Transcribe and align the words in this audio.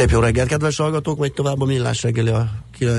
Szép 0.00 0.10
jó 0.10 0.20
reggelt, 0.20 0.48
kedves 0.48 0.76
hallgatók, 0.76 1.18
megy 1.18 1.32
tovább 1.32 1.60
a 1.60 1.64
Millás 1.64 2.02
reggeli 2.02 2.30
a, 2.30 2.50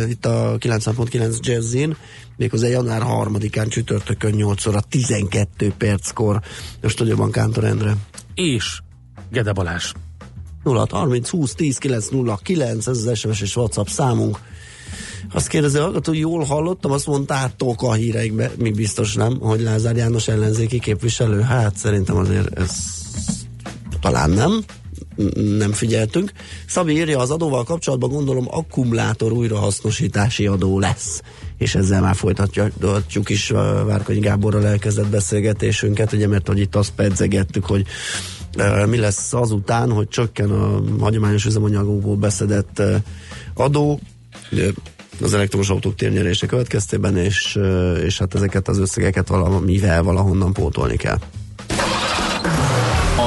itt 0.10 0.26
a 0.26 0.56
90.9 0.60 1.40
Jazzin, 1.40 1.96
méghozzá 2.38 2.68
január 2.68 3.02
3-án 3.06 3.70
csütörtökön 3.70 4.32
8 4.32 4.66
óra 4.66 4.80
12 4.90 5.74
perckor. 5.78 6.42
A 6.82 6.88
stúdióban 6.88 7.32
Kántor 7.32 7.64
Endre. 7.64 7.96
És 8.34 8.80
Gede 9.32 9.52
Balázs. 9.52 9.92
0 10.64 10.88
30 10.90 11.30
20 11.30 11.54
10 11.54 11.78
9 11.78 12.08
0 12.08 12.40
9, 12.44 12.88
ez 12.88 12.98
az 12.98 13.18
SMS 13.18 13.42
és 13.42 13.56
WhatsApp 13.56 13.88
számunk. 13.88 14.40
Azt 15.34 15.48
kérdezi 15.48 15.78
hallgató, 15.78 16.14
jól 16.14 16.44
hallottam, 16.44 16.92
azt 16.92 17.08
mondtátok 17.08 17.82
a 17.82 17.94
híreikbe, 17.94 18.52
mi 18.58 18.72
biztos 18.72 19.14
nem, 19.16 19.40
hogy 19.40 19.62
Lázár 19.62 19.96
János 19.96 20.28
ellenzéki 20.28 20.80
képviselő. 20.80 21.42
Hát 21.42 21.76
szerintem 21.76 22.16
azért 22.16 22.60
ez 22.60 22.72
talán 24.00 24.30
nem 24.30 24.64
nem 25.58 25.72
figyeltünk. 25.72 26.32
Szabi 26.68 26.94
írja, 26.94 27.20
az 27.20 27.32
adóval 27.32 27.64
kapcsolatban 27.64 28.10
gondolom 28.10 28.48
akkumulátor 28.50 29.32
újrahasznosítási 29.32 30.48
adó 30.48 30.80
lesz. 30.80 31.22
És 31.58 31.76
ezzel 31.76 32.02
már 32.02 32.16
folytatjuk 32.16 33.30
is 33.30 33.50
Várkonyi 33.86 34.20
Gáborral 34.20 34.66
elkezdett 34.68 35.08
beszélgetésünket, 35.08 36.14
ugye, 36.14 36.28
mert 36.28 36.48
hogy 36.48 36.60
itt 36.60 36.76
azt 36.76 36.92
pedzegettük, 36.96 37.66
hogy 37.66 37.86
mi 38.90 38.98
lesz 38.98 39.34
azután, 39.34 39.92
hogy 39.92 40.08
csökken 40.08 40.52
a 40.52 40.82
hagyományos 41.00 41.46
üzemanyagokból 41.46 42.16
beszedett 42.16 42.82
adó, 43.54 44.00
az 45.22 45.34
elektromos 45.34 45.70
autók 45.70 45.96
térnyerése 45.96 46.46
következtében, 46.46 47.18
és, 47.18 47.60
és 48.04 48.18
hát 48.18 48.36
ezeket 48.36 48.68
az 48.68 48.78
összegeket 48.78 49.28
valamivel 49.28 50.04
valahonnan 50.04 50.54
pótolni 50.54 50.96
kell. 50.96 51.18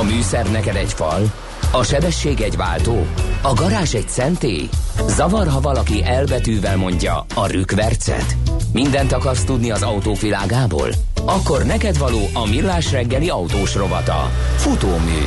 A 0.00 0.02
műszer 0.02 0.50
neked 0.50 0.76
egy 0.76 0.92
fal, 0.92 1.32
a 1.74 1.82
sebesség 1.82 2.40
egy 2.40 2.56
váltó? 2.56 3.06
A 3.42 3.52
garázs 3.52 3.94
egy 3.94 4.08
szentély? 4.08 4.68
Zavar, 5.08 5.46
ha 5.46 5.60
valaki 5.60 6.04
elbetűvel 6.04 6.76
mondja 6.76 7.26
a 7.34 7.46
rükvercet? 7.46 8.36
Mindent 8.72 9.12
akarsz 9.12 9.44
tudni 9.44 9.70
az 9.70 9.82
autóvilágából? 9.82 10.88
Akkor 11.24 11.64
neked 11.64 11.98
való 11.98 12.28
a 12.32 12.46
millás 12.46 12.92
reggeli 12.92 13.28
autós 13.28 13.74
rovata. 13.74 14.30
Futómű. 14.56 15.20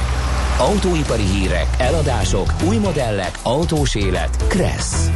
Autóipari 0.57 1.23
hírek, 1.23 1.67
eladások, 1.77 2.53
új 2.67 2.77
modellek, 2.77 3.39
autós 3.43 3.95
élet. 3.95 4.47
Kressz. 4.47 5.09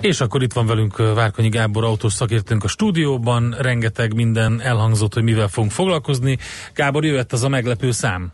És 0.00 0.20
akkor 0.20 0.42
itt 0.42 0.52
van 0.52 0.66
velünk 0.66 0.96
Várkonyi 1.14 1.48
Gábor 1.48 1.84
autós 1.84 2.12
szakértőnk 2.12 2.64
a 2.64 2.68
stúdióban, 2.68 3.56
rengeteg 3.58 4.14
minden 4.14 4.60
elhangzott, 4.60 5.14
hogy 5.14 5.22
mivel 5.22 5.48
fogunk 5.48 5.72
foglalkozni. 5.72 6.38
Gábor, 6.74 7.04
jöhet 7.04 7.32
az 7.32 7.42
a 7.42 7.48
meglepő 7.48 7.90
szám. 7.90 8.32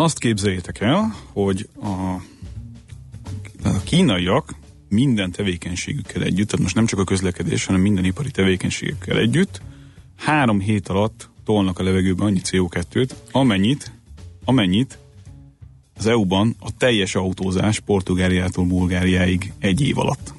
Azt 0.00 0.18
képzeljétek 0.18 0.80
el, 0.80 1.14
hogy 1.32 1.68
a, 1.82 1.88
a 3.64 3.80
kínaiak 3.84 4.54
minden 4.88 5.30
tevékenységükkel 5.30 6.22
együtt, 6.22 6.46
tehát 6.46 6.62
most 6.62 6.74
nem 6.74 6.86
csak 6.86 6.98
a 6.98 7.04
közlekedés, 7.04 7.64
hanem 7.64 7.80
minden 7.80 8.04
ipari 8.04 8.30
tevékenységükkel 8.30 9.18
együtt, 9.18 9.62
három 10.16 10.60
hét 10.60 10.88
alatt 10.88 11.30
tolnak 11.44 11.78
a 11.78 11.82
levegőbe 11.82 12.24
annyi 12.24 12.40
CO2-t, 12.44 13.10
amennyit, 13.30 13.92
amennyit 14.44 14.98
az 15.96 16.06
EU-ban 16.06 16.56
a 16.60 16.76
teljes 16.76 17.14
autózás 17.14 17.80
Portugáliától 17.80 18.64
Bulgáriáig 18.64 19.52
egy 19.58 19.80
év 19.80 19.98
alatt. 19.98 20.34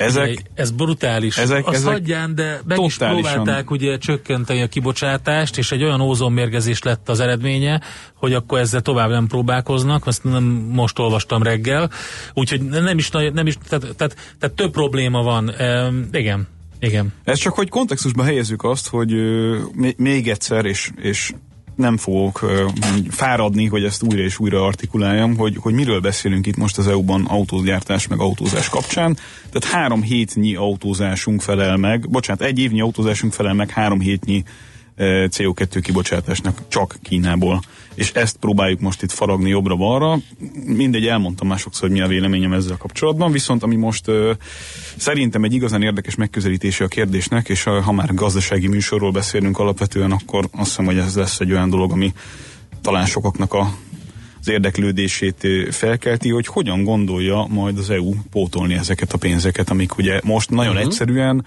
Ezek, 0.00 0.42
ez 0.54 0.70
brutális. 0.70 1.36
Ezek, 1.36 1.66
Azt 1.66 1.76
ezek 1.76 1.92
hagyján, 1.92 2.34
de 2.34 2.60
meg 2.64 2.78
is 2.78 2.96
próbálták 2.96 3.70
ugye 3.70 3.98
csökkenteni 3.98 4.62
a 4.62 4.66
kibocsátást, 4.66 5.58
és 5.58 5.72
egy 5.72 5.82
olyan 5.82 6.00
ózonmérgezés 6.00 6.82
lett 6.82 7.08
az 7.08 7.20
eredménye, 7.20 7.80
hogy 8.14 8.32
akkor 8.32 8.58
ezzel 8.58 8.80
tovább 8.80 9.10
nem 9.10 9.26
próbálkoznak, 9.26 10.06
ezt 10.06 10.24
nem 10.24 10.44
most 10.72 10.98
olvastam 10.98 11.42
reggel, 11.42 11.90
úgyhogy 12.34 12.62
nem 12.62 12.98
is, 12.98 13.10
nem 13.10 13.46
is 13.46 13.56
tehát, 13.68 13.94
tehát, 13.96 14.16
tehát 14.38 14.56
több 14.56 14.70
probléma 14.70 15.22
van. 15.22 15.50
E, 15.50 15.92
igen, 16.12 16.48
igen. 16.78 17.12
Ez 17.24 17.38
csak, 17.38 17.54
hogy 17.54 17.68
kontextusba 17.68 18.22
helyezzük 18.22 18.64
azt, 18.64 18.88
hogy 18.88 19.12
még 19.96 20.28
egyszer, 20.28 20.64
és, 20.64 20.90
és 20.96 21.32
nem 21.76 21.96
fogok 21.96 22.50
fáradni, 23.10 23.66
hogy 23.66 23.84
ezt 23.84 24.02
újra 24.02 24.22
és 24.22 24.38
újra 24.38 24.64
artikuláljam, 24.64 25.36
hogy, 25.36 25.56
hogy 25.60 25.74
miről 25.74 26.00
beszélünk 26.00 26.46
itt 26.46 26.56
most 26.56 26.78
az 26.78 26.88
EU-ban 26.88 27.24
autógyártás 27.24 28.06
meg 28.06 28.18
autózás 28.18 28.68
kapcsán. 28.68 29.16
Tehát 29.50 29.76
három 29.76 30.02
hétnyi 30.02 30.54
autózásunk 30.54 31.40
felel 31.40 31.76
meg, 31.76 32.10
bocsánat, 32.10 32.42
egy 32.42 32.58
évnyi 32.58 32.80
autózásunk 32.80 33.32
felel 33.32 33.54
meg 33.54 33.70
három 33.70 34.00
hétnyi 34.00 34.44
CO2 35.02 35.78
kibocsátásnak 35.82 36.58
csak 36.68 36.98
Kínából. 37.02 37.60
És 37.94 38.12
ezt 38.12 38.36
próbáljuk 38.36 38.80
most 38.80 39.02
itt 39.02 39.10
faragni 39.10 39.48
jobbra-balra. 39.48 40.18
Mindegy, 40.64 41.06
elmondtam 41.06 41.48
másokszor, 41.48 41.88
hogy 41.88 41.98
mi 41.98 42.04
a 42.04 42.06
véleményem 42.06 42.52
ezzel 42.52 42.76
kapcsolatban, 42.76 43.32
viszont 43.32 43.62
ami 43.62 43.76
most 43.76 44.08
uh, 44.08 44.30
szerintem 44.96 45.44
egy 45.44 45.52
igazán 45.52 45.82
érdekes 45.82 46.14
megközelítése 46.14 46.84
a 46.84 46.88
kérdésnek, 46.88 47.48
és 47.48 47.62
ha 47.62 47.92
már 47.92 48.14
gazdasági 48.14 48.66
műsorról 48.66 49.10
beszélünk 49.10 49.58
alapvetően, 49.58 50.12
akkor 50.12 50.48
azt 50.50 50.68
hiszem, 50.68 50.84
hogy 50.84 50.98
ez 50.98 51.16
lesz 51.16 51.40
egy 51.40 51.52
olyan 51.52 51.70
dolog, 51.70 51.92
ami 51.92 52.12
talán 52.82 53.06
sokaknak 53.06 53.54
a 53.54 53.74
az 54.40 54.48
érdeklődését 54.48 55.46
felkelti, 55.70 56.30
hogy 56.30 56.46
hogyan 56.46 56.84
gondolja 56.84 57.46
majd 57.48 57.78
az 57.78 57.90
EU 57.90 58.14
pótolni 58.30 58.74
ezeket 58.74 59.12
a 59.12 59.18
pénzeket, 59.18 59.70
amik 59.70 59.96
ugye 59.98 60.20
most 60.24 60.50
nagyon 60.50 60.72
uh-huh. 60.72 60.86
egyszerűen 60.86 61.44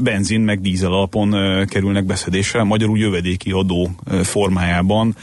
benzin 0.00 0.40
meg 0.40 0.60
dízel 0.60 0.92
alapon 0.92 1.34
kerülnek 1.66 2.04
beszedésre, 2.04 2.62
magyarul 2.62 2.98
jövedéki 2.98 3.50
adó 3.50 3.90
formájában 4.22 5.16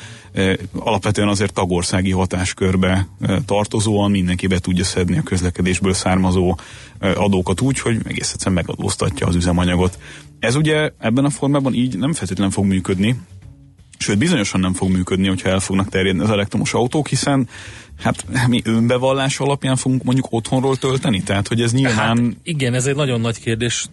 alapvetően 0.73 1.27
azért 1.27 1.53
tagországi 1.53 2.11
hatáskörbe 2.11 3.07
tartozóan 3.45 4.11
mindenki 4.11 4.47
be 4.47 4.59
tudja 4.59 4.83
szedni 4.83 5.17
a 5.17 5.23
közlekedésből 5.23 5.93
származó 5.93 6.57
adókat 6.99 7.61
úgy, 7.61 7.79
hogy 7.79 7.97
egész 8.03 8.31
egyszerűen 8.33 8.63
megadóztatja 8.65 9.27
az 9.27 9.35
üzemanyagot. 9.35 9.99
Ez 10.39 10.55
ugye 10.55 10.91
ebben 10.99 11.25
a 11.25 11.29
formában 11.29 11.73
így 11.73 11.97
nem 11.97 12.13
feltétlenül 12.13 12.53
fog 12.53 12.65
működni, 12.65 13.15
Sőt, 13.97 14.17
bizonyosan 14.17 14.59
nem 14.59 14.73
fog 14.73 14.91
működni, 14.91 15.27
hogyha 15.27 15.49
el 15.49 15.59
fognak 15.59 15.89
terjedni 15.89 16.21
az 16.21 16.29
elektromos 16.29 16.73
autók, 16.73 17.07
hiszen 17.07 17.47
hát 18.03 18.47
mi 18.47 18.61
önbevallás 18.63 19.39
alapján 19.39 19.75
fogunk 19.75 20.03
mondjuk 20.03 20.27
otthonról 20.29 20.75
tölteni? 20.75 21.23
Tehát, 21.23 21.47
hogy 21.47 21.61
ez 21.61 21.73
nyilván... 21.73 22.17
Hát 22.17 22.37
igen, 22.43 22.73
ez 22.73 22.85
egy 22.85 22.95
nagyon 22.95 23.21
nagy 23.21 23.39
kérdés. 23.39 23.87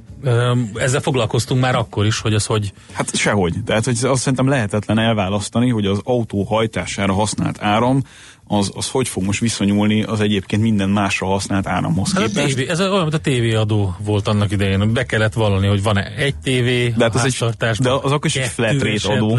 Ezzel 0.74 1.00
foglalkoztunk 1.00 1.60
már 1.60 1.74
akkor 1.74 2.06
is, 2.06 2.20
hogy 2.20 2.34
az 2.34 2.46
hogy... 2.46 2.72
Hát 2.92 3.16
sehogy. 3.16 3.54
Tehát, 3.64 3.84
hogy 3.84 3.98
azt 4.02 4.20
szerintem 4.20 4.48
lehetetlen 4.48 4.98
elválasztani, 4.98 5.70
hogy 5.70 5.86
az 5.86 6.00
autó 6.04 6.42
hajtására 6.42 7.12
használt 7.12 7.62
áram 7.62 8.02
az, 8.46 8.70
az 8.74 8.88
hogy 8.90 9.08
fog 9.08 9.22
most 9.22 9.40
viszonyulni 9.40 10.02
az 10.02 10.20
egyébként 10.20 10.62
minden 10.62 10.90
másra 10.90 11.26
használt 11.26 11.66
áramhoz 11.66 12.12
hát 12.12 12.26
képest. 12.26 12.56
TV, 12.56 12.70
ez 12.70 12.80
olyan, 12.80 13.02
mint 13.02 13.14
a 13.14 13.18
tévéadó 13.18 13.96
volt 14.04 14.28
annak 14.28 14.52
idején, 14.52 14.92
be 14.92 15.04
kellett 15.04 15.32
vallani, 15.32 15.66
hogy 15.66 15.82
van 15.82 15.98
egy 15.98 16.34
tévé, 16.34 16.88
de, 16.96 17.04
hát 17.04 17.14
az 17.14 17.24
egy, 17.24 17.76
de 17.78 17.90
az 17.90 18.12
akkor 18.12 18.26
is 18.26 18.36
egy 18.36 18.48
flat 18.48 18.82
rate 18.82 19.12
adó. 19.12 19.38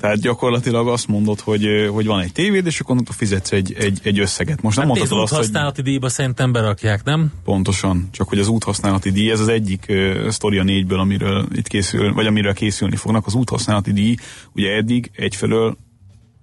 Tehát 0.00 0.20
gyakorlatilag 0.20 0.88
azt 0.88 1.08
mondod, 1.08 1.40
hogy, 1.40 1.88
hogy 1.92 2.06
van 2.06 2.20
egy 2.20 2.32
tévéd, 2.32 2.66
és 2.66 2.80
akkor 2.80 2.90
onnantól 2.90 3.14
fizetsz 3.30 3.52
egy, 3.52 3.74
egy, 3.78 4.00
egy 4.02 4.18
összeget. 4.18 4.62
Most 4.62 4.76
nem 4.76 4.86
hát 4.86 4.96
mondhatod 4.96 5.22
azt, 5.22 5.32
úthasználati 5.32 5.80
hogy... 5.80 5.90
díjba 5.90 6.08
szerintem 6.08 6.52
berakják, 6.52 7.04
nem? 7.04 7.32
Pontosan, 7.44 8.08
csak 8.10 8.28
hogy 8.28 8.38
az 8.38 8.48
úthasználati 8.48 9.10
díj, 9.10 9.30
ez 9.30 9.40
az 9.40 9.48
egyik 9.48 9.86
uh, 9.88 10.28
sztoria 10.28 10.62
négyből, 10.62 10.98
amiről 10.98 11.46
itt 11.52 11.66
készül, 11.66 12.12
vagy 12.12 12.26
amiről 12.26 12.54
készülni 12.54 12.96
fognak. 12.96 13.26
Az 13.26 13.34
úthasználati 13.34 13.92
díj, 13.92 14.14
ugye 14.52 14.70
eddig 14.70 15.10
egyfelől 15.14 15.76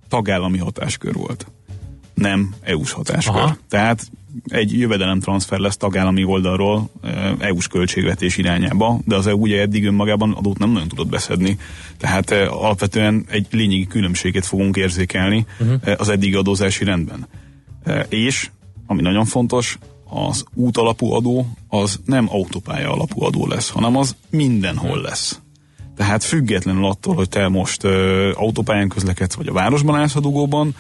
tagállami 0.07 0.57
hatáskör 0.57 1.13
volt, 1.13 1.47
nem 2.13 2.53
EU-s 2.61 2.91
hatáskör. 2.91 3.35
Aha. 3.35 3.57
Tehát 3.69 4.11
egy 4.45 4.79
jövedelemtranszfer 4.79 5.59
lesz 5.59 5.77
tagállami 5.77 6.23
oldalról 6.23 6.89
EU-s 7.39 7.67
költségvetés 7.67 8.37
irányába, 8.37 8.99
de 9.05 9.15
az 9.15 9.27
EU 9.27 9.39
ugye 9.39 9.61
eddig 9.61 9.85
önmagában 9.85 10.31
adót 10.31 10.57
nem 10.57 10.71
nagyon 10.71 10.87
tudott 10.87 11.07
beszedni. 11.07 11.57
Tehát 11.97 12.31
alapvetően 12.31 13.25
egy 13.29 13.47
lényegi 13.51 13.87
különbséget 13.87 14.45
fogunk 14.45 14.75
érzékelni 14.75 15.45
uh-huh. 15.59 15.95
az 15.97 16.09
eddigi 16.09 16.35
adózási 16.35 16.83
rendben. 16.83 17.27
És, 18.09 18.49
ami 18.85 19.01
nagyon 19.01 19.25
fontos, 19.25 19.77
az 20.09 20.43
út 20.53 20.77
alapú 20.77 21.11
adó 21.11 21.47
az 21.67 21.99
nem 22.05 22.27
autópálya 22.29 22.91
alapú 22.91 23.23
adó 23.23 23.47
lesz, 23.47 23.69
hanem 23.69 23.95
az 23.95 24.15
mindenhol 24.29 25.01
lesz. 25.01 25.41
Tehát 25.95 26.23
függetlenül 26.23 26.85
attól, 26.85 27.15
hogy 27.15 27.29
te 27.29 27.47
most 27.47 27.83
ö, 27.83 28.31
autópályán 28.35 28.87
közlekedsz, 28.87 29.35
vagy 29.35 29.47
a 29.47 29.53
városban 29.53 29.95
állsz 29.95 30.15
a 30.15 30.19
dugóban, 30.19 30.75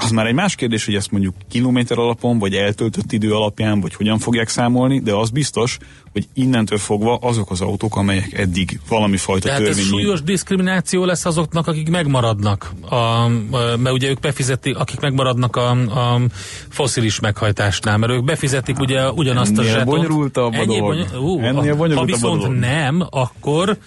az 0.00 0.10
már 0.10 0.26
egy 0.26 0.34
más 0.34 0.54
kérdés, 0.54 0.84
hogy 0.84 0.94
ezt 0.94 1.10
mondjuk 1.10 1.34
kilométer 1.48 1.98
alapon, 1.98 2.38
vagy 2.38 2.54
eltöltött 2.54 3.12
idő 3.12 3.34
alapján, 3.34 3.80
vagy 3.80 3.94
hogyan 3.94 4.18
fogják 4.18 4.48
számolni, 4.48 5.00
de 5.00 5.14
az 5.14 5.30
biztos, 5.30 5.78
hogy 6.12 6.28
innentől 6.34 6.78
fogva 6.78 7.16
azok 7.16 7.50
az 7.50 7.60
autók, 7.60 7.96
amelyek 7.96 8.32
eddig 8.32 8.80
valami 8.88 9.16
fajta 9.16 9.46
Tehát 9.46 9.62
törvényi... 9.62 9.80
ez 9.80 9.86
súlyos 9.86 10.22
diszkrimináció 10.22 11.04
lesz 11.04 11.24
azoknak, 11.24 11.66
akik 11.66 11.90
megmaradnak, 11.90 12.72
a, 12.88 13.28
mert 13.50 13.92
ugye 13.92 14.08
ők 14.08 14.20
befizetik, 14.20 14.76
akik 14.76 15.00
megmaradnak 15.00 15.56
a, 15.56 15.70
a 15.70 16.20
foszilis 16.68 17.20
meghajtásnál, 17.20 17.96
mert 17.96 18.12
ők 18.12 18.24
befizetik 18.24 18.78
ugye 18.78 19.10
ugyanazt 19.10 19.50
Ennél 19.50 19.70
a 19.70 19.72
zsetont. 19.72 19.86
bonyolultabb 19.88 20.54
a 20.54 20.64
dolog. 20.64 20.80
Bony... 20.80 21.22
Uh, 21.22 21.44
Ennél 21.44 21.76
bonyolultabb 21.76 21.96
ha 21.96 22.04
viszont 22.04 22.42
a 22.42 22.46
dolog. 22.46 22.58
nem, 22.58 23.06
akkor... 23.10 23.78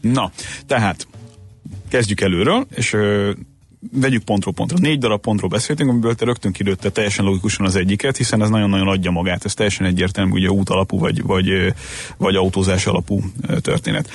Na, 0.00 0.30
tehát 0.66 1.06
kezdjük 1.88 2.20
előről, 2.20 2.66
és 2.74 2.96
vegyük 3.92 4.22
pontról 4.22 4.54
pontra. 4.54 4.78
Négy 4.80 4.98
darab 4.98 5.20
pontról 5.20 5.50
beszéltünk, 5.50 5.90
amiből 5.90 6.14
te 6.14 6.24
rögtön 6.24 6.52
kilőtte 6.52 6.90
teljesen 6.90 7.24
logikusan 7.24 7.66
az 7.66 7.76
egyiket, 7.76 8.16
hiszen 8.16 8.42
ez 8.42 8.48
nagyon-nagyon 8.48 8.88
adja 8.88 9.10
magát, 9.10 9.44
ez 9.44 9.54
teljesen 9.54 9.86
egyértelmű, 9.86 10.30
ugye 10.30 10.50
út 10.50 10.68
alapú 10.68 10.98
vagy, 10.98 11.22
vagy, 11.22 11.74
vagy 12.16 12.34
autózás 12.34 12.86
alapú 12.86 13.22
történet. 13.60 14.10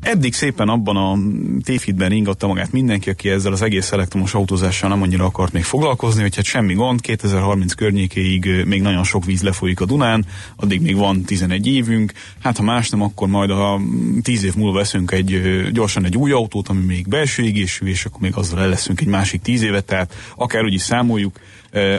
Eddig 0.00 0.34
szépen 0.34 0.68
abban 0.68 0.96
a 0.96 1.18
tévhitben 1.62 2.08
ringatta 2.08 2.46
magát 2.46 2.72
mindenki, 2.72 3.10
aki 3.10 3.28
ezzel 3.28 3.52
az 3.52 3.62
egész 3.62 3.92
elektromos 3.92 4.34
autózással 4.34 4.88
nem 4.88 5.02
annyira 5.02 5.24
akart 5.24 5.52
még 5.52 5.64
foglalkozni, 5.64 6.22
hogy 6.22 6.36
hát 6.36 6.44
semmi 6.44 6.74
gond, 6.74 7.00
2030 7.00 7.72
környékéig 7.72 8.64
még 8.64 8.82
nagyon 8.82 9.04
sok 9.04 9.24
víz 9.24 9.42
lefolyik 9.42 9.80
a 9.80 9.84
Dunán, 9.84 10.26
addig 10.56 10.80
még 10.80 10.96
van 10.96 11.22
11 11.22 11.66
évünk, 11.66 12.12
hát 12.42 12.56
ha 12.56 12.62
más 12.62 12.88
nem, 12.88 13.02
akkor 13.02 13.28
majd 13.28 13.50
a 13.50 13.80
10 14.22 14.44
év 14.44 14.54
múlva 14.54 14.78
veszünk 14.78 15.10
egy, 15.10 15.40
gyorsan 15.72 16.04
egy 16.04 16.16
új 16.16 16.32
autót, 16.32 16.68
ami 16.68 16.84
még 16.84 17.08
belső 17.08 17.42
égésű, 17.42 17.86
és 17.86 18.04
akkor 18.04 18.20
még 18.20 18.36
azzal 18.36 18.60
el 18.60 18.68
leszünk 18.68 19.00
egy 19.00 19.06
másik 19.06 19.42
10 19.42 19.62
évet, 19.62 19.84
tehát 19.84 20.14
akár 20.36 20.64
úgy 20.64 20.74
is 20.74 20.82
számoljuk, 20.82 21.40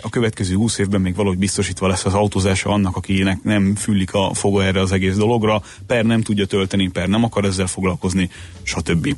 a 0.01 0.09
következő 0.09 0.55
20 0.55 0.77
évben 0.77 1.01
még 1.01 1.15
valahogy 1.15 1.37
biztosítva 1.37 1.87
lesz 1.87 2.05
az 2.05 2.13
autózása 2.13 2.69
annak, 2.69 2.95
akinek 2.95 3.43
nem 3.43 3.75
füllik 3.75 4.13
a 4.13 4.33
foga 4.33 4.63
erre 4.63 4.79
az 4.79 4.91
egész 4.91 5.15
dologra, 5.15 5.61
per 5.87 6.05
nem 6.05 6.21
tudja 6.21 6.45
tölteni, 6.45 6.89
per 6.89 7.07
nem 7.07 7.23
akar 7.23 7.45
ezzel 7.45 7.67
foglalkozni, 7.67 8.29
stb. 8.63 9.15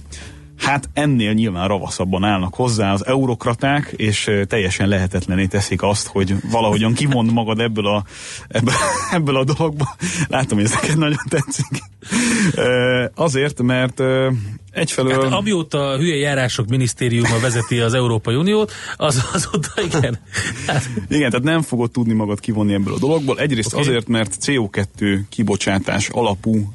Hát 0.62 0.90
ennél 0.94 1.34
nyilván 1.34 1.68
ravaszabban 1.68 2.24
állnak 2.24 2.54
hozzá 2.54 2.94
az 2.94 3.06
eurokraták, 3.06 3.94
és 3.96 4.32
teljesen 4.48 4.88
lehetetlené 4.88 5.46
teszik 5.46 5.82
azt, 5.82 6.08
hogy 6.08 6.36
valahogyan 6.52 6.94
kimond 6.94 7.32
magad 7.32 7.60
ebből 7.60 7.88
a, 7.88 8.04
ebből, 8.48 8.74
ebből 9.12 9.36
a 9.36 9.44
dologba. 9.44 9.96
Látom, 10.28 10.58
hogy 10.58 10.68
ez 10.68 10.74
neked 10.82 10.98
nagyon 10.98 11.26
tetszik. 11.30 11.84
Azért, 13.16 13.62
mert 13.62 14.02
egyfelől... 14.72 15.24
Hát, 15.24 15.32
amióta 15.32 15.90
a 15.90 15.98
hülye 15.98 16.16
járások 16.16 16.68
minisztériuma 16.68 17.40
vezeti 17.40 17.80
az 17.80 17.94
Európai 17.94 18.36
Uniót, 18.36 18.72
az 18.96 19.26
azóta 19.34 19.82
igen. 19.82 20.20
Hát... 20.68 20.90
Igen, 21.10 21.30
tehát 21.30 21.46
nem 21.46 21.62
fogod 21.62 21.92
tudni 21.92 22.14
magad 22.14 22.40
kivonni 22.40 22.74
ebből 22.74 22.94
a 22.94 23.00
dologból. 23.00 23.40
Egyrészt 23.40 23.74
okay. 23.74 23.88
azért, 23.88 24.08
mert 24.08 24.36
CO2 24.42 25.20
kibocsátás 25.30 26.10
alapú 26.10 26.74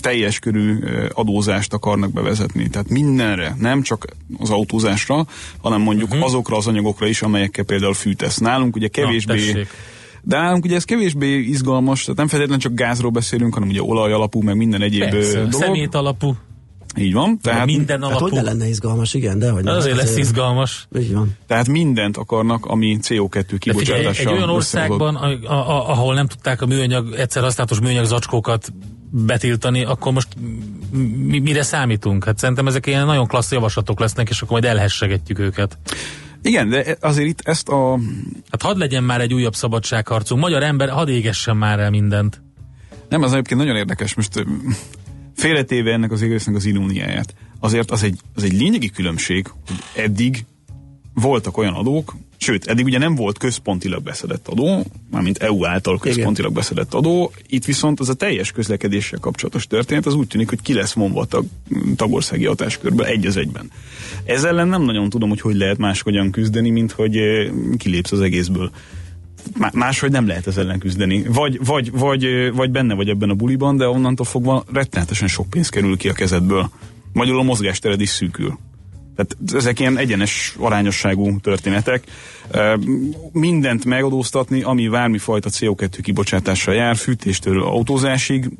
teljes 0.00 0.38
körű 0.38 0.78
adózást 1.12 1.72
akarnak 1.72 2.12
bevezetni. 2.12 2.68
Tehát 2.68 2.88
mindenre, 2.88 3.56
nem 3.58 3.82
csak 3.82 4.06
az 4.38 4.50
autózásra, 4.50 5.26
hanem 5.62 5.80
mondjuk 5.80 6.08
uh-huh. 6.08 6.24
azokra 6.24 6.56
az 6.56 6.66
anyagokra 6.66 7.06
is, 7.06 7.22
amelyekkel 7.22 7.64
például 7.64 7.94
fűtesz. 7.94 8.38
Nálunk 8.38 8.76
ugye 8.76 8.88
kevésbé... 8.88 9.52
Na, 9.52 9.60
de 10.26 10.36
nálunk 10.36 10.64
ugye 10.64 10.74
ez 10.74 10.84
kevésbé 10.84 11.38
izgalmas, 11.38 12.00
tehát 12.00 12.16
nem 12.16 12.28
feltétlenül 12.28 12.62
csak 12.62 12.74
gázról 12.74 13.10
beszélünk, 13.10 13.54
hanem 13.54 13.68
ugye 13.68 13.82
olaj 13.82 14.12
alapú, 14.12 14.40
meg 14.40 14.56
minden 14.56 14.82
egyéb 14.82 15.10
Persze, 15.10 15.34
dolog. 15.36 15.52
szemét 15.52 15.94
alapú. 15.94 16.36
Így 16.96 17.12
van. 17.12 17.38
Tehát 17.42 17.66
minden 17.66 18.02
alapú. 18.02 18.24
Hát 18.24 18.34
hogy 18.34 18.42
lenne 18.42 18.68
izgalmas, 18.68 19.14
igen, 19.14 19.38
de 19.38 19.50
hogy 19.50 19.64
nem. 19.64 19.76
Azért 19.76 19.96
lesz 19.96 20.16
izgalmas. 20.16 20.86
Így 20.98 21.14
van. 21.14 21.36
Tehát 21.46 21.68
mindent 21.68 22.16
akarnak, 22.16 22.66
ami 22.66 22.98
CO2 23.02 23.54
kibocsátással. 23.58 24.32
Egy 24.32 24.36
olyan 24.38 24.50
országban, 24.50 25.14
a, 25.14 25.26
a, 25.26 25.54
a, 25.54 25.90
ahol 25.90 26.14
nem 26.14 26.26
tudták 26.26 26.62
a 26.62 26.66
műanyag, 26.66 27.14
egyszer 27.14 27.42
használatos 27.42 27.80
műanyag 27.80 28.04
zacskókat 28.04 28.72
betiltani, 29.10 29.84
akkor 29.84 30.12
most 30.12 30.28
mi, 31.16 31.38
mire 31.38 31.62
számítunk? 31.62 32.24
Hát 32.24 32.38
szerintem 32.38 32.66
ezek 32.66 32.86
ilyen 32.86 33.06
nagyon 33.06 33.26
klassz 33.26 33.52
javaslatok 33.52 34.00
lesznek, 34.00 34.28
és 34.28 34.40
akkor 34.40 34.60
majd 34.60 34.64
elhessegetjük 34.64 35.38
őket. 35.38 35.78
Igen, 36.42 36.68
de 36.68 36.96
azért 37.00 37.28
itt 37.28 37.40
ezt 37.44 37.68
a... 37.68 37.98
Hát 38.50 38.62
hadd 38.62 38.78
legyen 38.78 39.04
már 39.04 39.20
egy 39.20 39.34
újabb 39.34 39.54
szabadságharcunk. 39.54 40.40
Magyar 40.40 40.62
ember, 40.62 40.88
hadd 40.88 41.08
égessen 41.08 41.56
már 41.56 41.80
el 41.80 41.90
mindent. 41.90 42.42
Nem, 43.08 43.22
az 43.22 43.32
egyébként 43.32 43.60
nagyon 43.60 43.76
érdekes. 43.76 44.14
Most 44.14 44.46
félretéve 45.34 45.92
ennek 45.92 46.12
az 46.12 46.22
egésznek 46.22 46.54
az 46.54 46.64
iróniáját. 46.64 47.34
Azért 47.60 47.90
az 47.90 48.02
egy, 48.02 48.18
az 48.34 48.42
egy 48.42 48.52
lényegi 48.52 48.90
különbség, 48.90 49.46
hogy 49.66 50.02
eddig 50.02 50.44
voltak 51.14 51.56
olyan 51.56 51.74
adók, 51.74 52.14
sőt, 52.36 52.66
eddig 52.66 52.84
ugye 52.84 52.98
nem 52.98 53.14
volt 53.14 53.38
központilag 53.38 54.02
beszedett 54.02 54.48
adó, 54.48 54.84
mármint 55.10 55.38
EU 55.38 55.66
által 55.66 55.98
központilag 55.98 56.50
Igen. 56.50 56.62
beszedett 56.62 56.94
adó, 56.94 57.32
itt 57.48 57.64
viszont 57.64 58.00
az 58.00 58.08
a 58.08 58.14
teljes 58.14 58.52
közlekedéssel 58.52 59.18
kapcsolatos 59.18 59.66
történet, 59.66 60.06
az 60.06 60.14
úgy 60.14 60.26
tűnik, 60.26 60.48
hogy 60.48 60.62
ki 60.62 60.72
lesz 60.72 60.94
mondva 60.94 61.20
a 61.20 61.24
tag, 61.24 61.44
tagországi 61.96 62.44
hatáskörből 62.44 63.06
egy 63.06 63.26
az 63.26 63.36
egyben. 63.36 63.70
Ez 64.24 64.44
ellen 64.44 64.68
nem 64.68 64.82
nagyon 64.82 65.08
tudom, 65.08 65.28
hogy 65.28 65.40
hogy 65.40 65.56
lehet 65.56 65.78
máshogyan 65.78 66.30
küzdeni, 66.30 66.70
mint 66.70 66.92
hogy 66.92 67.16
eh, 67.16 67.50
kilépsz 67.76 68.12
az 68.12 68.20
egészből 68.20 68.70
máshogy 69.72 70.10
nem 70.10 70.26
lehet 70.26 70.46
ez 70.46 70.56
ellen 70.56 70.78
küzdeni. 70.78 71.24
Vagy, 71.28 71.64
vagy, 71.64 71.90
vagy, 71.92 72.52
vagy 72.54 72.70
benne 72.70 72.94
vagy 72.94 73.08
ebben 73.08 73.30
a 73.30 73.34
buliban, 73.34 73.76
de 73.76 73.88
onnantól 73.88 74.26
fogva 74.26 74.64
rettenetesen 74.72 75.28
sok 75.28 75.50
pénz 75.50 75.68
kerül 75.68 75.96
ki 75.96 76.08
a 76.08 76.12
kezedből. 76.12 76.70
Magyarul 77.12 77.40
a 77.40 77.42
mozgástered 77.42 78.00
is 78.00 78.08
szűkül. 78.08 78.58
Tehát 79.16 79.36
ezek 79.54 79.80
ilyen 79.80 79.98
egyenes 79.98 80.54
arányosságú 80.58 81.40
történetek. 81.40 82.04
Mindent 83.32 83.84
megadóztatni, 83.84 84.62
ami 84.62 84.88
bármifajta 84.88 85.50
CO2 85.50 85.98
kibocsátással 86.02 86.74
jár, 86.74 86.96
fűtéstől 86.96 87.62
autózásig, 87.62 88.50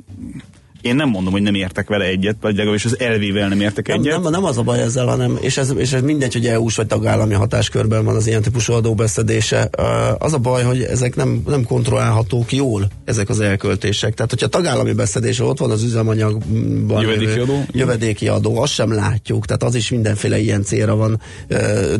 én 0.84 0.94
nem 0.94 1.08
mondom, 1.08 1.32
hogy 1.32 1.42
nem 1.42 1.54
értek 1.54 1.88
vele 1.88 2.04
egyet, 2.04 2.36
vagy 2.40 2.56
legalábbis 2.56 2.84
az 2.84 3.00
elvével 3.00 3.48
nem 3.48 3.60
értek 3.60 3.86
nem, 3.86 3.98
egyet. 3.98 4.22
Nem, 4.22 4.32
nem 4.32 4.44
az 4.44 4.58
a 4.58 4.62
baj 4.62 4.80
ezzel, 4.80 5.06
hanem, 5.06 5.38
és 5.40 5.56
ez, 5.56 5.72
és 5.76 5.92
ez 5.92 6.02
mindegy, 6.02 6.32
hogy 6.32 6.46
EU-s 6.46 6.76
vagy 6.76 6.86
tagállami 6.86 7.34
hatáskörben 7.34 8.04
van 8.04 8.16
az 8.16 8.26
ilyen 8.26 8.42
típusú 8.42 8.72
adóbeszedése. 8.72 9.70
Az 10.18 10.32
a 10.32 10.38
baj, 10.38 10.62
hogy 10.62 10.82
ezek 10.82 11.16
nem, 11.16 11.42
nem 11.46 11.64
kontrollálhatók 11.64 12.52
jól, 12.52 12.88
ezek 13.04 13.28
az 13.28 13.40
elköltések. 13.40 14.14
Tehát, 14.14 14.30
hogyha 14.30 14.46
tagállami 14.46 14.92
beszedés 14.92 15.40
ott 15.40 15.58
van 15.58 15.70
az 15.70 15.82
üzemanyagban 15.82 17.02
jövedéki 17.02 17.38
adó, 17.38 17.64
jövedéki 17.70 18.28
adó, 18.28 18.60
azt 18.60 18.72
sem 18.72 18.92
látjuk. 18.92 19.46
Tehát 19.46 19.62
az 19.62 19.74
is 19.74 19.90
mindenféle 19.90 20.38
ilyen 20.38 20.62
célra 20.62 20.96
van 20.96 21.20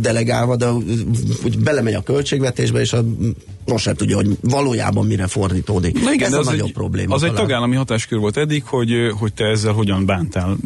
delegálva, 0.01 0.57
de 0.57 0.71
úgy 1.45 1.59
belemegy 1.59 1.95
a 1.95 2.03
költségvetésbe, 2.03 2.81
és 2.81 2.93
a, 2.93 3.05
most 3.67 3.85
sem 3.85 3.95
tudja, 3.95 4.17
hogy 4.17 4.29
valójában 4.41 5.07
mire 5.07 5.27
fordítódik. 5.27 6.03
Na 6.03 6.13
igen, 6.13 6.27
Ez 6.27 6.35
a 6.35 6.39
az 6.39 6.47
nagyobb 6.47 6.67
egy, 6.67 6.73
probléma. 6.73 7.15
Az 7.15 7.21
talán. 7.21 7.37
egy 7.37 7.41
tagállami 7.41 7.77
hatáskör 7.77 8.19
volt 8.19 8.37
eddig, 8.37 8.63
hogy, 8.75 9.11
hogy 9.19 9.33
te 9.33 9.45
ezzel 9.45 9.73
hogyan 9.73 10.07
bántál. 10.07 10.57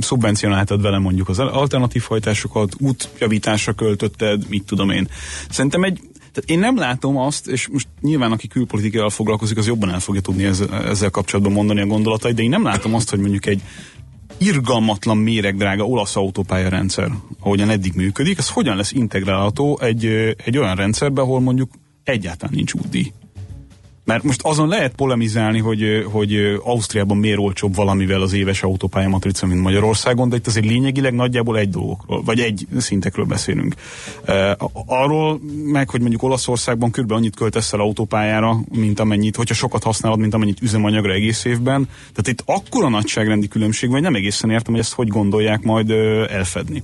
Szubvencionáltad 0.00 0.82
vele 0.82 0.98
mondjuk 0.98 1.28
az 1.28 1.38
alternatív 1.38 2.02
hajtásokat, 2.02 2.74
útjavításra 2.78 3.72
költötted, 3.72 4.48
mit 4.48 4.64
tudom 4.64 4.90
én. 4.90 5.08
Szerintem 5.50 5.82
egy, 5.82 6.00
tehát 6.32 6.50
én 6.50 6.58
nem 6.58 6.76
látom 6.76 7.16
azt, 7.16 7.46
és 7.46 7.68
most 7.68 7.88
nyilván 8.00 8.32
aki 8.32 8.48
külpolitikával 8.48 9.10
foglalkozik, 9.10 9.56
az 9.56 9.66
jobban 9.66 9.90
el 9.90 10.00
fogja 10.00 10.20
tudni 10.20 10.44
ezzel, 10.44 10.84
ezzel 10.84 11.10
kapcsolatban 11.10 11.52
mondani 11.52 11.80
a 11.80 11.86
gondolatait, 11.86 12.34
de 12.34 12.42
én 12.42 12.48
nem 12.48 12.64
látom 12.64 12.94
azt, 12.94 13.10
hogy 13.10 13.18
mondjuk 13.18 13.46
egy 13.46 13.62
irgalmatlan 14.38 15.16
méregdrága 15.16 15.84
olasz 15.84 16.16
autópálya 16.16 16.68
rendszer, 16.68 17.10
ahogyan 17.40 17.70
eddig 17.70 17.92
működik, 17.94 18.38
ez 18.38 18.48
hogyan 18.48 18.76
lesz 18.76 18.92
integrálható 18.92 19.78
egy, 19.80 20.04
egy 20.44 20.58
olyan 20.58 20.74
rendszerbe, 20.74 21.20
ahol 21.20 21.40
mondjuk 21.40 21.70
egyáltalán 22.04 22.54
nincs 22.54 22.74
útdíj. 22.74 23.12
Mert 24.08 24.22
most 24.22 24.42
azon 24.42 24.68
lehet 24.68 24.94
polemizálni, 24.94 25.58
hogy, 25.58 26.06
hogy 26.12 26.34
Ausztriában 26.64 27.16
miért 27.16 27.38
olcsóbb 27.38 27.74
valamivel 27.74 28.22
az 28.22 28.32
éves 28.32 28.62
autópálya 28.62 29.08
matrica, 29.08 29.46
mint 29.46 29.60
Magyarországon, 29.60 30.28
de 30.28 30.36
itt 30.36 30.46
azért 30.46 30.66
lényegileg 30.66 31.14
nagyjából 31.14 31.58
egy 31.58 31.68
dolgokról, 31.68 32.22
vagy 32.22 32.40
egy 32.40 32.66
szintekről 32.78 33.24
beszélünk. 33.24 33.74
Arról 34.86 35.40
meg, 35.64 35.90
hogy 35.90 36.00
mondjuk 36.00 36.22
Olaszországban 36.22 36.90
kb. 36.90 37.12
annyit 37.12 37.36
költesz 37.36 37.72
el 37.72 37.80
autópályára, 37.80 38.56
mint 38.72 39.00
amennyit, 39.00 39.36
hogyha 39.36 39.54
sokat 39.54 39.82
használod, 39.82 40.18
mint 40.18 40.34
amennyit 40.34 40.62
üzemanyagra 40.62 41.12
egész 41.12 41.44
évben. 41.44 41.88
Tehát 42.14 42.28
itt 42.28 42.42
akkora 42.46 42.88
nagyságrendi 42.88 43.48
különbség, 43.48 43.90
vagy 43.90 44.02
nem 44.02 44.14
egészen 44.14 44.50
értem, 44.50 44.72
hogy 44.72 44.82
ezt 44.82 44.94
hogy 44.94 45.08
gondolják 45.08 45.62
majd 45.62 45.90
elfedni. 46.30 46.82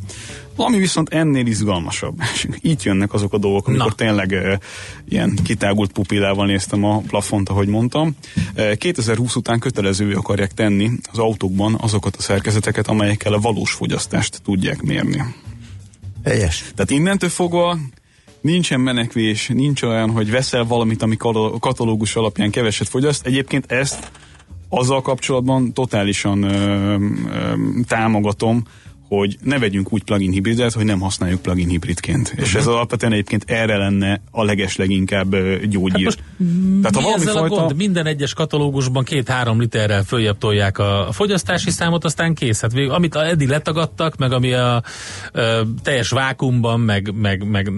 Ami 0.57 0.79
viszont 0.79 1.09
ennél 1.09 1.47
izgalmasabb. 1.47 2.19
És 2.35 2.49
itt 2.61 2.83
jönnek 2.83 3.13
azok 3.13 3.33
a 3.33 3.39
dolgok, 3.39 3.69
amikor 3.69 3.87
Na. 3.87 3.95
tényleg 3.95 4.33
e, 4.33 4.59
ilyen 5.09 5.39
kitágult 5.45 5.93
pupillával 5.93 6.47
néztem 6.47 6.85
a 6.85 6.99
plafont, 6.99 7.49
ahogy 7.49 7.69
mondtam. 7.69 8.17
E, 8.55 8.75
2020 8.75 9.37
után 9.37 9.59
kötelezővé 9.59 10.13
akarják 10.13 10.53
tenni 10.53 10.91
az 11.13 11.19
autókban 11.19 11.77
azokat 11.81 12.17
a 12.17 12.23
szerkezeteket, 12.23 12.89
amelyekkel 12.89 13.33
a 13.33 13.39
valós 13.39 13.73
fogyasztást 13.73 14.43
tudják 14.43 14.83
mérni. 14.83 15.25
Helyes. 16.25 16.65
Tehát 16.75 16.91
innentől 16.91 17.31
fogva 17.31 17.79
nincsen 18.41 18.81
menekvés, 18.81 19.49
nincs 19.49 19.83
olyan, 19.83 20.11
hogy 20.11 20.31
veszel 20.31 20.65
valamit, 20.65 21.03
ami 21.03 21.17
katalógus 21.61 22.17
alapján 22.17 22.51
keveset 22.51 22.89
fogyaszt. 22.89 23.27
Egyébként 23.27 23.73
ezt 23.73 24.11
azzal 24.69 25.03
kapcsolatban 25.03 25.73
totálisan 25.73 26.43
ö, 26.43 26.97
ö, 27.29 27.55
támogatom, 27.87 28.63
hogy 29.19 29.39
ne 29.43 29.59
vegyünk 29.59 29.93
úgy 29.93 30.03
plugin 30.03 30.31
hibridet, 30.31 30.73
hogy 30.73 30.85
nem 30.85 31.01
használjuk 31.01 31.43
plugin 31.43 31.69
hibridként. 31.69 32.29
Uh-huh. 32.29 32.45
És 32.45 32.55
ez 32.55 32.67
alapvetően 32.67 33.13
egyébként 33.13 33.45
erre 33.47 33.77
lenne 33.77 34.21
a 34.31 34.45
legesleginkább 34.45 35.37
gyógyír. 35.69 36.07
Hát 36.07 36.93
Tehát, 36.93 36.95
ha 36.95 37.17
mi 37.17 37.23
ezzel 37.23 37.33
fajta... 37.33 37.55
a 37.55 37.59
gond? 37.59 37.77
Minden 37.77 38.07
egyes 38.07 38.35
katalógusban 38.35 39.05
két-három 39.05 39.61
literrel 39.61 40.03
följebb 40.03 40.39
tolják 40.39 40.79
a 40.79 41.09
fogyasztási 41.13 41.71
számot, 41.71 42.05
aztán 42.05 42.35
kész. 42.35 42.61
Hát 42.61 42.73
végül, 42.73 42.93
amit 42.93 43.15
eddig 43.15 43.49
letagadtak, 43.49 44.17
meg 44.17 44.33
ami 44.33 44.53
a, 44.53 44.75
a 44.77 44.83
teljes 45.83 46.11
vákumban, 46.11 46.81
meg, 46.81 47.15
meg, 47.15 47.49
meg 47.49 47.73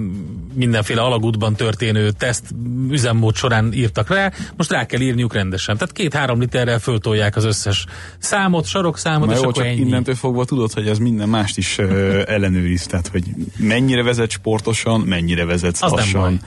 mindenféle 0.54 1.00
alagútban 1.00 1.54
történő 1.54 2.10
teszt 2.10 2.44
üzemmód 2.90 3.34
során 3.34 3.72
írtak 3.72 4.08
rá, 4.08 4.32
most 4.56 4.70
rá 4.70 4.86
kell 4.86 5.00
írniuk 5.00 5.34
rendesen. 5.34 5.76
Tehát 5.76 5.92
két-három 5.92 6.40
literrel 6.40 6.78
föltolják 6.78 7.36
az 7.36 7.44
összes 7.44 7.86
számot, 8.18 8.66
sarokszámot, 8.66 9.26
Na 9.26 9.32
és 9.32 9.38
jó, 9.40 9.48
akkor 9.48 9.62
csak 9.62 9.72
ennyi. 9.72 9.80
innentől 9.80 10.14
fogva 10.14 10.44
tudod, 10.44 10.72
hogy 10.72 10.88
ez 10.88 10.98
minden 10.98 11.25
mást 11.26 11.58
is 11.58 11.78
ellenőriz, 11.78 12.86
tehát 12.86 13.08
hogy 13.08 13.24
mennyire 13.58 14.02
vezet 14.02 14.30
sportosan, 14.30 15.00
mennyire 15.00 15.44
vezet 15.44 15.78
lassan. 15.80 16.40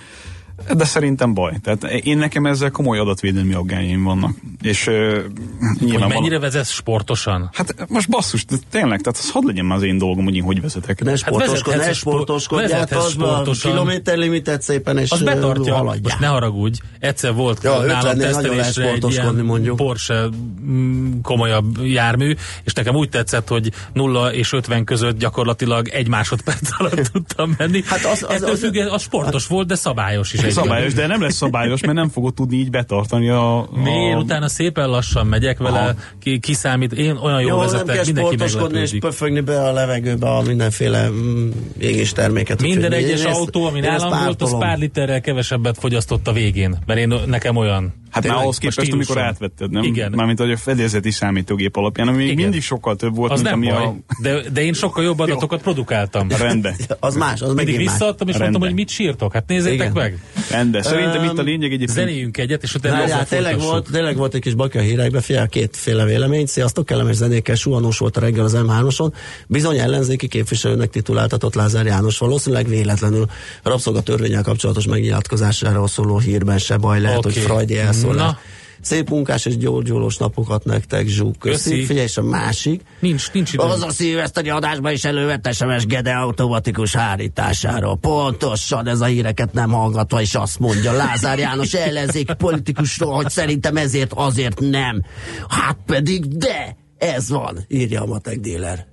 De 0.75 0.85
szerintem 0.85 1.33
baj. 1.33 1.53
Tehát 1.63 1.83
én 1.83 2.17
nekem 2.17 2.45
ezzel 2.45 2.71
komoly 2.71 2.99
adatvédelmi 2.99 3.53
aggályaim 3.53 4.03
vannak. 4.03 4.31
És 4.61 4.87
uh, 4.87 4.93
nyilván 5.79 6.01
hogy 6.01 6.13
mennyire 6.13 6.39
van... 6.39 6.41
vezetsz 6.41 6.69
sportosan? 6.69 7.49
Hát 7.53 7.75
most 7.87 8.09
basszus, 8.09 8.45
de 8.45 8.55
tényleg, 8.69 9.01
tehát 9.01 9.19
az 9.19 9.31
hadd 9.31 9.45
legyen 9.45 9.65
már 9.65 9.77
az 9.77 9.83
én 9.83 9.97
dolgom, 9.97 10.23
hogy 10.23 10.35
én 10.35 10.43
hogy 10.43 10.61
vezetek. 10.61 11.03
Ne 11.03 11.15
sportoskod, 11.15 11.73
hát 11.73 11.85
ne 11.85 11.93
sportoskodját, 11.93 13.09
sportosan. 13.09 13.71
kilométerlimitet 13.71 14.61
szépen, 14.61 14.97
és 14.97 15.11
az 15.11 15.21
betartja. 15.21 15.75
Haladjál. 15.75 16.01
Most 16.03 16.19
ne 16.19 16.27
haragudj, 16.27 16.79
egyszer 16.99 17.33
volt 17.33 17.63
ja, 17.63 17.79
nálam 17.79 18.17
tesztelésre 18.17 18.91
egy 18.91 19.09
ilyen 19.09 19.35
mondjuk. 19.35 19.75
Porsche 19.75 20.29
mm, 20.61 21.19
komolyabb 21.21 21.85
jármű, 21.85 22.35
és 22.63 22.73
nekem 22.73 22.95
úgy 22.95 23.09
tetszett, 23.09 23.47
hogy 23.47 23.71
0 23.93 24.33
és 24.33 24.53
50 24.53 24.83
között 24.83 25.17
gyakorlatilag 25.17 25.87
egy 25.87 26.07
másodperc 26.07 26.69
alatt 26.77 27.09
tudtam 27.11 27.55
menni. 27.57 27.83
Hát 27.85 28.05
az, 28.05 28.25
az, 28.27 28.41
az, 28.41 28.63
az, 28.63 28.87
az 28.89 29.01
sportos 29.01 29.41
hát, 29.41 29.51
volt, 29.51 29.67
de 29.67 29.75
szabályos 29.75 30.33
is 30.33 30.41
Szabályos, 30.51 30.94
de 30.94 31.08
nem 31.08 31.22
lesz 31.22 31.36
szabályos, 31.36 31.82
mert 31.82 31.94
nem 31.94 32.10
fogod 32.10 32.34
tudni 32.34 32.58
így 32.58 32.70
betartani 32.70 33.29
a... 33.29 33.58
a... 33.58 33.70
Miért? 33.84 34.18
Utána 34.18 34.48
szépen 34.48 34.89
lassan 34.89 35.27
megyek 35.27 35.58
vele, 35.58 35.96
ki, 36.20 36.39
kiszámít, 36.39 36.94
én 36.94 37.15
olyan 37.15 37.41
jól 37.41 37.51
jó, 37.51 37.58
vezetek, 37.58 37.86
nem 37.86 37.96
kell 37.96 38.06
mindenki 38.06 38.36
sportoskodni 38.36 38.79
és 38.79 38.96
pöfögni 39.00 39.39
be 39.39 39.62
a 39.63 39.72
levegőbe 39.72 40.29
a 40.29 40.41
mindenféle 40.41 41.10
mm, 41.10 41.50
égés 41.77 42.12
terméket. 42.12 42.62
Minden 42.62 42.91
egyes 42.91 43.24
autó, 43.24 43.65
ami 43.65 43.79
nálam 43.79 44.24
volt, 44.24 44.41
az 44.41 44.58
pár 44.58 44.77
literrel 44.77 45.22
kevesebbet 45.22 45.77
fogyasztott 45.77 46.27
a 46.27 46.32
végén, 46.32 46.77
mert 46.86 47.00
én 47.00 47.13
nekem 47.25 47.56
olyan 47.56 47.94
Hát 48.11 48.27
már 48.27 48.35
ahhoz 48.35 48.57
képest, 48.57 48.91
amikor 48.91 49.17
átvetted, 49.17 49.71
nem? 49.71 49.83
Igen. 49.83 50.11
Mármint, 50.15 50.39
hogy 50.39 50.51
a 50.51 50.57
fedélzeti 50.57 51.11
számítógép 51.11 51.75
alapján, 51.75 52.07
ami 52.07 52.23
még 52.23 52.35
mindig 52.35 52.61
sokkal 52.61 52.95
több 52.95 53.15
volt, 53.15 53.31
az 53.31 53.41
mint 53.41 53.51
nem 53.51 53.59
ami 53.59 53.69
baj. 53.69 53.85
a... 53.85 53.95
De, 54.21 54.49
de 54.49 54.61
én 54.61 54.73
sokkal 54.73 55.03
jobb 55.03 55.19
adatokat 55.29 55.61
produkáltam. 55.61 56.27
Rendben. 56.29 56.75
az 56.99 57.15
más, 57.15 57.41
az 57.41 57.53
Mindig 57.53 57.77
visszaadtam, 57.77 58.27
és 58.27 58.37
mondtam, 58.37 58.61
hogy 58.61 58.73
mit 58.73 58.89
sírtok. 58.89 59.33
Hát 59.33 59.47
nézzétek 59.47 59.93
meg. 59.93 60.19
Rendben. 60.51 60.81
Szerintem 60.81 61.23
itt 61.23 61.37
a 61.37 61.41
lényeg 61.41 61.71
egyébként... 61.71 61.97
Zenéjünk 61.97 62.37
egyet, 62.37 62.63
és 62.63 62.75
utána 62.75 62.97
Várjál, 62.97 63.25
tényleg 63.25 63.59
volt, 63.59 63.87
tényleg 63.91 64.17
volt 64.17 64.33
egy 64.33 64.41
kis 64.41 64.53
baki 64.53 64.77
a 64.77 64.81
hírekbe, 64.81 65.21
fél 65.21 65.47
kétféle 65.47 66.05
vélemény. 66.05 66.45
Sziasztok, 66.45 66.85
kellemes 66.85 67.15
zenékkel, 67.15 67.55
suhanós 67.55 67.97
volt 67.97 68.17
a 68.17 68.19
reggel 68.19 68.43
az 68.43 68.57
M3-oson. 68.57 69.11
Bizony 69.47 69.77
ellenzéki 69.77 70.27
képviselőnek 70.27 70.89
tituláltatott 70.89 71.55
Lázár 71.55 71.85
János 71.85 72.17
valószínűleg 72.17 72.67
véletlenül 72.67 73.25
rabszolgatörvényel 73.63 74.43
kapcsolatos 74.43 74.85
megnyilatkozásáról 74.85 75.87
szóló 75.87 76.17
hírben 76.17 76.57
se 76.57 76.77
baj 76.77 77.01
lehet, 77.01 77.17
okay. 77.17 77.33
hogy 77.33 77.43
Freudi 78.00 78.20
elszólás. 78.20 78.36
Szép 78.82 79.10
munkás 79.10 79.46
és 79.46 79.58
gyógyulós 79.58 80.18
napokat 80.18 80.63
nektek, 80.63 81.08
Zsuk. 81.08 81.38
Köszi. 81.39 81.70
Köszi. 81.70 81.86
Figyelj, 81.86 82.06
és 82.06 82.18
a 82.18 82.24
másik. 82.24 82.82
Nincs, 83.00 83.32
nincs 83.32 83.53
idő. 83.53 83.63
Az 83.63 83.82
a 83.82 83.91
szilveszteri 83.91 84.50
adásban 84.50 84.91
is 84.91 85.03
elővett 85.03 85.53
SMS 85.53 85.86
Gede 85.86 86.12
automatikus 86.12 86.96
hárításáról. 86.96 87.98
Pontosan 87.98 88.88
ez 88.88 89.01
a 89.01 89.06
híreket 89.06 89.53
nem 89.53 89.72
hallgatva, 89.72 90.22
és 90.22 90.36
azt 90.36 90.60
mondja 90.60 90.91
Lázár 90.91 91.39
János 91.39 91.74
ellenzék 91.74 92.32
politikusról, 92.32 93.13
hogy 93.13 93.29
szerintem 93.29 93.77
ezért 93.77 94.13
azért 94.13 94.60
nem. 94.60 95.01
Hát 95.48 95.77
pedig 95.86 96.38
de, 96.38 96.75
ez 96.98 97.29
van, 97.29 97.60
írja 97.68 98.01
a 98.01 98.06
matek 98.06 98.39
dealer. 98.39 98.88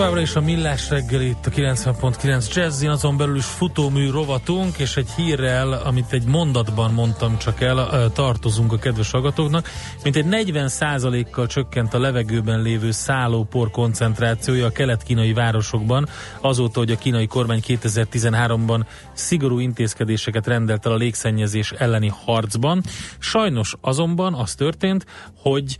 Továbbra 0.00 0.20
is 0.20 0.34
a 0.34 0.40
Millás 0.40 0.90
reggel 0.90 1.20
itt 1.20 1.46
a 1.46 1.50
90.9 1.50 2.54
Jazzin, 2.54 2.88
azon 2.88 3.16
belül 3.16 3.36
is 3.36 3.44
futómű 3.44 4.10
rovatunk, 4.10 4.78
és 4.78 4.96
egy 4.96 5.10
hírrel, 5.10 5.72
amit 5.72 6.12
egy 6.12 6.24
mondatban 6.24 6.92
mondtam 6.92 7.38
csak 7.38 7.60
el, 7.60 8.10
tartozunk 8.12 8.72
a 8.72 8.78
kedves 8.78 9.10
hallgatóknak, 9.10 9.68
mint 10.02 10.16
egy 10.16 10.26
40%-kal 10.28 11.46
csökkent 11.46 11.94
a 11.94 11.98
levegőben 11.98 12.62
lévő 12.62 12.90
szállópor 12.90 13.70
koncentrációja 13.70 14.66
a 14.66 14.70
kelet-kínai 14.70 15.32
városokban, 15.32 16.08
azóta, 16.40 16.78
hogy 16.78 16.90
a 16.90 16.98
kínai 16.98 17.26
kormány 17.26 17.62
2013-ban 17.66 18.84
szigorú 19.12 19.58
intézkedéseket 19.58 20.46
rendelt 20.46 20.86
el 20.86 20.92
a 20.92 20.96
légszennyezés 20.96 21.72
elleni 21.72 22.12
harcban. 22.24 22.82
Sajnos 23.18 23.74
azonban 23.80 24.34
az 24.34 24.54
történt, 24.54 25.06
hogy 25.36 25.78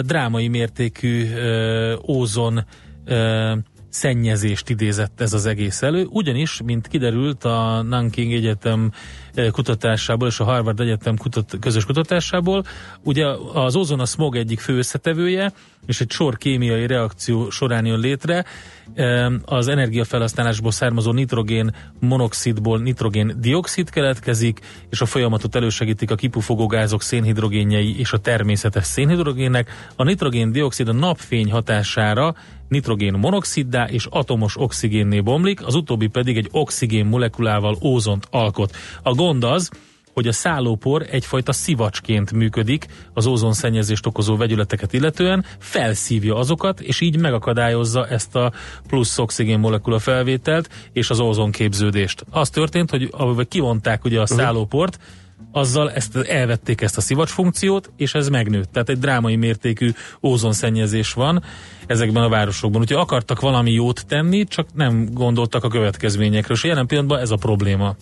drámai 0.00 0.48
mértékű 0.48 1.26
ózon 2.08 2.64
ö, 3.06 3.52
szennyezést 3.88 4.68
idézett 4.70 5.20
ez 5.20 5.32
az 5.32 5.46
egész 5.46 5.82
elő, 5.82 6.06
ugyanis, 6.10 6.60
mint 6.64 6.88
kiderült 6.88 7.44
a 7.44 7.82
Nanking 7.82 8.32
Egyetem 8.32 8.92
kutatásából 9.50 10.28
és 10.28 10.40
a 10.40 10.44
Harvard 10.44 10.80
Egyetem 10.80 11.16
kutat, 11.16 11.56
közös 11.60 11.84
kutatásából, 11.84 12.64
ugye 13.02 13.26
az 13.52 13.76
ozon 13.76 14.00
a 14.00 14.06
smog 14.06 14.36
egyik 14.36 14.60
fő 14.60 14.76
összetevője, 14.76 15.52
és 15.86 16.00
egy 16.00 16.10
sor 16.10 16.36
kémiai 16.36 16.86
reakció 16.86 17.50
során 17.50 17.86
jön 17.86 17.98
létre, 17.98 18.44
az 19.44 19.68
energiafelhasználásból 19.68 20.70
származó 20.70 21.12
nitrogén 21.12 21.74
monoxidból 22.00 22.78
nitrogén 22.78 23.36
dioxid 23.40 23.90
keletkezik, 23.90 24.60
és 24.90 25.00
a 25.00 25.06
folyamatot 25.06 25.54
elősegítik 25.54 26.10
a 26.10 26.14
kipufogó 26.14 26.66
gázok 26.66 27.02
szénhidrogénjei 27.02 27.98
és 27.98 28.12
a 28.12 28.18
természetes 28.18 28.84
szénhidrogének. 28.84 29.70
A 29.96 30.02
nitrogén 30.04 30.52
dioxid 30.52 30.88
a 30.88 30.92
napfény 30.92 31.50
hatására 31.50 32.34
nitrogén 32.68 33.12
monoxiddá 33.12 33.84
és 33.84 34.06
atomos 34.10 34.60
oxigénné 34.60 35.20
bomlik, 35.20 35.66
az 35.66 35.74
utóbbi 35.74 36.06
pedig 36.06 36.36
egy 36.36 36.48
oxigén 36.50 37.06
molekulával 37.06 37.78
ózont 37.82 38.26
alkot. 38.30 38.76
A 39.02 39.14
gond 39.26 39.44
az, 39.44 39.70
hogy 40.12 40.28
a 40.28 40.32
szállópor 40.32 41.06
egyfajta 41.10 41.52
szivacsként 41.52 42.32
működik 42.32 42.86
az 43.14 43.26
ózonszennyezést 43.26 44.06
okozó 44.06 44.36
vegyületeket 44.36 44.92
illetően, 44.92 45.44
felszívja 45.58 46.36
azokat, 46.36 46.80
és 46.80 47.00
így 47.00 47.18
megakadályozza 47.18 48.06
ezt 48.06 48.36
a 48.36 48.52
plusz 48.86 49.18
oxigén 49.18 49.58
molekula 49.58 49.98
felvételt 49.98 50.70
és 50.92 51.10
az 51.10 51.20
ózonképződést. 51.20 52.24
Az 52.30 52.50
történt, 52.50 52.90
hogy 52.90 53.08
ahogy 53.10 53.48
kivonták 53.48 54.04
ugye 54.04 54.18
a 54.18 54.26
mhm. 54.28 54.34
szállóport, 54.34 54.98
azzal 55.52 55.90
ezt 55.90 56.16
elvették 56.16 56.80
ezt 56.80 56.96
a 56.96 57.00
szivacs 57.00 57.30
funkciót, 57.30 57.90
és 57.96 58.14
ez 58.14 58.28
megnőtt. 58.28 58.72
Tehát 58.72 58.88
egy 58.88 58.98
drámai 58.98 59.36
mértékű 59.36 59.90
ózonszennyezés 60.22 61.12
van 61.12 61.42
ezekben 61.86 62.22
a 62.22 62.28
városokban. 62.28 62.80
Úgyhogy 62.80 63.00
akartak 63.00 63.40
valami 63.40 63.72
jót 63.72 64.06
tenni, 64.06 64.44
csak 64.44 64.66
nem 64.74 65.08
gondoltak 65.12 65.64
a 65.64 65.68
következményekről, 65.68 66.56
és 66.56 66.64
jelen 66.64 66.86
pillanatban 66.86 67.18
ez 67.20 67.30
a 67.30 67.36
probléma. 67.36 67.96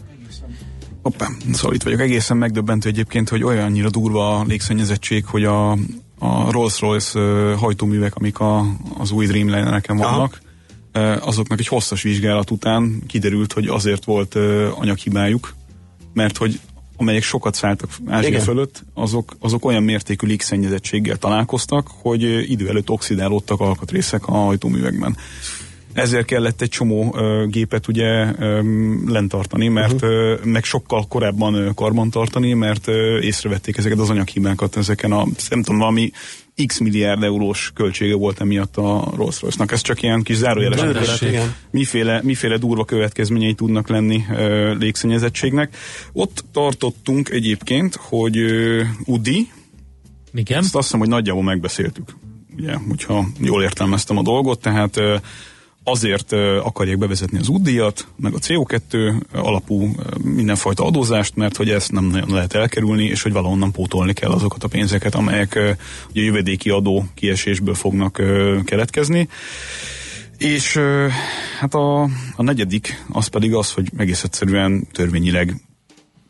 Hoppá, 1.05 1.29
szóval 1.53 1.75
itt 1.75 1.83
vagyok. 1.83 2.01
Egészen 2.01 2.37
megdöbbentő 2.37 2.89
egyébként, 2.89 3.29
hogy 3.29 3.43
olyannyira 3.43 3.91
durva 3.91 4.39
a 4.39 4.45
légszennyezettség, 4.45 5.25
hogy 5.25 5.45
a, 5.45 5.71
a 6.19 6.51
Rolls-Royce 6.51 7.21
hajtóművek, 7.59 8.15
amik 8.15 8.39
a, 8.39 8.67
az 8.99 9.11
új 9.11 9.27
Dreamliner-eken 9.27 9.97
vannak, 9.97 10.41
uh, 10.95 11.27
azoknak 11.27 11.59
egy 11.59 11.67
hosszas 11.67 12.03
vizsgálat 12.03 12.51
után 12.51 13.03
kiderült, 13.07 13.53
hogy 13.53 13.67
azért 13.67 14.05
volt 14.05 14.35
anyaghibájuk, 14.75 15.55
mert 16.13 16.37
hogy 16.37 16.61
amelyek 16.97 17.23
sokat 17.23 17.55
szálltak 17.55 17.91
Ázsia 18.07 18.29
Igen. 18.29 18.41
fölött, 18.41 18.85
azok, 18.95 19.37
azok 19.41 19.65
olyan 19.65 19.83
mértékű 19.83 20.27
légszennyezettséggel 20.27 21.17
találkoztak, 21.17 21.89
hogy 22.03 22.51
idő 22.51 22.69
előtt 22.69 22.91
oxidálódtak 22.91 23.61
alkatrészek 23.61 24.27
a 24.27 24.33
hajtóművekben 24.33 25.17
ezért 25.95 26.27
kellett 26.27 26.61
egy 26.61 26.69
csomó 26.69 27.03
uh, 27.05 27.47
gépet 27.47 27.89
ugye 27.89 28.25
um, 28.25 29.13
lentartani, 29.13 29.69
mert 29.69 29.93
uh-huh. 29.93 30.11
uh, 30.11 30.45
meg 30.45 30.65
sokkal 30.65 31.07
korábban 31.09 31.55
uh, 31.55 31.75
karban 31.75 32.11
tartani, 32.11 32.53
mert 32.53 32.87
uh, 32.87 32.95
észrevették 33.21 33.77
ezeket 33.77 33.99
az 33.99 34.11
anyaghibákat 34.11 34.77
ezeken 34.77 35.13
a, 35.13 35.25
nem 35.49 35.63
tudom, 35.63 35.79
valami 35.79 36.11
x 36.67 36.79
milliárd 36.79 37.23
eurós 37.23 37.71
költsége 37.75 38.15
volt 38.15 38.41
emiatt 38.41 38.77
a 38.77 39.13
Rolls 39.17 39.41
Royce-nak. 39.41 39.73
Ez 39.73 39.81
csak 39.81 40.03
ilyen 40.03 40.23
kis 40.23 40.37
zárójeles 40.37 41.25
miféle, 41.71 42.21
miféle 42.23 42.57
durva 42.57 42.85
következményei 42.85 43.55
tudnak 43.55 43.89
lenni 43.89 44.25
uh, 44.31 44.79
légszennyezettségnek. 44.79 45.77
Ott 46.13 46.45
tartottunk 46.53 47.29
egyébként, 47.29 47.95
hogy 47.95 48.39
UDI, 49.05 49.49
Igen. 50.35 50.59
azt 50.59 50.75
azt 50.75 50.85
hiszem, 50.85 51.01
hogy 51.01 51.09
nagyjából 51.09 51.43
megbeszéltük. 51.43 52.17
Ugye, 52.57 52.75
hogyha 52.89 53.27
jól 53.41 53.63
értelmeztem 53.63 54.19
a 54.19 54.23
dolgot, 54.23 54.61
tehát 54.61 54.97
uh, 54.97 55.21
azért 55.85 56.33
akarják 56.63 56.99
bevezetni 56.99 57.39
az 57.39 57.49
útdíjat, 57.49 58.07
meg 58.17 58.35
a 58.35 58.39
CO2 58.39 59.21
alapú 59.33 59.95
mindenfajta 60.23 60.85
adózást, 60.85 61.37
mert 61.37 61.57
hogy 61.57 61.71
ezt 61.71 61.93
nem 61.93 62.05
nagyon 62.05 62.31
lehet 62.31 62.55
elkerülni, 62.55 63.05
és 63.05 63.23
hogy 63.23 63.33
valahonnan 63.33 63.73
pótolni 63.73 64.13
kell 64.13 64.31
azokat 64.31 64.65
a 64.65 64.69
pénzeket, 64.69 65.15
amelyek 65.15 65.77
ugye 66.11 66.23
jövedéki 66.23 66.71
adó 66.71 67.05
kiesésből 67.15 67.75
fognak 67.75 68.23
keletkezni. 68.65 69.29
És 70.39 70.79
hát 71.61 71.75
a, 71.75 72.03
a 72.37 72.43
negyedik 72.43 73.05
az 73.13 73.27
pedig 73.27 73.55
az, 73.55 73.73
hogy 73.73 73.91
egész 73.97 74.25
egyszerűen 74.25 74.87
törvényileg 74.93 75.61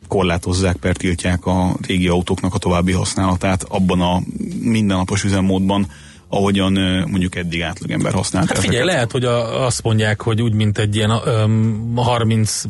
korlátozzák, 0.07 0.75
pertiltják 0.75 1.45
a 1.45 1.75
régi 1.87 2.07
autóknak 2.07 2.53
a 2.53 2.57
további 2.57 2.91
használatát 2.91 3.63
abban 3.63 4.01
a 4.01 4.21
mindennapos 4.59 5.23
üzemmódban, 5.23 5.87
ahogyan 6.35 6.71
mondjuk 7.07 7.35
eddig 7.35 7.61
átlagember 7.61 8.13
használt. 8.13 8.47
Hát 8.47 8.57
figyelj, 8.57 8.85
lehet, 8.85 9.11
hogy 9.11 9.25
a, 9.25 9.65
azt 9.65 9.83
mondják, 9.83 10.21
hogy 10.21 10.41
úgy, 10.41 10.53
mint 10.53 10.77
egy 10.77 10.95
ilyen 10.95 11.11
um, 11.11 11.93
30, 11.95 12.63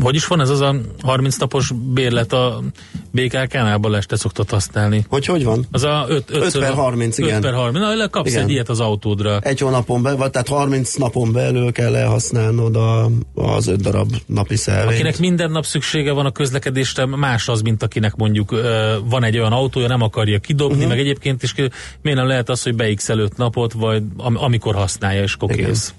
hogy 0.00 0.14
is 0.14 0.26
van 0.26 0.40
ez 0.40 0.48
az 0.48 0.60
a 0.60 0.74
30 1.02 1.36
napos 1.36 1.72
bérlet 1.92 2.32
a 2.32 2.62
BKK-nál 3.10 3.78
Balázs, 3.78 4.04
szoktad 4.08 4.50
használni. 4.50 5.04
Hogy 5.08 5.26
hogy 5.26 5.44
van? 5.44 5.66
Az 5.70 5.82
a 5.82 6.04
5, 6.08 6.30
5, 6.30 6.54
5 6.54 6.58
per 6.58 6.72
30, 6.72 7.18
5 7.18 7.26
igen. 7.26 7.36
5 7.36 7.42
per 7.42 7.54
30, 7.54 7.98
na, 7.98 8.08
kapsz 8.08 8.30
igen. 8.30 8.42
egy 8.42 8.50
ilyet 8.50 8.68
az 8.68 8.80
autódra. 8.80 9.38
Egy 9.38 9.60
hónapon 9.60 10.02
belül, 10.02 10.30
tehát 10.30 10.48
30 10.48 10.94
napon 10.94 11.32
belül 11.32 11.72
kell 11.72 11.96
elhasználnod 11.96 12.76
a, 12.76 13.10
az 13.34 13.66
5 13.66 13.80
darab 13.80 14.14
napi 14.26 14.56
szervényt. 14.56 14.92
Akinek 14.92 15.18
minden 15.18 15.50
nap 15.50 15.64
szüksége 15.64 16.12
van 16.12 16.26
a 16.26 16.30
közlekedésre, 16.30 17.06
más 17.06 17.48
az, 17.48 17.60
mint 17.60 17.82
akinek 17.82 18.14
mondjuk 18.14 18.52
uh, 18.52 18.60
van 19.04 19.24
egy 19.24 19.38
olyan 19.38 19.52
autója, 19.52 19.86
nem 19.86 20.02
akarja 20.02 20.38
kidobni, 20.38 20.74
uh-huh. 20.74 20.90
meg 20.90 20.98
egyébként 20.98 21.42
is 21.42 21.54
miért 21.54 22.18
nem 22.18 22.26
lehet 22.26 22.48
az, 22.48 22.62
hogy 22.62 22.74
beix 22.82 23.08
5 23.08 23.36
napot, 23.36 23.72
vagy 23.72 24.02
am- 24.16 24.36
amikor 24.36 24.74
használja, 24.74 25.22
és 25.22 25.36
kokéz 25.36 25.94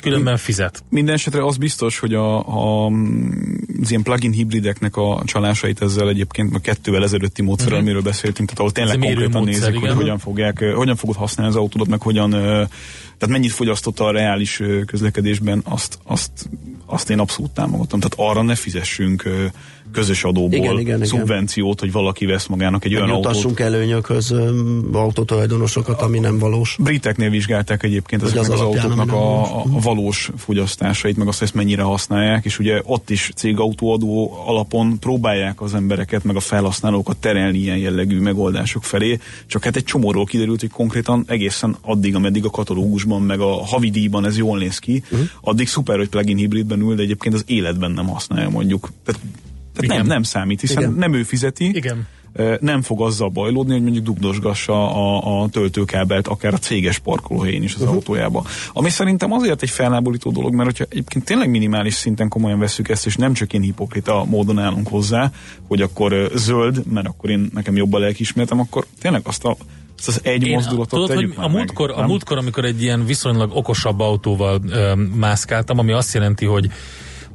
különben 0.00 0.36
fizet. 0.36 0.82
Minden 0.88 1.14
esetre 1.14 1.44
az 1.44 1.56
biztos, 1.56 1.98
hogy 1.98 2.14
a, 2.14 2.38
a, 2.38 2.86
az 3.82 3.90
ilyen 3.90 4.02
plugin 4.02 4.32
hibrideknek 4.32 4.96
a 4.96 5.22
csalásait 5.24 5.82
ezzel 5.82 6.08
egyébként 6.08 6.54
a 6.54 6.58
kettővel 6.58 7.02
ezelőtti 7.02 7.42
módszerrel, 7.42 7.72
uh-huh. 7.72 7.88
amiről 7.88 8.10
beszéltünk, 8.10 8.48
tehát 8.48 8.58
ahol 8.58 8.72
tényleg 8.72 8.98
konkrétan 8.98 9.42
módszer, 9.42 9.60
nézik, 9.60 9.76
igen. 9.76 9.88
hogy 9.88 10.02
hogyan 10.02 10.18
fogják, 10.18 10.64
hogyan 10.74 10.96
fogod 10.96 11.16
használni 11.16 11.52
az 11.52 11.58
autódat, 11.58 11.88
meg 11.88 12.00
hogyan, 12.00 12.30
tehát 12.30 13.28
mennyit 13.28 13.52
fogyasztotta 13.52 14.04
a 14.04 14.10
reális 14.10 14.62
közlekedésben, 14.86 15.62
azt, 15.64 15.98
azt, 16.04 16.30
azt 16.86 17.10
én 17.10 17.18
abszolút 17.18 17.50
támogatom. 17.50 18.00
Tehát 18.00 18.30
arra 18.30 18.42
ne 18.42 18.54
fizessünk 18.54 19.28
közös 19.96 20.24
adóból 20.24 20.58
igen, 20.58 20.78
igen, 20.78 21.04
szubvenciót, 21.04 21.80
igen. 21.80 21.92
hogy 21.92 22.02
valaki 22.02 22.26
vesz 22.26 22.46
magának 22.46 22.84
egy 22.84 22.94
olyan 22.94 23.10
autót. 23.10 23.60
előnyökhöz 23.60 24.34
autótulajdonosokat, 24.92 26.02
ami 26.02 26.18
nem 26.18 26.38
valós. 26.38 26.76
Briteknél 26.80 27.30
vizsgálták 27.30 27.82
egyébként 27.82 28.22
ezeknek 28.22 28.44
az, 28.44 28.50
az 28.50 28.60
autóknak 28.60 29.12
a, 29.12 29.42
a, 29.42 29.60
a 29.60 29.80
valós 29.80 30.30
fogyasztásait, 30.36 31.16
meg 31.16 31.28
azt, 31.28 31.38
hogy 31.38 31.46
ezt 31.46 31.56
mennyire 31.56 31.82
használják, 31.82 32.44
és 32.44 32.58
ugye 32.58 32.80
ott 32.84 33.10
is 33.10 33.30
cégautóadó 33.36 34.42
alapon 34.46 34.98
próbálják 34.98 35.60
az 35.60 35.74
embereket, 35.74 36.24
meg 36.24 36.36
a 36.36 36.40
felhasználókat 36.40 37.16
terelni 37.16 37.58
ilyen 37.58 37.78
jellegű 37.78 38.20
megoldások 38.20 38.84
felé, 38.84 39.18
csak 39.46 39.64
hát 39.64 39.76
egy 39.76 39.84
csomóról 39.84 40.24
kiderült, 40.24 40.60
hogy 40.60 40.70
konkrétan 40.70 41.24
egészen 41.26 41.76
addig, 41.80 42.14
ameddig 42.14 42.44
a 42.44 42.50
katalógusban, 42.50 43.22
meg 43.22 43.40
a 43.40 43.64
havidíjban 43.64 44.24
ez 44.24 44.36
jól 44.38 44.58
néz 44.58 44.78
ki, 44.78 45.02
uh-huh. 45.04 45.28
addig 45.40 45.68
szuper, 45.68 45.96
hogy 45.96 46.08
plugin 46.08 46.36
hibridben 46.36 46.80
ül, 46.80 46.94
de 46.94 47.02
egyébként 47.02 47.34
az 47.34 47.44
életben 47.46 47.90
nem 47.90 48.06
használja 48.06 48.50
mondjuk. 48.50 48.88
Tehát 49.04 49.20
tehát 49.76 49.96
nem, 49.96 50.06
nem 50.06 50.22
számít, 50.22 50.60
hiszen 50.60 50.82
Igen. 50.82 50.94
nem 50.94 51.14
ő 51.14 51.22
fizeti. 51.22 51.64
Igen 51.64 52.06
nem 52.60 52.82
fog 52.82 53.02
azzal 53.02 53.28
bajlódni, 53.28 53.72
hogy 53.72 53.82
mondjuk 53.82 54.04
dugdosgassa 54.04 54.94
a, 54.94 55.42
a 55.42 55.48
töltőkábelt 55.48 56.26
akár 56.26 56.54
a 56.54 56.58
céges 56.58 56.98
parkolóhelyén 56.98 57.62
is 57.62 57.74
az 57.74 57.80
uh-huh. 57.80 57.94
autójába. 57.94 58.44
Ami 58.72 58.88
szerintem 58.88 59.32
azért 59.32 59.62
egy 59.62 59.70
felnáborító 59.70 60.30
dolog, 60.30 60.54
mert 60.54 60.68
hogyha 60.68 60.84
egyébként 60.88 61.24
tényleg 61.24 61.50
minimális 61.50 61.94
szinten 61.94 62.28
komolyan 62.28 62.58
veszük 62.58 62.88
ezt, 62.88 63.06
és 63.06 63.16
nem 63.16 63.32
csak 63.32 63.52
én 63.52 63.60
hipokrita 63.60 64.24
módon 64.24 64.58
állunk 64.58 64.88
hozzá, 64.88 65.30
hogy 65.68 65.82
akkor 65.82 66.30
zöld, 66.34 66.86
mert 66.92 67.06
akkor 67.06 67.30
én 67.30 67.50
nekem 67.54 67.76
jobb 67.76 67.92
a 67.92 67.98
lelkismertem, 67.98 68.60
akkor 68.60 68.86
tényleg 69.00 69.20
azt 69.24 69.44
a 69.44 69.56
azt 69.98 70.08
az 70.08 70.20
egy 70.22 70.46
Én, 70.46 70.52
mozdulatot 70.52 70.88
tudod, 70.88 71.14
hogy 71.14 71.32
a 71.36 71.48
múltkor, 71.48 71.88
meg, 71.88 71.98
a 71.98 72.06
múltkor, 72.06 72.38
amikor 72.38 72.64
egy 72.64 72.82
ilyen 72.82 73.06
viszonylag 73.06 73.50
okosabb 73.54 74.00
autóval 74.00 74.60
ö, 74.68 74.94
mászkáltam, 74.94 75.78
ami 75.78 75.92
azt 75.92 76.14
jelenti, 76.14 76.44
hogy 76.44 76.70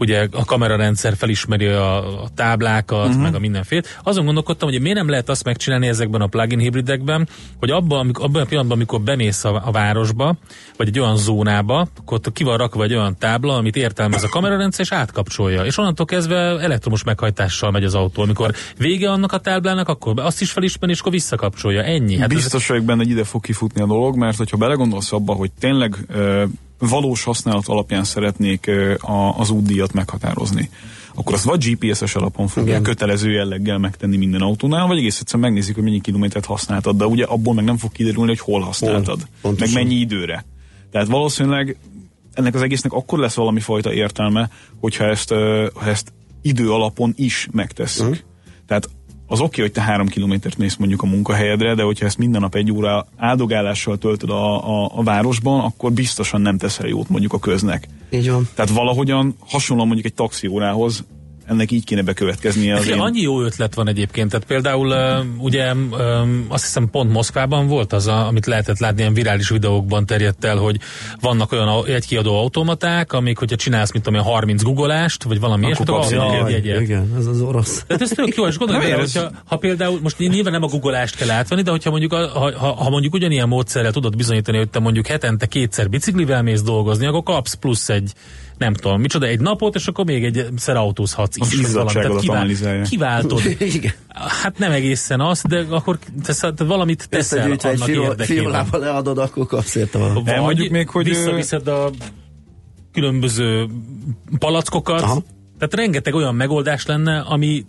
ugye 0.02 0.28
a 0.32 0.46
kamerarendszer 0.46 1.16
felismeri 1.16 1.66
a, 1.66 2.22
a 2.24 2.30
táblákat, 2.36 3.08
uh-huh. 3.08 3.22
meg 3.22 3.36
a 3.36 3.40
mindenfélét. 3.40 4.00
Azon 4.04 4.26
gondolkodtam, 4.26 4.70
hogy 4.70 4.82
miért 4.82 4.98
nem 4.98 5.10
lehet 5.10 5.30
azt 5.30 5.44
megcsinálni 5.44 5.88
ezekben 5.88 6.22
a 6.22 6.28
plug-in 6.28 6.60
hibridekben, 6.60 7.28
hogy 7.60 7.70
abban, 7.70 8.10
abban 8.14 8.42
a 8.42 8.46
pillanatban, 8.46 8.78
amikor 8.78 9.02
bemész 9.02 9.44
a, 9.44 9.62
a 9.66 9.72
városba, 9.72 10.36
vagy 10.78 10.88
egy 10.88 11.00
olyan 11.00 11.18
zónába, 11.18 11.88
akkor 11.98 12.18
ott 12.18 12.34
ki 12.34 12.44
van 12.44 12.58
rakva 12.58 12.84
egy 12.84 12.94
olyan 12.94 13.18
tábla, 13.18 13.56
amit 13.56 13.76
értelmez 13.76 14.24
a 14.24 14.30
kamerarendszer, 14.30 14.86
és 14.86 14.92
átkapcsolja. 14.92 15.66
És 15.66 15.78
onnantól 15.78 16.06
kezdve 16.06 16.36
elektromos 16.60 17.04
meghajtással 17.04 17.72
megy 17.72 17.84
az 17.84 17.96
autó. 17.96 18.22
Amikor 18.22 18.54
vége 18.78 19.12
annak 19.12 19.32
a 19.32 19.38
táblának, 19.38 19.88
akkor 19.88 20.14
azt 20.20 20.42
is 20.42 20.52
felismeri, 20.52 20.92
és 20.92 21.00
akkor 21.00 21.12
visszakapcsolja. 21.12 21.84
Ennyi. 21.84 22.18
Hát 22.18 22.30
Biztos 22.30 22.68
vagyok 22.68 22.84
benne, 22.84 23.04
hogy 23.04 23.10
ide 23.10 23.24
fog 23.24 23.42
kifutni 23.42 23.82
a 23.82 23.86
dolog, 23.86 24.16
mert 24.16 24.38
hogyha 24.38 24.58
belegondolsz 24.58 25.12
abba, 25.12 25.34
hogy 25.34 25.52
tényleg 25.60 25.96
ö, 26.08 26.44
valós 26.90 27.24
használat 27.24 27.68
alapján 27.68 28.04
szeretnék 28.04 28.68
a, 28.98 29.40
az 29.40 29.50
útdíjat 29.50 29.94
meghatározni, 29.94 30.70
akkor 31.16 31.34
azt 31.34 31.44
vagy 31.44 31.64
GPS-es 31.64 32.16
alapon 32.16 32.48
fogja 32.48 32.70
Igen. 32.70 32.84
kötelező 32.84 33.32
jelleggel 33.32 33.78
megtenni 33.78 34.18
minden 34.18 34.42
autónál, 34.42 34.88
vagy 34.88 34.98
egész 34.98 35.20
egyszerűen 35.20 35.50
megnézik, 35.50 35.76
hogy 35.76 35.84
mennyi 35.84 36.02
kilométert 36.02 36.46
használtad, 36.46 36.98
de 36.98 37.06
ugye 37.06 37.26
abból 37.26 37.54
meg 37.54 37.64
nem 37.64 37.78
fog 37.78 37.92
kiderülni, 37.92 38.30
hogy 38.30 38.40
hol 38.40 38.62
használtad, 38.62 39.28
hol, 39.42 39.56
meg 39.60 39.74
mennyi 39.74 39.96
időre. 39.96 40.46
Tehát 40.92 41.08
valószínűleg 41.08 41.78
ennek 42.34 42.56
az 42.56 42.62
egésznek 42.62 42.92
akkor 42.92 43.20
lesz 43.20 43.36
valami 43.36 43.60
fajta 43.60 43.94
értelme, 43.94 44.50
hogyha 44.80 45.04
ezt, 45.04 45.30
ha 45.74 45.86
ezt 45.86 46.14
idő 46.42 46.72
alapon 46.72 47.14
is 47.16 47.48
megtesszük. 47.52 48.08
Uh-huh. 48.08 48.20
Tehát 48.68 48.90
az 49.32 49.40
oké, 49.40 49.48
okay, 49.48 49.64
hogy 49.64 49.72
te 49.72 49.82
három 49.82 50.08
kilométert 50.08 50.58
mész 50.58 50.76
mondjuk 50.76 51.02
a 51.02 51.06
munkahelyedre, 51.06 51.76
de 51.76 51.84
hogyha 51.84 52.06
ezt 52.06 52.18
minden 52.18 52.42
nap 52.42 52.56
egy 52.56 52.72
óra 52.72 53.08
áldogálással 53.18 53.98
töltöd 53.98 54.30
a, 54.30 54.84
a, 54.84 54.92
a 54.96 55.04
városban, 55.04 55.60
akkor 55.60 55.92
biztosan 55.92 56.42
nem 56.42 56.58
teszel 56.58 56.88
jót 56.88 57.10
mondjuk 57.10 57.34
a 57.34 57.40
köznek. 57.40 57.88
Így 58.10 58.30
van. 58.30 58.48
Tehát 58.54 58.72
valahogyan 58.72 59.36
hasonlóan 59.40 59.88
mondjuk 59.88 60.08
egy 60.08 60.14
taxiórához 60.14 61.06
ennek 61.52 61.72
így 61.72 61.84
kéne 61.84 62.02
bekövetkeznie. 62.02 62.76
Az 62.76 62.88
én... 62.88 63.00
Annyi 63.00 63.22
jó 63.22 63.42
ötlet 63.42 63.76
van 63.76 63.88
egyébként, 63.88 64.30
tehát 64.30 64.46
például 64.46 64.88
uh, 64.88 65.44
ugye 65.44 65.74
azt 66.48 66.64
hiszem 66.64 66.90
pont 66.90 67.12
Moszkvában 67.12 67.68
volt 67.68 67.94
az, 67.94 68.08
a, 68.08 68.28
amit 68.28 68.46
lehetett 68.46 68.80
látni, 68.80 69.02
ilyen 69.02 69.14
virális 69.14 69.50
videókban 69.50 70.06
terjedt 70.06 70.46
el, 70.46 70.58
hogy 70.58 70.80
vannak 71.22 71.52
olyan 71.52 71.86
egykiadó 71.86 72.40
automaták, 72.40 73.14
amik, 73.14 73.38
hogyha 73.38 73.56
csinálsz, 73.56 73.92
mint 73.92 74.04
tudom, 74.04 74.22
30 74.22 74.64
googolást, 74.64 75.24
vagy 75.24 75.40
valami 75.40 75.66
ilyesmit, 75.66 75.90
akkor 75.90 76.02
kapsz 76.02 76.46
egy 76.46 76.52
jegyet. 76.52 76.82
Igen, 76.82 77.14
ez 77.18 77.26
az 77.26 77.42
orosz. 77.42 77.84
Tehát 77.88 78.02
ez 78.02 78.10
tök 78.10 78.36
jó, 78.36 78.48
és 78.48 78.58
gondolj 78.58 78.80
bele, 78.80 78.96
hogyha, 78.96 79.32
ha 79.46 79.58
például, 79.58 80.00
most 80.02 80.18
nyilván 80.18 80.52
nem 80.52 80.64
a 80.64 80.68
googolást 80.68 81.16
kell 81.16 81.30
átvenni, 81.30 81.62
de 81.62 81.72
hogyha 81.72 81.90
mondjuk, 81.90 82.14
ha, 82.14 82.28
ha, 82.58 82.74
ha 82.74 82.90
mondjuk 82.90 83.14
ugyanilyen 83.14 83.48
módszerrel 83.48 83.92
tudod 83.92 84.16
bizonyítani, 84.16 84.58
hogy 84.58 84.70
te 84.70 84.80
mondjuk 84.80 85.08
hetente 85.08 85.46
kétszer 85.46 85.90
biciklivel 85.90 86.42
mész 86.42 86.62
dolgozni, 86.62 87.06
akkor 87.06 87.24
kapsz 87.24 87.54
plusz 87.54 87.90
egy 87.90 88.14
nem 88.62 88.74
tudom, 88.74 89.02
micsoda, 89.02 89.26
egy 89.26 89.40
napot, 89.40 89.76
és 89.76 89.88
akkor 89.88 90.06
még 90.06 90.24
egyszer 90.24 90.76
autózhatsz 90.76 91.36
is. 91.36 91.42
Az 91.42 91.94
kivál, 92.20 92.82
kiváltod. 92.82 93.42
hát 94.42 94.58
nem 94.58 94.72
egészen 94.72 95.20
az, 95.20 95.44
de 95.48 95.66
akkor 95.70 96.00
tesz, 96.24 96.40
tehát 96.40 96.60
valamit 96.60 97.10
teszel 97.10 97.42
annak 97.42 97.64
egy 97.64 97.88
érdekében. 97.88 98.68
leadod, 98.72 99.18
akkor 99.18 99.46
kapsz 99.46 99.76
érte 99.76 99.98
valamit. 99.98 100.26
Vagy 100.26 100.40
mondjuk 100.40 100.70
még, 100.70 100.90
hogy 100.90 101.08
visszaviszed 101.08 101.68
a 101.68 101.90
különböző 102.92 103.68
palackokat, 104.40 105.02
Aha. 105.02 105.24
tehát 105.58 105.74
rengeteg 105.74 106.14
olyan 106.14 106.36
megoldás 106.36 106.86
lenne, 106.86 107.20
ami 107.20 107.66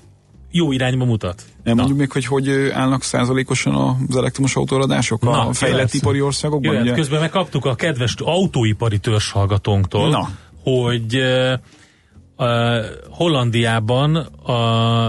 jó 0.50 0.72
irányba 0.72 1.04
mutat. 1.04 1.42
Nem 1.64 1.76
mondjuk 1.76 1.98
még, 1.98 2.12
hogy 2.12 2.24
hogy 2.24 2.48
állnak 2.72 3.02
százalékosan 3.02 3.74
az 4.08 4.16
elektromos 4.16 4.56
autóradások 4.56 5.22
Na, 5.22 5.46
a 5.46 5.52
fejlett 5.52 5.94
ipari 5.94 6.20
országokban? 6.20 6.72
Jöhet, 6.72 6.86
ugye? 6.86 6.94
közben 6.94 7.20
megkaptuk 7.20 7.64
a 7.64 7.74
kedves 7.74 8.14
autóipari 8.18 8.98
törzshallgatónktól, 8.98 10.08
Na 10.08 10.28
hogy 10.62 11.16
uh, 11.16 12.84
Hollandiában 13.10 14.16
a, 14.16 15.06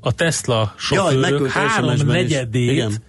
a 0.00 0.12
Tesla 0.14 0.74
sofőrök 0.76 1.48
három 1.48 2.06
negyedét 2.06 3.00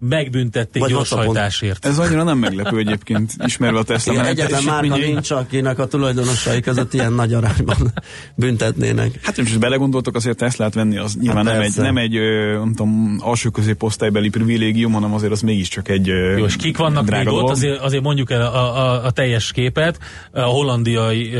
megbüntették 0.00 0.82
Vagy 0.82 0.90
gyorshajtásért. 0.90 1.86
Ez 1.86 1.98
annyira 1.98 2.22
nem 2.22 2.38
meglepő 2.38 2.78
egyébként, 2.78 3.32
ismerve 3.44 3.78
a 3.78 3.82
Tesla 3.82 4.12
Igen, 4.12 4.24
egyetlen 4.24 4.62
márka 4.64 4.96
nincs, 4.96 5.30
akinek 5.30 5.78
a 5.78 5.86
tulajdonosai 5.86 6.60
között 6.60 6.94
ilyen 6.94 7.12
nagy 7.12 7.34
arányban 7.34 7.76
büntetnének. 8.34 9.18
Hát 9.22 9.36
most 9.36 9.58
belegondoltok, 9.58 10.14
azért 10.14 10.36
Teslát 10.36 10.74
venni 10.74 10.98
az 10.98 11.14
nyilván 11.14 11.46
hát 11.46 11.54
nem, 11.54 11.62
egy, 11.62 11.76
nem 11.76 11.96
egy, 11.96 12.12
nem 12.52 12.74
tudom, 12.74 13.16
alsó 13.20 13.50
középosztálybeli 13.50 14.28
privilégium, 14.28 14.92
hanem 14.92 15.14
azért 15.14 15.32
az 15.32 15.40
mégiscsak 15.40 15.88
egy 15.88 16.06
Jó, 16.06 16.44
és 16.44 16.56
kik 16.56 16.76
vannak 16.76 17.10
még 17.10 17.28
ott, 17.28 17.50
azért, 17.50 17.80
azért 17.80 18.02
mondjuk 18.02 18.30
el 18.30 18.42
a, 18.42 18.76
a, 18.76 19.04
a 19.04 19.10
teljes 19.10 19.52
képet, 19.52 19.98
a 20.32 20.40
hollandiai 20.40 21.30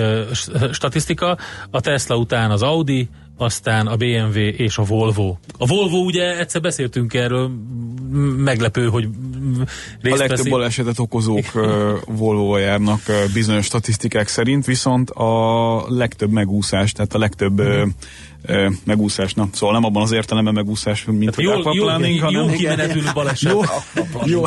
statisztika, 0.73 1.37
a 1.71 1.81
Tesla 1.81 2.17
után 2.17 2.51
az 2.51 2.63
Audi, 2.63 3.09
aztán 3.39 3.87
a 3.87 3.97
BMW 3.97 4.39
és 4.39 4.79
a 4.79 4.83
Volvo. 4.83 5.37
A 5.59 5.67
Volvo 5.67 5.97
ugye 5.97 6.39
egyszer 6.39 6.61
beszéltünk 6.61 7.15
erről, 7.15 7.51
meglepő, 8.37 8.87
hogy 8.89 9.09
részt 10.01 10.17
A 10.17 10.19
legtöbb 10.19 10.37
veszi. 10.37 10.51
balesetet 10.51 10.99
okozók 10.99 11.45
volvo 12.07 12.57
járnak 12.57 13.01
bizonyos 13.33 13.65
statisztikák 13.65 14.29
szerint, 14.29 14.67
viszont 14.67 15.11
a 15.11 15.85
legtöbb 15.89 16.31
megúszás, 16.31 16.93
tehát 16.93 17.15
a 17.15 17.19
legtöbb 17.19 17.63
mm 17.63 17.89
megúszás, 18.85 19.35
na, 19.35 19.49
szóval 19.53 19.75
nem 19.75 19.85
abban 19.85 20.03
az 20.03 20.13
értelemben 20.13 20.55
megúszás, 20.55 21.05
mint 21.05 21.37
tehát 21.37 21.39
a 21.39 21.43
jól, 21.63 21.75
jól, 21.75 21.91
hanem... 21.91 22.11
Jól 22.11 22.51
kimenetülő 22.51 23.11
baleset. 23.15 23.53
Jó, 23.53 23.61
jó, 24.25 24.43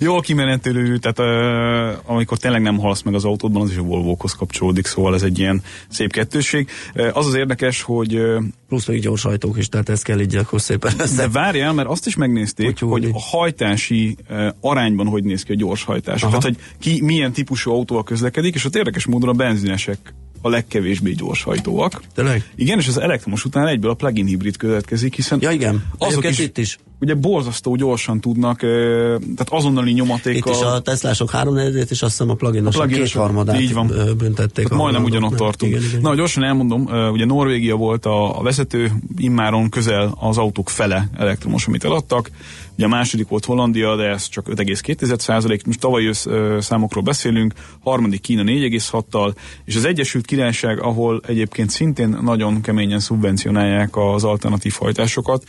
jól 0.00 0.20
kimenetülő, 0.20 0.98
tehát 0.98 1.18
uh, 1.18 2.10
amikor 2.16 2.38
tényleg 2.38 2.62
nem 2.62 2.78
halsz 2.78 3.02
meg 3.02 3.14
az 3.14 3.24
autódban, 3.24 3.62
az 3.62 3.70
is 3.70 3.76
a 3.76 3.82
Volvo-hoz 3.82 4.32
kapcsolódik, 4.32 4.86
szóval 4.86 5.14
ez 5.14 5.22
egy 5.22 5.38
ilyen 5.38 5.62
szép 5.88 6.12
kettőség. 6.12 6.68
Uh, 6.94 7.10
az 7.12 7.26
az 7.26 7.34
érdekes, 7.34 7.82
hogy... 7.82 8.14
Uh, 8.14 8.42
Plusz 8.68 8.86
még 8.86 9.00
gyors 9.00 9.22
hajtók 9.22 9.58
is, 9.58 9.68
tehát 9.68 9.88
ez 9.88 10.02
kell 10.02 10.20
így 10.20 10.36
akkor 10.36 10.60
szépen 10.60 10.92
össze. 10.98 11.16
De 11.16 11.28
várjál, 11.28 11.72
mert 11.72 11.88
azt 11.88 12.06
is 12.06 12.16
megnézték, 12.16 12.66
Úgy 12.66 12.78
hogy 12.78 13.10
a 13.12 13.20
hajtási 13.20 14.16
uh, 14.30 14.46
arányban 14.60 15.06
hogy 15.06 15.24
néz 15.24 15.42
ki 15.42 15.52
a 15.52 15.54
gyors 15.54 15.84
hajtás. 15.84 16.22
Aha. 16.22 16.38
Tehát, 16.38 16.44
hogy 16.44 16.56
ki 16.78 17.02
milyen 17.02 17.32
típusú 17.32 17.70
autóval 17.70 18.04
közlekedik, 18.04 18.54
és 18.54 18.64
ott 18.64 18.76
érdekes 18.76 19.06
módon 19.06 19.28
a 19.28 19.32
benzinesek 19.32 20.14
a 20.46 20.48
legkevésbé 20.48 21.12
gyorshajtóak. 21.12 22.02
Tényleg? 22.14 22.50
Igen, 22.54 22.78
és 22.78 22.88
az 22.88 22.98
elektromos 22.98 23.44
után 23.44 23.66
egyből 23.66 23.90
a 23.90 23.94
plug-in 23.94 24.26
hibrid 24.26 24.56
következik, 24.56 25.14
hiszen 25.14 25.38
ja, 25.42 25.50
igen. 25.50 25.84
azok 25.98 26.24
is, 26.24 26.38
itt 26.38 26.58
is 26.58 26.78
ugye 27.00 27.14
borzasztó 27.14 27.74
gyorsan 27.74 28.20
tudnak, 28.20 28.58
tehát 28.58 29.48
azonnali 29.48 29.92
nyomatékkal... 29.92 30.52
Itt 30.52 30.58
is 30.58 30.64
a 30.64 30.80
Teslások 30.80 31.30
háromnegyedét, 31.30 31.90
és 31.90 32.02
azt 32.02 32.10
hiszem 32.10 32.30
a 32.30 32.34
pluginosok 32.34 32.86
plug 32.86 32.98
kétharmadát 32.98 33.60
így 33.60 33.74
van. 33.74 33.86
büntették. 34.18 34.68
Tehát 34.68 34.82
majdnem 34.82 35.04
ugyanott 35.04 35.34
tartunk. 35.34 35.72
Igen, 35.72 35.84
igen. 35.84 36.00
Na, 36.00 36.14
gyorsan 36.14 36.44
elmondom, 36.44 36.88
ugye 37.12 37.24
Norvégia 37.24 37.76
volt 37.76 38.06
a, 38.06 38.38
a 38.38 38.42
vezető, 38.42 38.92
immáron 39.16 39.68
közel 39.68 40.14
az 40.20 40.38
autók 40.38 40.68
fele 40.68 41.08
elektromos, 41.16 41.66
amit 41.66 41.84
eladtak. 41.84 42.30
Ugye 42.76 42.84
a 42.84 42.88
második 42.88 43.28
volt 43.28 43.44
Hollandia, 43.44 43.96
de 43.96 44.04
ez 44.04 44.28
csak 44.28 44.46
5,2 44.48 45.18
százalék. 45.18 45.66
Most 45.66 45.80
tavaly 45.80 46.04
ősz 46.04 46.26
számokról 46.58 47.02
beszélünk, 47.02 47.54
harmadik 47.80 48.20
Kína 48.20 48.42
4,6-tal, 48.42 49.34
és 49.64 49.76
az 49.76 49.84
Egyesült 49.84 50.26
Királyság, 50.26 50.82
ahol 50.82 51.20
egyébként 51.26 51.70
szintén 51.70 52.18
nagyon 52.22 52.60
keményen 52.60 53.00
szubvencionálják 53.00 53.96
az 53.96 54.24
alternatív 54.24 54.74
hajtásokat, 54.78 55.44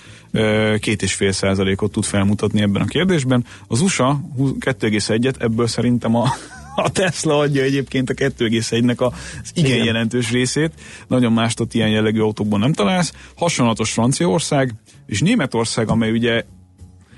két 0.79 1.01
és 1.01 1.13
fél 1.13 1.31
százalékot 1.31 1.91
tud 1.91 2.03
felmutatni 2.03 2.61
ebben 2.61 2.81
a 2.81 2.85
kérdésben. 2.85 3.45
Az 3.67 3.81
USA 3.81 4.19
2,1-et, 4.37 5.41
ebből 5.41 5.67
szerintem 5.67 6.15
a 6.15 6.29
a 6.83 6.89
Tesla 6.89 7.37
adja 7.37 7.63
egyébként 7.63 8.09
a 8.09 8.13
2,1-nek 8.13 8.97
az 8.97 9.11
igen, 9.53 9.71
igen 9.71 9.85
jelentős 9.85 10.31
részét. 10.31 10.71
Nagyon 11.07 11.33
más 11.33 11.53
ilyen 11.71 11.89
jellegű 11.89 12.19
autókban 12.19 12.59
nem 12.59 12.73
találsz. 12.73 13.13
Hasonlatos 13.35 13.91
Franciaország, 13.91 14.73
és 15.05 15.21
Németország, 15.21 15.89
amely 15.89 16.11
ugye 16.11 16.43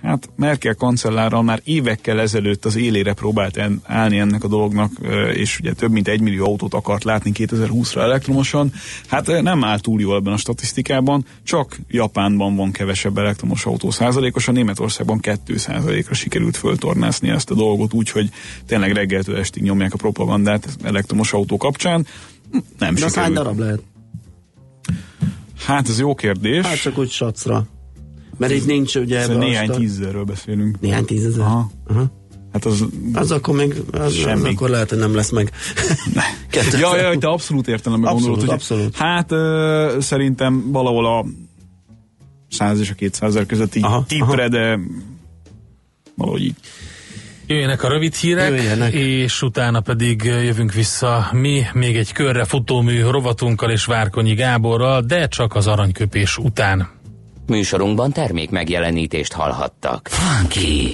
hát 0.02 0.30
Merkel 0.36 0.76
kancellárral 0.76 1.44
már 1.44 1.62
évekkel 1.64 2.20
ezelőtt 2.20 2.66
az 2.66 2.76
élére 2.76 3.14
próbált 3.14 3.58
en, 3.58 3.82
állni 3.86 4.18
ennek 4.18 4.44
a 4.44 4.48
dolognak, 4.48 4.92
és 5.34 5.60
ugye 5.60 5.74
több 5.74 5.92
mint 5.92 6.08
egy 6.08 6.22
millió 6.22 6.46
autót 6.46 6.74
akart 6.74 7.04
látni 7.04 7.32
2020-ra 7.34 7.98
elektromosan. 7.98 8.72
Hát 9.08 9.42
nem 9.42 9.64
áll 9.64 9.80
túl 9.80 10.02
jól 10.02 10.16
ebben 10.16 10.34
a 10.34 10.38
statisztikában, 10.38 11.26
csak 11.44 11.80
Japánban 11.88 12.56
van 12.56 12.72
kevesebb 12.72 13.18
elektromos 13.18 13.66
autó 13.66 13.92
százalékos, 13.92 14.48
a 14.48 14.52
Németországban 14.52 15.20
2 15.20 15.58
százalékra 15.58 16.14
sikerült 16.14 16.58
föltornászni 16.58 17.30
ezt 17.30 17.50
a 17.50 17.56
dolgot, 17.56 17.94
úgyhogy 17.94 18.30
tényleg 18.66 18.92
reggeltől 18.92 19.38
estig 19.38 19.64
nyomják 19.64 19.94
a 19.94 19.98
propagandát 19.98 20.68
elektromos 20.84 21.34
autó 21.34 21.58
kapcsán. 21.58 22.06
Nem 22.52 22.94
De 22.94 23.02
sikerült. 23.02 23.16
hány 23.16 23.34
darab 23.34 23.60
lehet? 23.60 23.82
Hát 25.66 25.90
ez 25.90 26.00
jó 26.00 26.16
kérdés. 26.16 26.66
Hát 26.66 26.82
csak 26.82 26.98
úgy 26.98 27.10
sacra. 27.10 27.68
Mert 28.40 28.52
itt 28.52 28.66
nincs 28.66 28.96
ugye... 28.96 29.22
Szóval 29.22 29.38
néhány 29.38 29.70
tízezerről 29.70 30.24
beszélünk. 30.24 30.80
Néhány 30.80 31.06
tízezer? 31.06 31.42
Aha. 31.42 31.72
Aha. 31.88 32.12
Hát 32.54 32.66
az, 32.66 32.86
az 33.14 33.32
akkor 33.32 33.56
még, 33.56 33.74
az, 33.92 34.14
semmi. 34.14 34.48
az 34.48 34.54
akkor 34.54 34.70
lehet, 34.70 34.90
hogy 34.90 34.98
nem 34.98 35.16
lesz 35.16 35.30
meg. 35.30 35.52
ja, 36.80 36.98
ja, 36.98 37.18
te 37.18 37.28
abszolút 37.28 37.68
értelemben 37.68 38.12
abszolút, 38.12 38.38
gondolod, 38.38 38.60
hogy 38.62 38.74
abszolút. 38.74 38.96
hát 38.96 39.32
ö, 39.32 39.98
szerintem 40.00 40.72
valahol 40.72 41.06
a 41.06 41.26
100 42.50 42.80
és 42.80 42.90
a 42.90 42.94
200 42.94 43.30
ezer 43.30 43.46
közötti 43.46 43.80
aha, 43.80 44.04
tipre, 44.08 44.44
aha. 44.44 44.48
de 44.48 44.80
valahogy 46.16 46.42
így. 46.42 46.56
Jöjjenek 47.48 47.84
a 47.84 47.88
rövid 47.88 48.16
hírek, 48.16 48.50
Jöjjenek. 48.50 48.94
és 48.94 49.42
utána 49.42 49.80
pedig 49.82 50.24
jövünk 50.24 50.74
vissza 50.74 51.30
mi 51.32 51.64
még 51.74 51.98
egy 51.98 52.12
körre 52.12 52.44
futómű 52.44 53.02
rovatunkkal 53.02 53.72
és 53.72 53.86
Várkonyi 53.86 54.34
Gáborral, 54.34 55.02
de 55.02 55.28
csak 55.28 55.56
az 55.56 55.68
aranyköpés 55.68 56.38
után. 56.38 56.99
Műsorunkban 57.50 58.12
termék 58.12 58.50
megjelenítést 58.50 59.34
hallhattak. 59.34 60.08
Funky! 60.08 60.92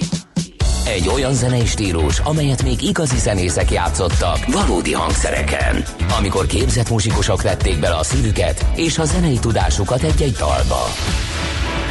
Egy 0.86 1.08
olyan 1.14 1.34
zenei 1.34 1.66
stílus, 1.66 2.18
amelyet 2.18 2.62
még 2.62 2.82
igazi 2.82 3.18
zenészek 3.18 3.70
játszottak 3.70 4.46
valódi 4.46 4.92
hangszereken. 4.92 5.84
Amikor 6.18 6.46
képzett 6.46 6.90
muzsikusok 6.90 7.42
vették 7.42 7.80
bele 7.80 7.94
a 7.96 8.02
szívüket 8.02 8.66
és 8.76 8.98
a 8.98 9.04
zenei 9.04 9.38
tudásukat 9.38 10.02
egy-egy 10.02 10.32
dalba. 10.32 10.86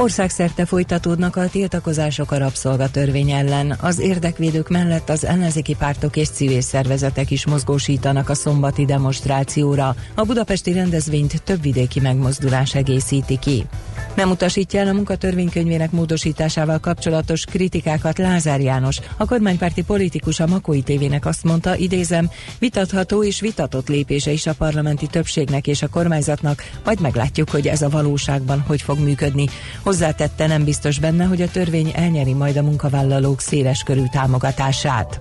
Országszerte 0.00 0.64
folytatódnak 0.66 1.36
a 1.36 1.48
tiltakozások 1.48 2.32
a 2.32 2.38
rabszolgatörvény 2.38 3.30
ellen. 3.30 3.76
Az 3.80 3.98
érdekvédők 3.98 4.68
mellett 4.68 5.08
az 5.08 5.24
ellenzéki 5.24 5.74
pártok 5.74 6.16
és 6.16 6.28
civil 6.28 6.60
szervezetek 6.60 7.30
is 7.30 7.46
mozgósítanak 7.46 8.28
a 8.28 8.34
szombati 8.34 8.84
demonstrációra. 8.84 9.94
A 10.14 10.24
budapesti 10.24 10.72
rendezvényt 10.72 11.42
több 11.42 11.62
vidéki 11.62 12.00
megmozdulás 12.00 12.74
egészíti 12.74 13.38
ki. 13.38 13.66
Nem 14.14 14.30
utasítja 14.30 14.80
el 14.80 14.88
a 14.88 14.92
munkatörvénykönyvének 14.92 15.90
módosításával 15.90 16.78
kapcsolatos 16.78 17.44
kritikákat 17.44 18.18
Lázár 18.18 18.60
János. 18.60 19.00
A 19.16 19.24
kormánypárti 19.24 19.82
politikus 19.82 20.40
a 20.40 20.46
Makói 20.46 20.82
tévének 20.82 21.26
azt 21.26 21.44
mondta, 21.44 21.76
idézem, 21.76 22.30
vitatható 22.58 23.24
és 23.24 23.40
vitatott 23.40 23.88
lépése 23.88 24.30
is 24.30 24.46
a 24.46 24.54
parlamenti 24.54 25.06
többségnek 25.06 25.66
és 25.66 25.82
a 25.82 25.88
kormányzatnak, 25.88 26.70
majd 26.84 27.00
meglátjuk, 27.00 27.50
hogy 27.50 27.66
ez 27.66 27.82
a 27.82 27.88
valóságban 27.88 28.60
hogy 28.60 28.82
fog 28.82 28.98
működni. 28.98 29.46
Hozzátette 29.82 30.46
nem 30.46 30.64
biztos 30.64 30.98
benne, 30.98 31.24
hogy 31.24 31.42
a 31.42 31.50
törvény 31.50 31.92
elnyeri 31.94 32.32
majd 32.32 32.56
a 32.56 32.62
munkavállalók 32.62 33.40
széles 33.40 33.82
körű 33.82 34.04
támogatását. 34.12 35.20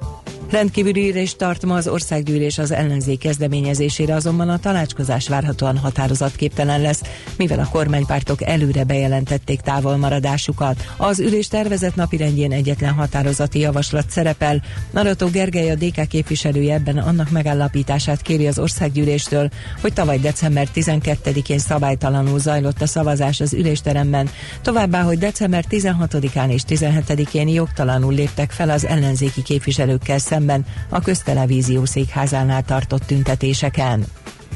Rendkívüli 0.49 1.09
ülés 1.09 1.35
tart 1.35 1.65
ma 1.65 1.75
az 1.75 1.87
országgyűlés 1.87 2.57
az 2.57 2.71
ellenzék 2.71 3.19
kezdeményezésére, 3.19 4.15
azonban 4.15 4.49
a 4.49 4.59
tanácskozás 4.59 5.27
várhatóan 5.27 5.77
határozatképtelen 5.77 6.81
lesz, 6.81 7.01
mivel 7.37 7.59
a 7.59 7.67
kormánypártok 7.71 8.41
előre 8.67 8.83
bejelentették 8.83 9.61
távolmaradásukat. 9.61 10.93
Az 10.97 11.19
ülés 11.19 11.47
tervezett 11.47 11.95
napirendjén 11.95 12.51
egyetlen 12.51 12.93
határozati 12.93 13.59
javaslat 13.59 14.09
szerepel. 14.09 14.61
Narató 14.91 15.27
Gergely 15.27 15.69
a 15.69 15.75
DK 15.75 16.07
képviselője 16.07 16.73
ebben 16.73 16.97
annak 16.97 17.29
megállapítását 17.29 18.21
kéri 18.21 18.47
az 18.47 18.59
országgyűléstől, 18.59 19.49
hogy 19.81 19.93
tavaly 19.93 20.19
december 20.19 20.67
12-én 20.75 21.59
szabálytalanul 21.59 22.39
zajlott 22.39 22.81
a 22.81 22.87
szavazás 22.87 23.39
az 23.39 23.53
ülésteremben, 23.53 24.29
továbbá, 24.61 25.01
hogy 25.01 25.17
december 25.17 25.65
16-án 25.69 26.49
és 26.51 26.61
17-én 26.69 27.47
jogtalanul 27.47 28.13
léptek 28.13 28.51
fel 28.51 28.69
az 28.69 28.85
ellenzéki 28.85 29.41
képviselőkkel 29.41 30.17
szemben 30.17 30.65
a 30.89 31.01
köztelevízió 31.01 31.85
székházánál 31.85 32.63
tartott 32.63 33.05
tüntetéseken. 33.05 34.05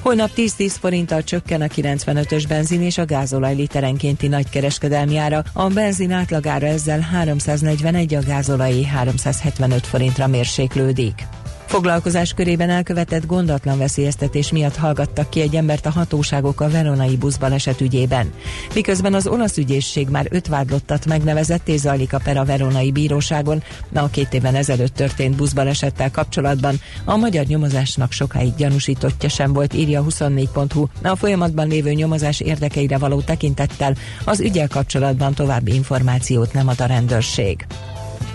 Holnap 0.01 0.29
10-10 0.35 0.75
forinttal 0.79 1.23
csökken 1.23 1.61
a 1.61 1.65
95-ös 1.65 2.45
benzin 2.47 2.81
és 2.81 2.97
a 2.97 3.05
gázolaj 3.05 3.55
literenkénti 3.55 4.27
nagykereskedelmi 4.27 5.17
ára. 5.17 5.43
A 5.53 5.67
benzin 5.67 6.11
átlagára 6.11 6.65
ezzel 6.65 6.99
341, 6.99 8.15
a 8.15 8.21
gázolajé 8.21 8.83
375 8.83 9.87
forintra 9.87 10.27
mérséklődik. 10.27 11.27
Foglalkozás 11.71 12.33
körében 12.33 12.69
elkövetett 12.69 13.25
gondatlan 13.25 13.77
veszélyeztetés 13.77 14.51
miatt 14.51 14.75
hallgattak 14.75 15.29
ki 15.29 15.41
egy 15.41 15.55
embert 15.55 15.85
a 15.85 15.89
hatóságok 15.89 16.61
a 16.61 16.69
veronai 16.69 17.17
buszbaleset 17.17 17.81
ügyében. 17.81 18.33
Miközben 18.73 19.13
az 19.13 19.27
olasz 19.27 19.57
ügyészség 19.57 20.09
már 20.09 20.27
öt 20.29 20.47
vádlottat 20.47 21.05
megnevezett 21.05 21.67
és 21.67 21.79
zajlik 21.79 22.13
a 22.13 22.19
per 22.23 22.37
a 22.37 22.45
veronai 22.45 22.91
bíróságon, 22.91 23.63
a 23.93 24.09
két 24.09 24.33
évben 24.33 24.55
ezelőtt 24.55 24.93
történt 24.93 25.35
buszbalesettel 25.35 26.11
kapcsolatban 26.11 26.79
a 27.05 27.15
magyar 27.15 27.45
nyomozásnak 27.45 28.11
sokáig 28.11 28.55
gyanúsítottja 28.55 29.29
sem 29.29 29.53
volt, 29.53 29.73
írja 29.73 30.03
24.hu. 30.09 30.87
A 31.03 31.15
folyamatban 31.15 31.67
lévő 31.67 31.91
nyomozás 31.91 32.39
érdekeire 32.39 32.97
való 32.97 33.21
tekintettel 33.21 33.95
az 34.25 34.39
ügyel 34.39 34.67
kapcsolatban 34.67 35.33
további 35.33 35.73
információt 35.73 36.53
nem 36.53 36.67
ad 36.67 36.81
a 36.81 36.85
rendőrség. 36.85 37.65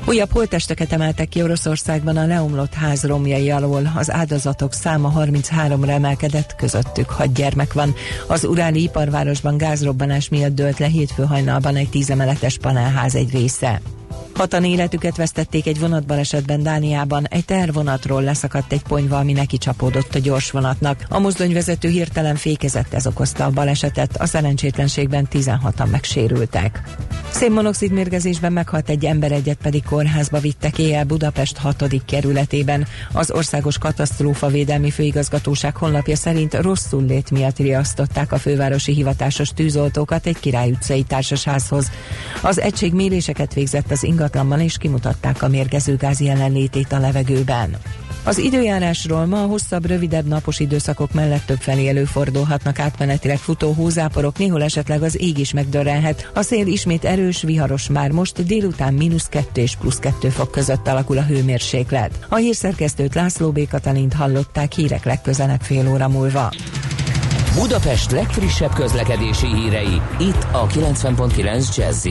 Újabb 0.09 0.33
holtesteket 0.33 0.93
emeltek 0.93 1.29
ki 1.29 1.43
Oroszországban 1.43 2.17
a 2.17 2.27
leomlott 2.27 2.75
ház 2.75 3.05
romjai 3.05 3.51
alól. 3.51 3.93
Az 3.97 4.11
áldozatok 4.11 4.73
száma 4.73 5.13
33-ra 5.17 5.89
emelkedett, 5.89 6.55
közöttük 6.57 7.11
hat 7.11 7.33
gyermek 7.33 7.73
van. 7.73 7.95
Az 8.27 8.45
uráli 8.45 8.83
iparvárosban 8.83 9.57
gázrobbanás 9.57 10.29
miatt 10.29 10.55
dőlt 10.55 10.79
le 10.79 10.87
hétfő 10.87 11.23
hajnalban 11.23 11.77
egy 11.77 11.91
tízemeletes 11.91 12.59
panelház 12.59 13.15
egy 13.15 13.31
része. 13.31 13.81
Hatan 14.37 14.65
életüket 14.65 15.17
vesztették 15.17 15.67
egy 15.67 15.81
vonatbalesetben 15.81 16.63
Dániában. 16.63 17.27
Egy 17.27 17.45
tervonatról 17.45 18.23
leszakadt 18.23 18.73
egy 18.73 18.83
ponyva, 18.83 19.19
ami 19.19 19.33
neki 19.33 19.59
csapódott 19.59 20.15
a 20.15 20.19
gyors 20.19 20.51
vonatnak. 20.51 21.05
A 21.09 21.19
mozdonyvezető 21.19 21.89
hirtelen 21.89 22.37
fékezett, 22.37 22.95
ez 22.95 23.07
okozta 23.07 23.45
a 23.45 23.51
balesetet. 23.51 24.17
A 24.17 24.27
szerencsétlenségben 24.27 25.29
16-an 25.33 25.91
megsérültek. 25.91 26.83
Szénmonoxid 27.31 27.93
mérgezésben 27.93 28.53
meghalt 28.53 28.89
egy 28.89 29.05
ember, 29.05 29.33
egyet 29.33 29.59
pedig 29.63 29.85
kórházba 29.85 30.39
vittek 30.39 30.79
éjjel 30.79 31.05
Budapest 31.05 31.57
6. 31.57 31.85
kerületében. 32.07 32.87
Az 33.13 33.31
Országos 33.31 33.79
Katasztrófa 33.79 34.47
Védelmi 34.47 34.91
Főigazgatóság 34.91 35.77
honlapja 35.77 36.17
szerint 36.17 36.55
rosszul 36.55 37.05
lét 37.05 37.31
miatt 37.31 37.59
riasztották 37.59 38.33
a 38.33 38.39
fővárosi 38.39 38.93
hivatásos 38.93 39.49
tűzoltókat 39.49 40.27
egy 40.27 40.39
Király 40.41 40.71
utcai 40.71 41.03
társasházhoz. 41.03 41.91
Az 42.43 42.61
egység 42.61 42.93
méréseket 42.93 43.55
végzett 43.55 43.91
az 43.91 44.05
ingatlanban 44.07 44.61
és 44.61 44.79
kimutatták 44.79 45.43
a 45.43 45.49
mérgező 45.49 45.97
gáz 45.97 46.21
jelenlétét 46.21 46.93
a 46.93 46.99
levegőben. 46.99 47.77
Az 48.27 48.39
időjárásról 48.39 49.27
ma 49.27 49.43
a 49.43 49.47
hosszabb, 49.47 49.87
rövidebb 49.87 50.27
napos 50.27 50.61
időszakok 50.61 51.13
mellett 51.13 51.53
felé 51.59 51.89
előfordulhatnak 51.89 52.79
átmenetileg 52.79 53.39
futó 53.39 53.73
hózáporok, 53.73 54.39
néhol 54.39 54.63
esetleg 54.63 55.03
az 55.03 55.21
ég 55.21 55.39
is 55.39 55.53
megdörrelhet. 55.53 56.31
A 56.35 56.43
szél 56.43 56.67
ismét 56.67 57.05
erős, 57.05 57.43
viharos 57.43 57.89
már 57.89 58.11
most, 58.11 58.45
délután 58.45 58.95
mínusz 58.95 59.27
2 59.27 59.61
és 59.61 59.77
plusz 59.77 59.99
2 59.99 60.29
fok 60.29 60.51
között 60.51 60.89
alakul 60.89 61.19
a 61.19 61.25
hőmérséklet. 61.25 62.27
A 62.29 62.37
hírszerkesztőt 62.37 63.15
László 63.15 63.51
B. 63.51 63.69
Katalint 63.69 64.15
hallották 64.15 64.73
hírek 64.73 65.05
legközelebb 65.05 65.61
fél 65.61 65.89
óra 65.89 66.09
múlva. 66.09 66.51
Budapest 67.55 68.11
legfrissebb 68.11 68.73
közlekedési 68.73 69.47
hírei, 69.47 70.01
itt 70.19 70.47
a 70.53 70.67
90.9 70.67 71.77
jazz 71.77 72.07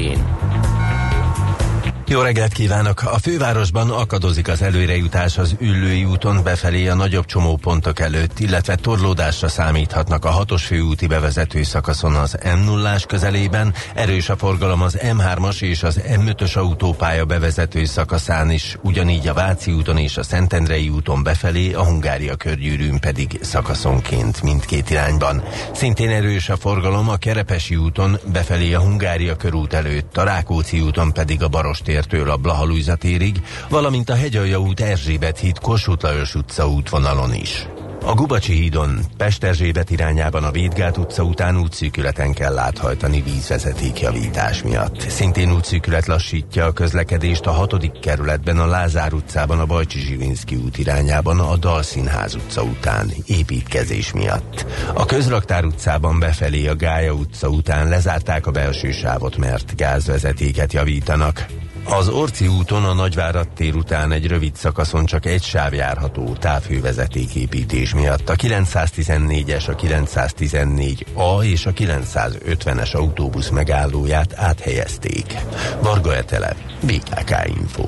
jó 2.07 2.21
reggelt 2.21 2.53
kívánok! 2.53 3.01
A 3.01 3.19
fővárosban 3.19 3.89
akadozik 3.89 4.47
az 4.47 4.61
előrejutás 4.61 5.37
az 5.37 5.55
Üllői 5.59 6.05
úton 6.05 6.43
befelé 6.43 6.87
a 6.87 6.95
nagyobb 6.95 7.25
csomópontok 7.25 7.99
előtt, 7.99 8.39
illetve 8.39 8.75
torlódásra 8.75 9.47
számíthatnak 9.47 10.25
a 10.25 10.29
hatos 10.29 10.65
főúti 10.65 11.07
bevezető 11.07 11.63
szakaszon 11.63 12.15
az 12.15 12.37
m 12.43 12.63
0 12.65 12.95
közelében, 13.07 13.73
erős 13.93 14.29
a 14.29 14.37
forgalom 14.37 14.81
az 14.81 14.97
M3-as 15.01 15.61
és 15.61 15.83
az 15.83 16.01
M5-ös 16.07 16.57
autópálya 16.57 17.25
bevezető 17.25 17.85
szakaszán 17.85 18.51
is, 18.51 18.77
ugyanígy 18.81 19.27
a 19.27 19.33
Váci 19.33 19.71
úton 19.71 19.97
és 19.97 20.17
a 20.17 20.23
Szentendrei 20.23 20.89
úton 20.89 21.23
befelé, 21.23 21.73
a 21.73 21.83
Hungária 21.83 22.35
körgyűrűn 22.35 22.99
pedig 22.99 23.39
szakaszonként 23.41 24.41
mindkét 24.41 24.89
irányban. 24.89 25.43
Szintén 25.73 26.09
erős 26.09 26.49
a 26.49 26.57
forgalom 26.57 27.09
a 27.09 27.15
Kerepesi 27.15 27.75
úton 27.75 28.19
befelé 28.31 28.73
a 28.73 28.79
Hungária 28.79 29.35
körút 29.35 29.73
előtt, 29.73 30.17
a 30.17 30.23
Rákóczi 30.23 30.81
úton 30.81 31.13
pedig 31.13 31.43
a 31.43 31.47
Barosti 31.47 31.93
tértől 31.95 32.29
a 32.29 32.37
Blahalújza 32.37 32.95
térig, 32.95 33.41
valamint 33.69 34.09
a 34.09 34.15
Hegyalja 34.15 34.59
út 34.59 34.79
Erzsébet 34.79 35.39
híd 35.39 35.59
Kossuth 35.59 36.03
Lajos 36.03 36.35
utca 36.35 36.67
útvonalon 36.69 37.33
is. 37.33 37.67
A 38.05 38.13
Gubacsi 38.13 38.53
hídon 38.53 38.99
Pest 39.17 39.43
Erzsébet 39.43 39.89
irányában 39.89 40.43
a 40.43 40.51
Védgát 40.51 40.97
utca 40.97 41.23
után 41.23 41.57
útszűkületen 41.57 42.33
kell 42.33 42.57
áthajtani 42.57 43.21
vízvezeték 43.21 43.99
javítás 43.99 44.63
miatt. 44.63 44.99
Szintén 45.09 45.51
útszűkület 45.51 46.05
lassítja 46.05 46.65
a 46.65 46.71
közlekedést 46.71 47.45
a 47.45 47.51
hatodik 47.51 47.99
kerületben 47.99 48.59
a 48.59 48.65
Lázár 48.65 49.13
utcában 49.13 49.59
a 49.59 49.65
Bajcsi 49.65 49.99
Zsilinszki 49.99 50.55
út 50.55 50.77
irányában 50.77 51.39
a 51.39 51.57
Dalszínház 51.57 52.35
utca 52.35 52.63
után 52.63 53.11
építkezés 53.25 54.13
miatt. 54.13 54.65
A 54.93 55.05
Közraktár 55.05 55.65
utcában 55.65 56.19
befelé 56.19 56.67
a 56.67 56.75
Gája 56.75 57.13
utca 57.13 57.47
után 57.47 57.89
lezárták 57.89 58.47
a 58.47 58.51
belső 58.51 58.91
sávot, 58.91 59.37
mert 59.37 59.75
gázvezetéket 59.75 60.73
javítanak. 60.73 61.45
Az 61.89 62.09
Orci 62.09 62.47
úton 62.47 62.85
a 62.85 62.93
Nagyvárad 62.93 63.47
tér 63.47 63.75
után 63.75 64.11
egy 64.11 64.27
rövid 64.27 64.55
szakaszon 64.55 65.05
csak 65.05 65.25
egy 65.25 65.43
sáv 65.43 65.73
járható 65.73 66.35
távhővezetéképítés 66.39 67.93
miatt. 67.93 68.29
A 68.29 68.35
914-es, 68.35 69.69
a 69.69 69.75
914A 69.75 71.43
és 71.43 71.65
a 71.65 71.71
950-es 71.71 72.95
autóbusz 72.95 73.49
megállóját 73.49 74.33
áthelyezték. 74.35 75.35
Varga 75.81 76.15
Etele, 76.15 76.55
BKK 76.81 77.47
Info. 77.47 77.87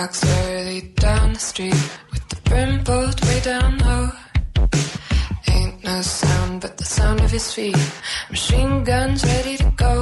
Walks 0.00 0.24
early 0.24 0.80
down 0.94 1.32
the 1.32 1.40
street 1.40 1.82
with 2.12 2.28
the 2.28 2.40
brim 2.48 2.84
pulled 2.84 3.20
way 3.26 3.40
down 3.40 3.78
low. 3.78 4.08
Ain't 5.48 5.82
no 5.82 6.00
sound 6.02 6.60
but 6.60 6.76
the 6.76 6.84
sound 6.84 7.20
of 7.20 7.30
his 7.32 7.52
feet. 7.52 7.82
Machine 8.30 8.84
guns 8.84 9.24
ready 9.24 9.56
to 9.56 9.72
go. 9.76 9.94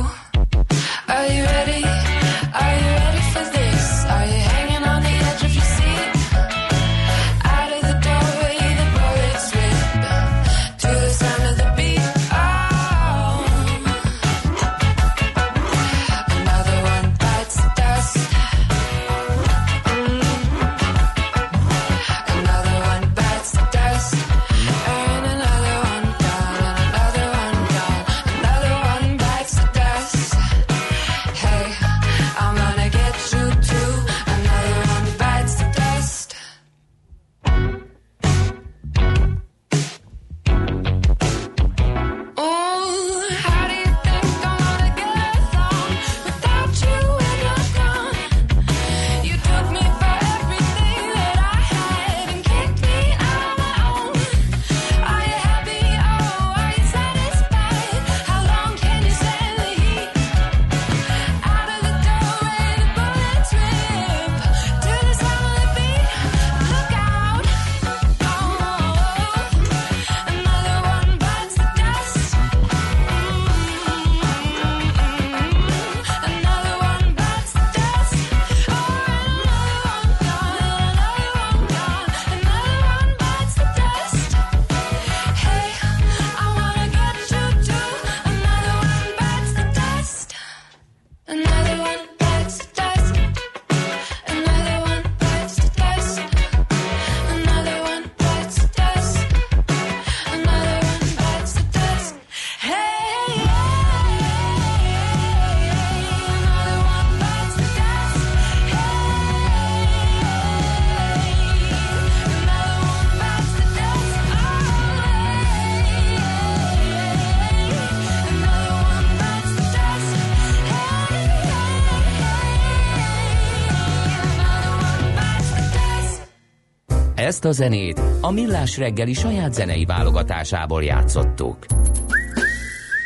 Ezt 127.36 127.44
a 127.44 127.52
zenét 127.52 128.00
a 128.20 128.30
Millás 128.30 128.78
reggeli 128.78 129.12
saját 129.12 129.54
zenei 129.54 129.84
válogatásából 129.84 130.82
játszottuk. 130.82 131.66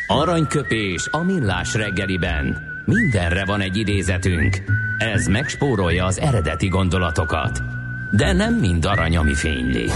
Aranyköpés 0.07 1.09
a 1.11 1.23
Millás 1.23 1.75
reggeliben. 1.75 2.57
Mindenre 2.85 3.45
van 3.45 3.61
egy 3.61 3.77
idézetünk. 3.77 4.63
Ez 4.99 5.27
megspórolja 5.27 6.05
az 6.05 6.19
eredeti 6.19 6.69
gondolatokat. 6.69 7.63
De 8.17 8.33
nem 8.33 8.55
mind 8.55 8.85
arany, 8.85 9.17
ami 9.17 9.35
fényli. 9.35 9.87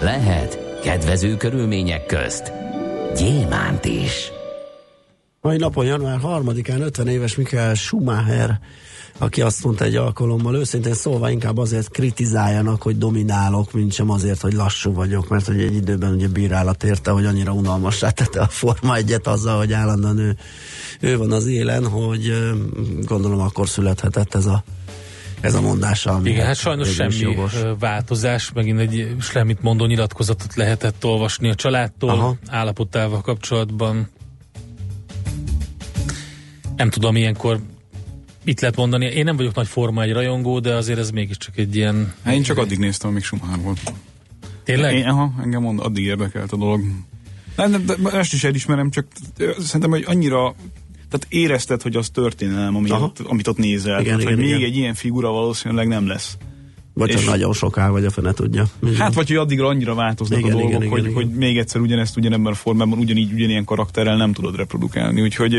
Lehet 0.00 0.80
kedvező 0.82 1.36
körülmények 1.36 2.06
közt 2.06 2.52
gyémánt 3.16 3.84
is. 3.84 4.30
Mai 5.40 5.56
napon, 5.56 5.86
január 5.86 6.18
3-án 6.22 6.80
50 6.80 7.08
éves 7.08 7.36
Michael 7.36 7.74
Schumacher, 7.74 8.60
aki 9.20 9.42
azt 9.42 9.64
mondta 9.64 9.84
egy 9.84 9.96
alkalommal, 9.96 10.54
őszintén 10.54 10.94
szólva 10.94 11.30
inkább 11.30 11.58
azért 11.58 11.88
kritizáljanak, 11.90 12.82
hogy 12.82 12.98
dominálok, 12.98 13.72
mint 13.72 13.92
sem 13.92 14.10
azért, 14.10 14.40
hogy 14.40 14.52
lassú 14.52 14.92
vagyok, 14.92 15.28
mert 15.28 15.46
hogy 15.46 15.60
egy 15.60 15.74
időben 15.74 16.14
ugye 16.14 16.28
bírálat 16.28 16.84
érte, 16.84 17.10
hogy 17.10 17.24
annyira 17.24 17.52
unalmassá 17.52 18.10
tette 18.10 18.40
a 18.40 18.46
Forma 18.46 18.96
egyet 18.96 19.26
azzal, 19.26 19.58
hogy 19.58 19.72
állandóan 19.72 20.18
ő, 20.18 20.36
ő 21.00 21.16
van 21.16 21.32
az 21.32 21.46
élen, 21.46 21.88
hogy 21.88 22.32
gondolom 23.02 23.40
akkor 23.40 23.68
születhetett 23.68 24.34
ez 24.34 24.46
a 24.46 24.64
ez 25.40 25.54
a 25.54 25.60
mondása. 25.60 26.10
Ami 26.12 26.30
Igen, 26.30 26.46
hát 26.46 26.56
sajnos 26.56 26.88
végül 26.88 27.06
is 27.06 27.16
semmi 27.16 27.32
jogos. 27.32 27.52
változás, 27.78 28.52
megint 28.54 28.80
egy 28.80 29.14
semmit 29.20 29.62
mondó 29.62 29.84
nyilatkozatot 29.84 30.54
lehetett 30.54 31.04
olvasni 31.04 31.48
a 31.48 31.54
családtól 31.54 32.10
Aha. 32.10 32.36
állapotával 32.48 33.20
kapcsolatban. 33.20 34.08
Nem 36.76 36.90
tudom, 36.90 37.16
ilyenkor 37.16 37.60
mit 38.44 38.60
lehet 38.60 38.76
mondani. 38.76 39.06
Én 39.06 39.24
nem 39.24 39.36
vagyok 39.36 39.54
nagy 39.54 39.68
forma 39.68 40.02
egy 40.02 40.12
rajongó, 40.12 40.60
de 40.60 40.74
azért 40.74 40.98
ez 40.98 41.10
mégiscsak 41.10 41.58
egy 41.58 41.76
ilyen... 41.76 42.12
Hát 42.22 42.34
én 42.34 42.42
csak 42.42 42.58
addig 42.58 42.78
néztem, 42.78 43.10
amíg 43.10 43.22
Schumacher 43.22 43.60
volt. 43.62 43.92
Tényleg? 44.64 44.94
Én, 44.94 45.06
aha, 45.06 45.32
engem 45.42 45.62
mond, 45.62 45.80
addig 45.80 46.04
érdekelt 46.04 46.52
a 46.52 46.56
dolog. 46.56 46.80
Nem, 47.56 47.70
nem, 47.70 47.84
de 47.86 48.10
ezt 48.12 48.32
is 48.32 48.44
elismerem, 48.44 48.90
csak 48.90 49.06
szerintem, 49.58 49.90
hogy 49.90 50.04
annyira 50.06 50.54
tehát 51.10 51.26
érezted, 51.28 51.82
hogy 51.82 51.96
az 51.96 52.08
történelem, 52.08 52.76
ami 52.76 52.90
Aha. 52.90 53.04
ott, 53.04 53.18
amit 53.18 53.48
ott 53.48 53.56
nézel. 53.56 54.00
Igen, 54.00 54.04
tehát, 54.04 54.20
igen, 54.20 54.34
hogy 54.34 54.42
még 54.44 54.54
igen. 54.54 54.70
egy 54.70 54.76
ilyen 54.76 54.94
figura 54.94 55.30
valószínűleg 55.30 55.88
nem 55.88 56.06
lesz. 56.06 56.36
Vagy 56.94 57.10
és- 57.10 57.24
nagyon 57.24 57.52
soká, 57.52 57.88
vagy 57.88 58.04
a 58.04 58.10
fene 58.10 58.32
tudja. 58.32 58.66
Hát, 58.98 59.14
vagy 59.14 59.28
hogy 59.28 59.36
addigra 59.36 59.66
annyira 59.66 59.94
változnak 59.94 60.38
Igen, 60.38 60.50
a 60.50 60.54
dolgok, 60.54 60.70
igen, 60.70 60.82
igen, 60.82 60.92
hogy, 60.92 61.04
igen. 61.04 61.14
hogy 61.14 61.30
még 61.30 61.58
egyszer 61.58 61.80
ugyanezt 61.80 62.16
ugyanebben 62.16 62.52
a 62.52 62.54
formában, 62.54 62.98
ugyanígy, 62.98 63.32
ugyanilyen 63.32 63.64
karakterrel 63.64 64.16
nem 64.16 64.32
tudod 64.32 64.56
reprodukálni. 64.56 65.22
Úgyhogy 65.22 65.54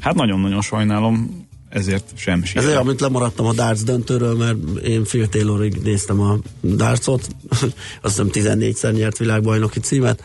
hát 0.00 0.14
nagyon-nagyon 0.14 0.60
sajnálom, 0.60 1.46
ezért 1.68 2.04
sem 2.16 2.42
Ez 2.42 2.54
olyan, 2.54 2.68
sírok. 2.68 2.84
mint 2.86 3.00
lemaradtam 3.00 3.46
a 3.46 3.52
darts 3.52 3.82
döntőről, 3.82 4.36
mert 4.36 4.56
én 4.84 5.02
Phil 5.02 5.28
Taylorig 5.28 5.74
néztem 5.82 6.20
a 6.20 6.38
dartsot, 6.62 7.28
azt 8.02 8.22
hiszem 8.32 8.58
14-szer 8.58 8.92
nyert 8.92 9.18
világbajnoki 9.18 9.80
címet, 9.80 10.22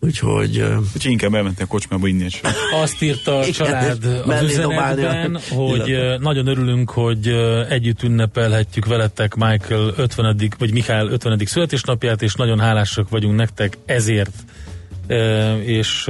úgyhogy 0.00 0.64
Úgyhogy 0.94 1.10
inkább 1.10 1.34
elmentél 1.34 1.64
a 1.64 1.68
kocsmába 1.68 2.06
inni 2.06 2.28
sört. 2.28 2.56
Azt 2.82 3.02
írta 3.02 3.38
a 3.38 3.40
Igen, 3.40 3.52
család 3.52 4.04
az 4.26 4.42
üzenetben, 4.42 5.38
hogy 5.50 5.88
illetve. 5.88 6.18
nagyon 6.18 6.46
örülünk, 6.46 6.90
hogy 6.90 7.28
együtt 7.68 8.02
ünnepelhetjük 8.02 8.86
veletek 8.86 9.34
Michael 9.34 9.92
50. 9.96 10.52
vagy 10.58 10.72
Michael 10.72 11.06
50. 11.06 11.40
születésnapját, 11.44 12.22
és 12.22 12.34
nagyon 12.34 12.60
hálásak 12.60 13.08
vagyunk 13.08 13.36
nektek 13.36 13.78
ezért. 13.86 14.32
És 15.64 16.06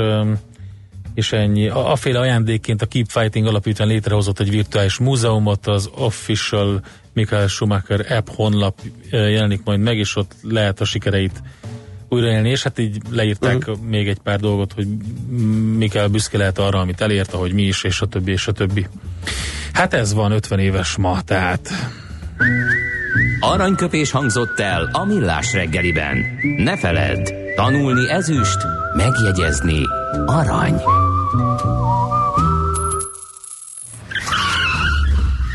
és 1.15 1.33
ennyi. 1.33 1.69
A, 1.69 1.91
aféle 1.91 2.19
ajándékként 2.19 2.83
a 2.83 2.87
Keep 2.87 3.07
Fighting 3.09 3.47
alapítvány 3.47 3.89
létrehozott 3.89 4.41
egy 4.41 4.51
virtuális 4.51 4.99
múzeumot, 4.99 5.67
az 5.67 5.91
Official 5.95 6.81
Michael 7.13 7.47
Schumacher 7.47 8.13
app 8.13 8.27
honlap 8.29 8.81
ö, 9.11 9.29
jelenik 9.29 9.61
majd 9.65 9.81
meg, 9.81 9.99
és 9.99 10.17
ott 10.17 10.35
lehet 10.43 10.81
a 10.81 10.85
sikereit 10.85 11.43
újraélni, 12.09 12.49
és 12.49 12.63
hát 12.63 12.79
így 12.79 12.99
leírták 13.11 13.57
uh-huh. 13.57 13.79
még 13.79 14.09
egy 14.09 14.19
pár 14.19 14.41
dolgot, 14.41 14.73
hogy 14.73 14.87
Mikael 15.77 16.09
büszke 16.09 16.39
lehet 16.39 16.59
arra, 16.59 16.81
amit 16.81 17.01
elért, 17.01 17.33
ahogy 17.33 17.53
mi 17.53 17.63
is, 17.63 17.85
és 17.85 18.01
a 18.01 18.07
többi, 18.07 18.33
és 18.33 18.47
a 18.47 18.53
többi. 18.53 18.87
Hát 19.73 19.95
ez 19.95 20.15
van 20.15 20.33
50 20.33 20.59
éves 20.59 20.97
ma, 20.97 21.21
tehát 21.23 21.71
Aranyköpés 23.41 24.11
hangzott 24.11 24.61
el 24.61 24.89
a 24.93 25.05
millás 25.05 25.53
reggeliben. 25.53 26.25
Ne 26.57 26.77
feledd, 26.77 27.33
tanulni 27.57 28.11
ezüst, 28.11 28.59
megjegyezni 28.97 29.81
arany. 30.27 31.04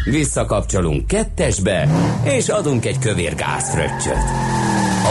Visszakapcsolunk 0.10 1.08
kettesbe, 1.08 1.88
és 2.24 2.50
adunk 2.50 2.86
egy 2.86 3.00
kövér 3.00 3.36
gázfröccsöt. 3.36 4.24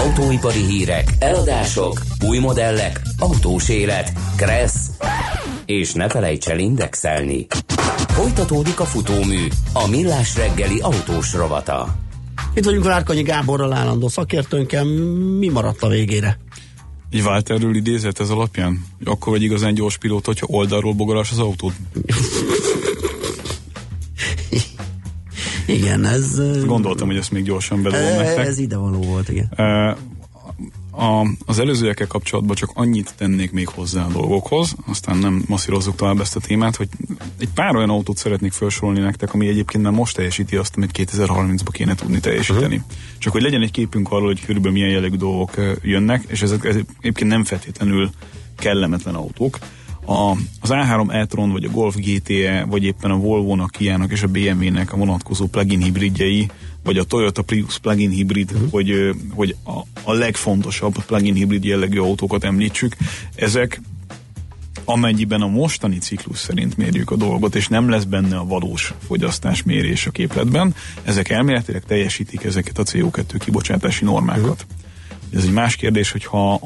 Autóipari 0.05 0.64
hírek, 0.64 1.14
eladások, 1.19 2.01
új 2.27 2.39
modellek, 2.39 3.01
autós 3.19 3.69
élet, 3.69 4.12
kressz, 4.37 4.91
és 5.66 5.93
ne 5.93 6.09
felejts 6.09 6.49
el 6.49 6.59
indexelni. 6.59 7.47
Folytatódik 8.09 8.81
a 8.81 8.85
futómű, 8.85 9.47
a 9.73 9.89
millás 9.89 10.37
reggeli 10.37 10.81
autós 10.81 11.35
rovata. 11.35 11.97
Itt 12.55 12.64
vagyunk 12.64 12.85
Várkonyi 12.85 13.23
Gáborral 13.23 13.73
állandó 13.73 14.09
szakértőnkkel. 14.09 14.85
Mi 15.39 15.49
maradt 15.49 15.83
a 15.83 15.89
végére? 15.89 16.39
Egy 17.11 17.21
Walterről 17.21 17.75
idézett 17.75 18.19
ez 18.19 18.31
alapján? 18.31 18.85
Akkor 19.05 19.33
vagy 19.33 19.43
igazán 19.43 19.75
gyors 19.75 19.99
pilóta, 19.99 20.27
hogyha 20.27 20.47
oldalról 20.51 20.93
bogarás 20.93 21.31
az 21.31 21.39
autót? 21.39 21.73
Igen, 25.67 26.05
ez... 26.05 26.41
Gondoltam, 26.67 27.07
hogy 27.07 27.17
ezt 27.17 27.31
még 27.31 27.45
gyorsan 27.45 27.83
bedobom 27.83 28.17
nektek. 28.17 28.47
Ez 28.47 28.59
idevaló 28.59 29.01
volt, 29.01 29.29
igen. 29.29 29.49
A, 30.99 31.26
az 31.46 31.59
előzőekkel 31.59 32.07
kapcsolatban 32.07 32.57
csak 32.57 32.70
annyit 32.74 33.14
tennék 33.16 33.53
még 33.53 33.68
hozzá 33.68 34.05
a 34.05 34.12
dolgokhoz, 34.12 34.74
aztán 34.86 35.16
nem 35.16 35.44
masszírozzuk 35.46 35.96
tovább 35.96 36.20
ezt 36.20 36.36
a 36.36 36.40
témát, 36.40 36.76
hogy 36.76 36.88
egy 37.38 37.49
pár 37.55 37.76
olyan 37.76 37.90
autót 37.90 38.16
szeretnék 38.16 38.53
felsorolni 38.53 39.01
nektek, 39.01 39.34
ami 39.34 39.49
egyébként 39.49 39.84
nem 39.84 39.94
most 39.94 40.16
teljesíti 40.16 40.57
azt, 40.57 40.76
amit 40.76 40.90
2030-ban 40.99 41.68
kéne 41.70 41.94
tudni 41.94 42.20
teljesíteni. 42.20 42.76
Uh-huh. 42.76 42.90
Csak 43.18 43.32
hogy 43.32 43.42
legyen 43.42 43.62
egy 43.62 43.70
képünk 43.70 44.11
arról, 44.11 44.26
hogy 44.26 44.44
körülbelül 44.44 44.72
milyen 44.78 44.90
jellegű 44.90 45.16
dolgok 45.16 45.55
jönnek, 45.82 46.24
és 46.26 46.42
ezek, 46.42 46.64
ezek 46.64 46.84
egyébként 47.01 47.30
nem 47.30 47.44
feltétlenül 47.44 48.11
kellemetlen 48.57 49.14
autók. 49.14 49.59
A, 50.07 50.30
az 50.61 50.70
A3 50.70 51.12
e-tron, 51.12 51.53
vagy 51.53 51.64
a 51.64 51.70
Golf 51.70 51.96
GTE, 51.96 52.64
vagy 52.68 52.84
éppen 52.84 53.11
a 53.11 53.16
Volvo-nak, 53.16 53.70
Kia-nak 53.70 54.12
és 54.12 54.22
a 54.22 54.28
BMW-nek 54.28 54.92
a 54.92 54.96
vonatkozó 54.96 55.46
plug-in 55.46 55.82
hibridjei, 55.82 56.51
vagy 56.89 56.99
a 56.99 57.05
Toyota 57.05 57.43
Prius 57.43 57.78
plug-in 57.78 58.11
hibrid, 58.11 58.53
uh-huh. 58.53 58.70
hogy, 58.70 59.14
hogy 59.34 59.57
a, 59.64 59.78
a 60.03 60.12
legfontosabb 60.12 61.05
plug-in 61.05 61.34
hibrid 61.34 61.64
jellegű 61.64 61.99
autókat 61.99 62.45
említsük, 62.45 62.97
ezek 63.34 63.80
amennyiben 64.84 65.41
a 65.41 65.47
mostani 65.47 65.99
ciklus 65.99 66.39
szerint 66.39 66.76
mérjük 66.76 67.11
a 67.11 67.16
dolgot, 67.16 67.55
és 67.55 67.68
nem 67.68 67.89
lesz 67.89 68.05
benne 68.05 68.36
a 68.36 68.45
valós 68.45 68.95
fogyasztásmérés 69.07 70.07
a 70.07 70.11
képletben, 70.11 70.74
ezek 71.03 71.28
elméletileg 71.28 71.84
teljesítik 71.84 72.45
ezeket 72.45 72.78
a 72.78 72.82
CO2 72.82 73.34
kibocsátási 73.39 74.05
normákat. 74.05 74.66
Uh-huh. 74.68 75.39
Ez 75.39 75.45
egy 75.45 75.53
más 75.53 75.76
kérdés, 75.76 76.11
hogyha 76.11 76.61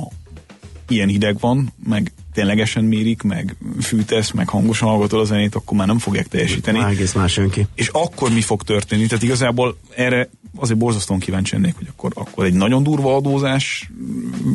ilyen 0.93 1.09
hideg 1.09 1.39
van, 1.41 1.73
meg 1.89 2.13
ténylegesen 2.33 2.85
mérik, 2.85 3.23
meg 3.23 3.57
fűtesz, 3.81 4.31
meg 4.31 4.49
hangosan 4.49 4.89
hallgatod 4.89 5.21
a 5.21 5.25
zenét, 5.25 5.55
akkor 5.55 5.77
már 5.77 5.87
nem 5.87 5.99
fogják 5.99 6.29
teljesíteni. 6.29 6.79
Már 6.79 6.91
egész 6.91 7.13
más 7.13 7.37
jön 7.37 7.51
ki. 7.51 7.67
És 7.75 7.89
akkor 7.89 8.33
mi 8.33 8.41
fog 8.41 8.63
történni? 8.63 9.07
Tehát 9.07 9.25
igazából 9.25 9.77
erre 9.97 10.29
azért 10.57 10.79
borzasztóan 10.79 11.21
kíváncsi 11.21 11.55
lennék, 11.55 11.77
hogy 11.77 11.87
akkor, 11.91 12.13
akkor 12.15 12.45
egy 12.45 12.55
nagyon 12.55 12.83
durva 12.83 13.17
adózás 13.17 13.91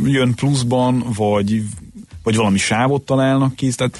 jön 0.03 0.33
pluszban, 0.33 1.05
vagy, 1.15 1.63
vagy 2.23 2.35
valami 2.35 2.57
sávot 2.57 3.05
találnak 3.05 3.55
ki. 3.55 3.71
Tehát 3.71 3.97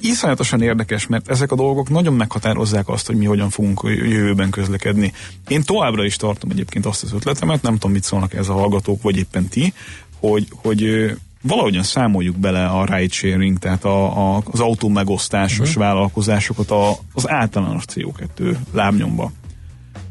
iszonyatosan 0.00 0.62
érdekes, 0.62 1.06
mert 1.06 1.28
ezek 1.28 1.52
a 1.52 1.56
dolgok 1.56 1.88
nagyon 1.88 2.14
meghatározzák 2.14 2.88
azt, 2.88 3.06
hogy 3.06 3.16
mi 3.16 3.24
hogyan 3.24 3.50
fogunk 3.50 3.80
jövőben 3.84 4.50
közlekedni. 4.50 5.12
Én 5.48 5.62
továbbra 5.62 6.04
is 6.04 6.16
tartom 6.16 6.50
egyébként 6.50 6.86
azt 6.86 7.02
az 7.02 7.12
ötletemet, 7.12 7.62
nem 7.62 7.72
tudom, 7.72 7.92
mit 7.92 8.04
szólnak 8.04 8.34
ez 8.34 8.48
a 8.48 8.52
hallgatók, 8.52 9.02
vagy 9.02 9.16
éppen 9.16 9.48
ti, 9.48 9.72
hogy, 10.20 10.46
hogy 10.62 11.10
valahogyan 11.42 11.82
számoljuk 11.82 12.36
bele 12.36 12.66
a 12.66 12.84
ride 12.84 13.14
sharing, 13.14 13.58
tehát 13.58 13.84
a, 13.84 14.34
a, 14.36 14.42
az 14.44 14.60
autó 14.60 14.88
megosztásos 14.88 15.68
uh-huh. 15.68 15.82
vállalkozásokat 15.82 16.70
a, 16.70 16.90
az 17.12 17.28
általános 17.28 17.84
CO2 17.94 18.56
lábnyomba. 18.72 19.32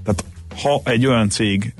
Tehát 0.04 0.26
ha 0.62 0.82
egy 0.84 1.06
olyan 1.06 1.30
cég, 1.30 1.74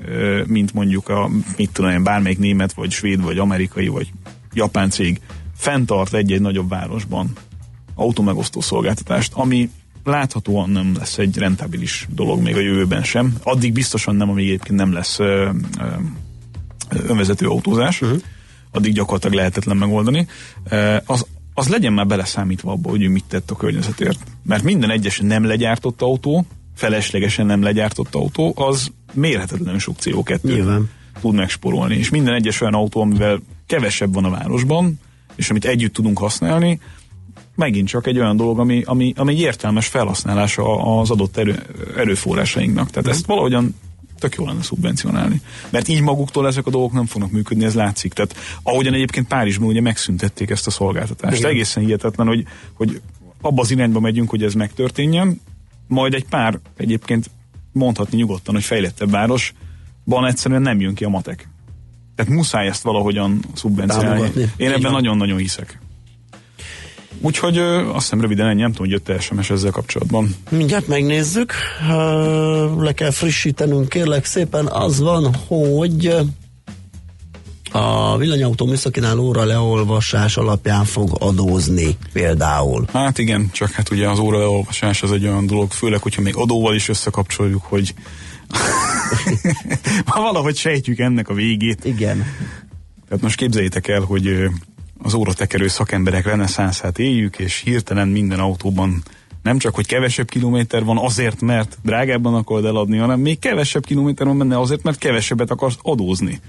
mint 0.46 0.74
mondjuk 0.74 1.08
a, 1.08 1.30
mit 1.56 1.70
tudom 1.72 1.90
én, 1.90 2.02
bármelyik 2.02 2.38
német, 2.38 2.72
vagy 2.72 2.90
svéd, 2.90 3.22
vagy 3.22 3.38
amerikai, 3.38 3.88
vagy 3.88 4.12
japán 4.52 4.90
cég 4.90 5.20
fenntart 5.56 6.14
egy-egy 6.14 6.40
nagyobb 6.40 6.68
városban 6.68 7.32
autómegosztó 7.94 8.60
szolgáltatást, 8.60 9.32
ami 9.34 9.70
láthatóan 10.04 10.70
nem 10.70 10.94
lesz 10.96 11.18
egy 11.18 11.36
rentabilis 11.36 12.06
dolog 12.10 12.42
még 12.42 12.56
a 12.56 12.60
jövőben 12.60 13.02
sem. 13.02 13.34
Addig 13.42 13.72
biztosan 13.72 14.16
nem, 14.16 14.30
amíg 14.30 14.46
egyébként 14.46 14.78
nem 14.78 14.92
lesz 14.92 15.18
ö, 15.18 15.50
ö, 15.78 15.84
önvezető 16.90 17.46
autózás. 17.46 18.00
Uh-huh 18.00 18.20
addig 18.72 18.92
gyakorlatilag 18.92 19.36
lehetetlen 19.36 19.76
megoldani, 19.76 20.26
az, 21.04 21.26
az 21.54 21.68
legyen 21.68 21.92
már 21.92 22.06
beleszámítva 22.06 22.72
abba, 22.72 22.90
hogy 22.90 23.02
ő 23.02 23.08
mit 23.08 23.24
tett 23.28 23.50
a 23.50 23.56
környezetért. 23.56 24.18
Mert 24.42 24.62
minden 24.62 24.90
egyes 24.90 25.20
nem 25.22 25.44
legyártott 25.44 26.02
autó, 26.02 26.46
feleslegesen 26.74 27.46
nem 27.46 27.62
legyártott 27.62 28.14
autó, 28.14 28.52
az 28.56 28.90
mérhetetlenül 29.12 29.78
sok 29.78 29.96
CO2 30.00 30.40
Nyilván. 30.40 30.90
tud 31.20 31.34
megsporolni. 31.34 31.96
És 31.96 32.10
minden 32.10 32.34
egyes 32.34 32.60
olyan 32.60 32.74
autó, 32.74 33.00
amivel 33.00 33.40
kevesebb 33.66 34.14
van 34.14 34.24
a 34.24 34.30
városban, 34.30 35.00
és 35.36 35.50
amit 35.50 35.64
együtt 35.64 35.92
tudunk 35.92 36.18
használni, 36.18 36.80
megint 37.54 37.88
csak 37.88 38.06
egy 38.06 38.18
olyan 38.18 38.36
dolog, 38.36 38.58
ami, 38.58 38.82
ami, 38.84 39.12
ami 39.16 39.32
egy 39.32 39.40
értelmes 39.40 39.86
felhasználása 39.86 40.98
az 41.00 41.10
adott 41.10 41.36
erő, 41.36 41.62
erőforrásainknak. 41.96 42.90
Tehát 42.90 43.08
ezt 43.08 43.26
valahogyan 43.26 43.74
tök 44.20 44.34
jó 44.34 44.46
lenne 44.46 44.62
szubvencionálni. 44.62 45.40
Mert 45.70 45.88
így 45.88 46.02
maguktól 46.02 46.46
ezek 46.46 46.66
a 46.66 46.70
dolgok 46.70 46.92
nem 46.92 47.06
fognak 47.06 47.30
működni, 47.30 47.64
ez 47.64 47.74
látszik. 47.74 48.12
Tehát 48.12 48.36
ahogyan 48.62 48.94
egyébként 48.94 49.28
Párizsban 49.28 49.68
ugye 49.68 49.80
megszüntették 49.80 50.50
ezt 50.50 50.66
a 50.66 50.70
szolgáltatást. 50.70 51.38
Igen. 51.38 51.50
Egészen 51.50 51.84
hihetetlen, 51.84 52.26
hogy, 52.26 52.46
hogy 52.72 53.00
abba 53.40 53.62
az 53.62 53.70
irányba 53.70 54.00
megyünk, 54.00 54.30
hogy 54.30 54.42
ez 54.42 54.54
megtörténjen, 54.54 55.40
majd 55.86 56.14
egy 56.14 56.24
pár 56.24 56.58
egyébként 56.76 57.30
mondhatni 57.72 58.16
nyugodtan, 58.16 58.54
hogy 58.54 58.64
fejlettebb 58.64 59.10
városban 59.10 60.26
egyszerűen 60.26 60.62
nem 60.62 60.80
jön 60.80 60.94
ki 60.94 61.04
a 61.04 61.08
matek. 61.08 61.48
Tehát 62.14 62.32
muszáj 62.32 62.66
ezt 62.66 62.82
valahogyan 62.82 63.44
szubvencionálni. 63.54 64.30
Én 64.56 64.70
ebben 64.70 64.92
nagyon-nagyon 64.92 65.38
hiszek. 65.38 65.78
Úgyhogy 67.20 67.58
azt 67.58 67.92
hiszem 67.94 68.20
röviden 68.20 68.46
ennyi, 68.46 68.60
nem 68.60 68.72
tudom, 68.72 68.90
hogy 68.90 69.02
jött 69.06 69.20
SMS 69.20 69.50
ezzel 69.50 69.70
kapcsolatban. 69.70 70.34
Mindjárt 70.50 70.86
megnézzük, 70.88 71.52
le 72.78 72.92
kell 72.92 73.10
frissítenünk, 73.10 73.88
kérlek 73.88 74.24
szépen, 74.24 74.66
az 74.66 75.00
van, 75.00 75.34
hogy 75.34 76.16
a 77.72 78.16
villanyautó 78.16 78.66
műszakinál 78.66 79.18
óra 79.18 79.44
leolvasás 79.44 80.36
alapján 80.36 80.84
fog 80.84 81.16
adózni 81.18 81.96
például. 82.12 82.84
Hát 82.92 83.18
igen, 83.18 83.50
csak 83.52 83.70
hát 83.70 83.90
ugye 83.90 84.08
az 84.08 84.18
óra 84.18 84.38
leolvasás 84.38 85.02
az 85.02 85.12
egy 85.12 85.26
olyan 85.26 85.46
dolog, 85.46 85.70
főleg, 85.70 86.02
hogyha 86.02 86.22
még 86.22 86.36
adóval 86.36 86.74
is 86.74 86.88
összekapcsoljuk, 86.88 87.62
hogy 87.62 87.94
valahogy 90.04 90.56
sejtjük 90.56 90.98
ennek 90.98 91.28
a 91.28 91.34
végét. 91.34 91.84
Igen. 91.84 92.16
Tehát 93.08 93.24
most 93.24 93.36
képzeljétek 93.36 93.88
el, 93.88 94.00
hogy 94.00 94.50
az 95.02 95.14
óratekerő 95.14 95.68
szakemberek 95.68 96.24
reneszánszát 96.24 96.98
éljük, 96.98 97.38
és 97.38 97.60
hirtelen 97.64 98.08
minden 98.08 98.38
autóban 98.38 99.02
nem 99.42 99.58
csak, 99.58 99.74
hogy 99.74 99.86
kevesebb 99.86 100.28
kilométer 100.28 100.84
van 100.84 100.98
azért, 100.98 101.40
mert 101.40 101.78
drágábban 101.82 102.34
akarod 102.34 102.64
eladni, 102.64 102.96
hanem 102.96 103.20
még 103.20 103.38
kevesebb 103.38 103.84
kilométer 103.84 104.26
van 104.26 104.38
benne 104.38 104.58
azért, 104.58 104.82
mert 104.82 104.98
kevesebbet 104.98 105.50
akarsz 105.50 105.76
adózni. 105.82 106.40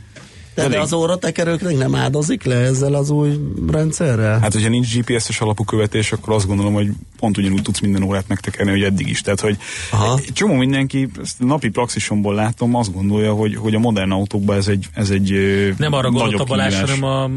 De, 0.56 0.68
de 0.68 0.80
az 0.80 0.93
óratekerőknek 0.93 1.78
nem 1.78 1.95
áldozik 1.95 2.43
le 2.43 2.56
ezzel 2.56 2.93
az 2.93 3.10
új 3.10 3.30
rendszerrel? 3.72 4.39
Hát, 4.39 4.54
hogyha 4.54 4.70
nincs 4.70 4.95
GPS-es 4.97 5.41
alapú 5.41 5.64
követés, 5.64 6.12
akkor 6.12 6.34
azt 6.34 6.47
gondolom, 6.47 6.74
hogy 6.74 6.88
pont 7.20 7.38
ugyanúgy 7.38 7.62
tudsz 7.62 7.80
minden 7.80 8.04
órát 8.04 8.28
megtekerni, 8.28 8.72
hogy 8.72 8.84
eddig 8.84 9.08
is. 9.08 9.22
Tehát, 9.22 9.39
hogy 9.39 9.58
Aha. 9.91 10.18
egy 10.26 10.34
csomó 10.34 10.54
mindenki, 10.54 11.08
ezt 11.22 11.39
napi 11.39 11.70
praxisomból 11.70 12.36
látom, 12.36 12.76
azt 12.76 12.93
gondolja, 12.93 13.34
hogy, 13.34 13.56
hogy 13.56 13.76
a 13.76 13.80
modern 13.80 14.12
autókban 14.12 14.58
ez 14.58 14.68
egy, 14.68 14.88
ez 14.93 15.10
egy 15.10 15.32
Nem 15.78 15.93
arra 15.93 16.10
gondolt 16.12 16.39
a 16.39 16.43
Balázs, 16.43 16.80
hanem 16.80 17.04
a 17.04 17.30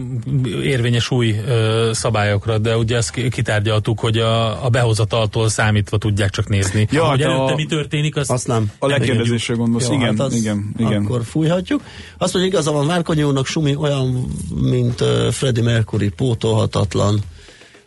érvényes 0.63 1.11
új 1.11 1.35
ö, 1.47 1.91
szabályokra, 1.93 2.59
de 2.59 2.77
ugye 2.77 2.97
ezt 2.97 3.11
kitárgyaltuk, 3.31 4.01
hogy 4.01 4.19
a, 4.19 4.65
a 4.65 4.69
behozataltól 4.69 5.49
számítva 5.49 5.99
tudják 5.99 6.31
csak 6.31 6.49
nézni. 6.49 6.87
Ja, 6.91 7.05
hogy 7.05 7.23
hát 7.23 7.31
előtte 7.31 7.53
a- 7.53 7.57
mi 7.57 7.65
történik, 7.67 8.17
azt, 8.17 8.31
Azt 8.31 8.47
nem. 8.47 8.71
A 8.79 8.87
legkérdezésre 8.87 9.55
gondolsz, 9.55 9.89
Jó, 9.89 9.95
igen, 9.95 10.07
hát 10.07 10.21
az- 10.21 10.35
igen, 10.35 10.75
igen. 10.77 11.05
Akkor 11.05 11.25
fújhatjuk. 11.25 11.83
Azt 12.19 12.33
mondja, 12.33 12.53
igaza 12.53 12.73
van 12.73 12.87
Márkonyi 12.87 13.03
úrnak, 13.09 13.47
Sumi 13.47 13.75
olyan, 13.77 14.27
mint 14.55 15.01
uh, 15.01 15.31
Freddie 15.31 15.63
Mercury, 15.63 16.09
pótolhatatlan. 16.09 17.21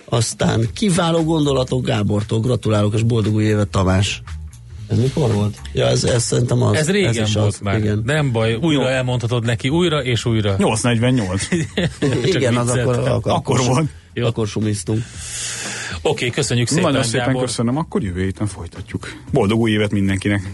Aztán 0.05 0.67
kiváló 0.73 1.23
gondolatok 1.23 1.85
Gábortól, 1.85 2.39
gratulálok, 2.39 2.93
és 2.93 3.03
boldog 3.03 3.33
új 3.33 3.43
évet 3.43 3.67
Tamás. 3.67 4.21
Ez 4.87 4.97
mikor 4.97 5.33
volt? 5.33 5.57
Ja, 5.73 5.85
ez, 5.85 6.03
ez 6.03 6.23
szerintem 6.23 6.61
az. 6.61 6.75
Ez 6.75 6.89
régen 6.89 7.23
is 7.23 7.33
volt 7.33 7.47
az, 7.47 7.59
már. 7.59 7.77
Igen, 7.77 8.01
Nem 8.05 8.31
baj, 8.31 8.53
újra 8.53 8.81
Jó. 8.81 8.87
elmondhatod 8.87 9.45
neki, 9.45 9.69
újra 9.69 10.03
és 10.03 10.25
újra. 10.25 10.55
848. 10.57 11.47
igen 12.23 12.57
az 12.57 12.69
akkor, 12.69 12.95
vicceltem. 12.95 13.13
akkor, 13.13 13.31
Akkor 13.31 13.59
volt. 13.65 13.89
Jó. 14.13 14.25
Akkor 14.25 14.47
sumiztunk. 14.47 15.03
Oké, 16.01 16.29
köszönjük 16.29 16.67
szépen, 16.67 16.83
Nagyon 16.83 17.03
szépen 17.03 17.25
Gábor. 17.25 17.41
köszönöm, 17.43 17.77
akkor 17.77 18.03
jövő 18.03 18.23
héten 18.23 18.47
folytatjuk. 18.47 19.13
Boldog 19.31 19.59
új 19.59 19.71
évet 19.71 19.91
mindenkinek! 19.91 20.53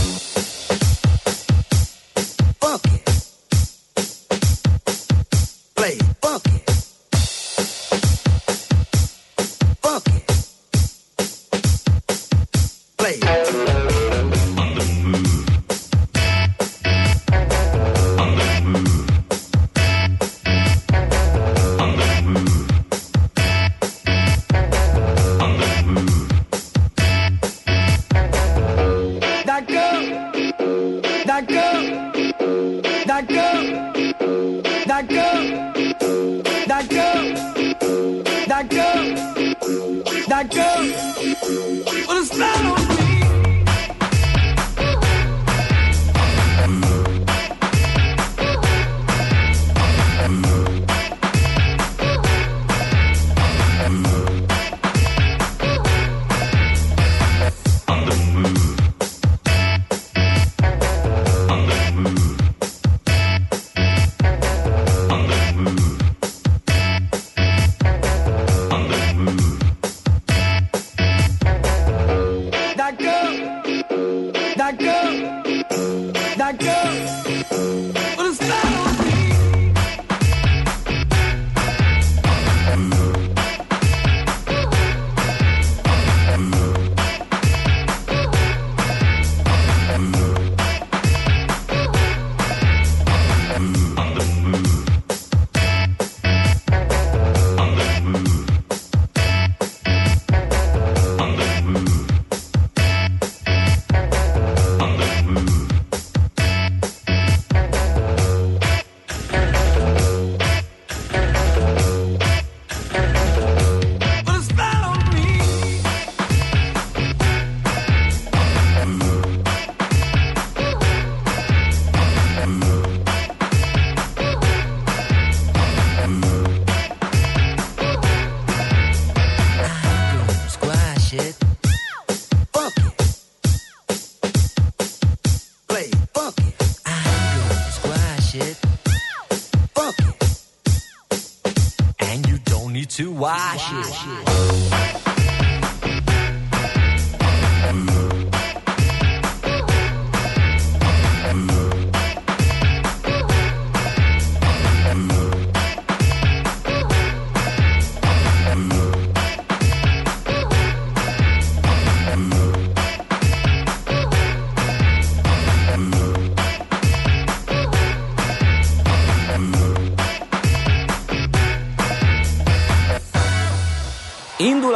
shit. 143.89 144.30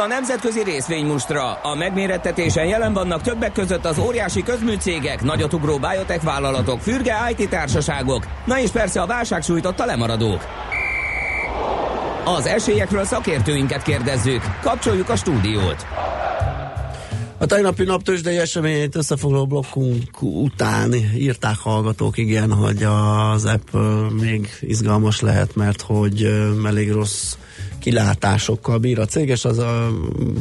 A 0.06 0.08
nemzetközi 0.08 0.62
részvénymustra. 0.62 1.52
A 1.52 1.74
megmérettetésen 1.74 2.66
jelen 2.66 2.92
vannak 2.92 3.22
többek 3.22 3.52
között 3.52 3.84
az 3.84 3.98
óriási 3.98 4.42
közműcégek, 4.42 5.22
nagyotugró 5.22 5.78
biotech 5.78 6.24
vállalatok, 6.24 6.80
fürge 6.80 7.14
IT 7.36 7.48
társaságok, 7.48 8.26
na 8.44 8.60
és 8.60 8.70
persze 8.70 9.00
a 9.00 9.06
válság 9.06 9.42
sújtotta 9.42 9.84
lemaradók. 9.84 10.44
Az 12.24 12.46
esélyekről 12.46 13.04
szakértőinket 13.04 13.82
kérdezzük. 13.82 14.42
Kapcsoljuk 14.62 15.08
a 15.08 15.16
stúdiót. 15.16 15.86
A 17.38 17.46
tegnapi 17.46 17.84
naptősdei 17.84 18.36
eseményeit 18.36 18.96
összefoglaló 18.96 19.46
blokkunk 19.46 20.22
után 20.22 20.94
írták 21.16 21.56
hallgatók, 21.56 22.18
igen, 22.18 22.52
hogy 22.52 22.82
az 22.82 23.44
Apple 23.44 24.10
még 24.20 24.48
izgalmas 24.60 25.20
lehet, 25.20 25.54
mert 25.54 25.82
hogy 25.82 26.22
elég 26.64 26.92
rossz 26.92 27.36
kilátásokkal 27.86 28.78
bír 28.78 28.98
a 28.98 29.04
cég, 29.04 29.28
és 29.28 29.44
az 29.44 29.58
a 29.58 29.90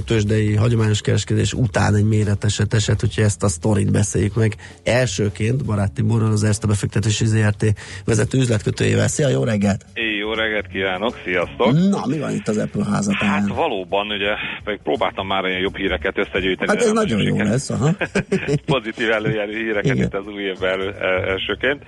tőzsdei 0.06 0.56
hagyományos 0.56 1.02
kereskedés 1.02 1.54
után 1.54 1.96
egy 1.96 2.04
méreteset 2.04 2.74
eset, 2.74 3.04
úgyhogy 3.04 3.24
ezt 3.24 3.44
a 3.44 3.48
sztorit 3.48 3.92
beszéljük 3.92 4.36
meg. 4.36 4.56
Elsőként 4.84 5.66
Barát 5.66 5.92
Tiborral, 5.92 6.32
az 6.32 6.44
Erste 6.44 6.68
befektetési 6.68 7.26
ZRT 7.26 7.66
vezető 8.06 8.38
üzletkötőjével. 8.38 9.08
Szia, 9.08 9.28
jó 9.28 9.44
reggelt! 9.44 9.86
Jó 10.26 10.34
reggelt 10.34 10.68
kívánok, 10.68 11.20
sziasztok! 11.24 11.72
Na, 11.72 12.06
mi 12.06 12.20
van 12.20 12.32
itt 12.32 12.48
az 12.48 12.58
Apple 12.58 12.86
házatán? 12.86 13.30
Hát 13.30 13.48
valóban, 13.48 14.08
ugye, 14.12 14.32
meg 14.64 14.80
próbáltam 14.84 15.28
már 15.28 15.46
ilyen 15.46 15.60
jobb 15.60 15.76
híreket 15.76 16.18
összegyűjteni. 16.18 16.70
Hát 16.70 16.82
ez 16.82 16.92
nagyon 16.92 17.22
jó 17.22 17.38
lesz, 17.38 17.70
aha. 17.70 17.90
Pozitív 18.76 19.12
előjelű 19.12 19.58
híreket 19.64 19.96
Igen. 19.96 20.06
itt 20.06 20.14
az 20.14 20.28
új 20.28 20.44
évben 20.44 20.70
elő, 20.70 20.94
el- 21.00 21.24
elsőként. 21.24 21.84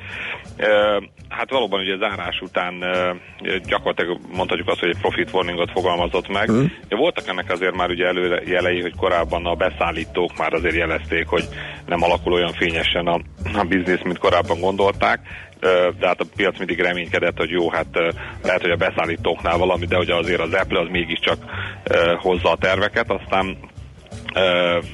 E, 0.58 0.68
Hát 1.30 1.50
valóban 1.50 1.80
ugye 1.80 1.98
zárás 1.98 2.40
után 2.42 2.84
e, 2.84 3.16
gyakorlatilag 3.68 4.20
mondhatjuk 4.34 4.68
azt, 4.68 4.80
hogy 4.80 4.90
egy 4.90 5.02
profit 5.02 5.34
warningot 5.34 5.72
fogalmazott 5.72 6.28
meg. 6.28 6.50
De 6.88 6.96
voltak 6.96 7.28
ennek 7.28 7.52
azért 7.52 7.76
már 7.76 7.90
ugye 7.90 8.06
előjelei, 8.06 8.82
hogy 8.82 8.96
korábban 8.96 9.46
a 9.46 9.56
beszállítók 9.56 10.38
már 10.38 10.54
azért 10.54 10.76
jelezték, 10.76 11.28
hogy 11.28 11.44
nem 11.86 12.04
alakul 12.04 12.34
olyan 12.34 12.54
fényesen 12.54 13.08
a, 13.08 13.22
a 13.54 13.64
biznisz, 13.64 14.04
mint 14.04 14.18
korábban 14.18 14.60
gondolták. 14.60 15.20
De 16.00 16.08
hát 16.08 16.22
a 16.22 16.26
piac 16.36 16.58
mindig 16.58 16.80
reménykedett, 16.80 17.38
hogy 17.38 17.50
jó, 17.50 17.70
hát 17.70 17.88
lehet, 18.44 18.62
hogy 18.62 18.72
a 18.72 18.76
beszállítóknál 18.76 19.58
valami, 19.58 19.86
de 19.86 19.96
hogy 19.96 20.10
azért 20.10 20.42
az 20.42 20.54
Apple 20.54 20.80
az 20.80 20.88
mégiscsak 20.90 21.38
hozza 22.22 22.52
a 22.52 22.58
terveket, 22.58 23.12
aztán 23.12 23.58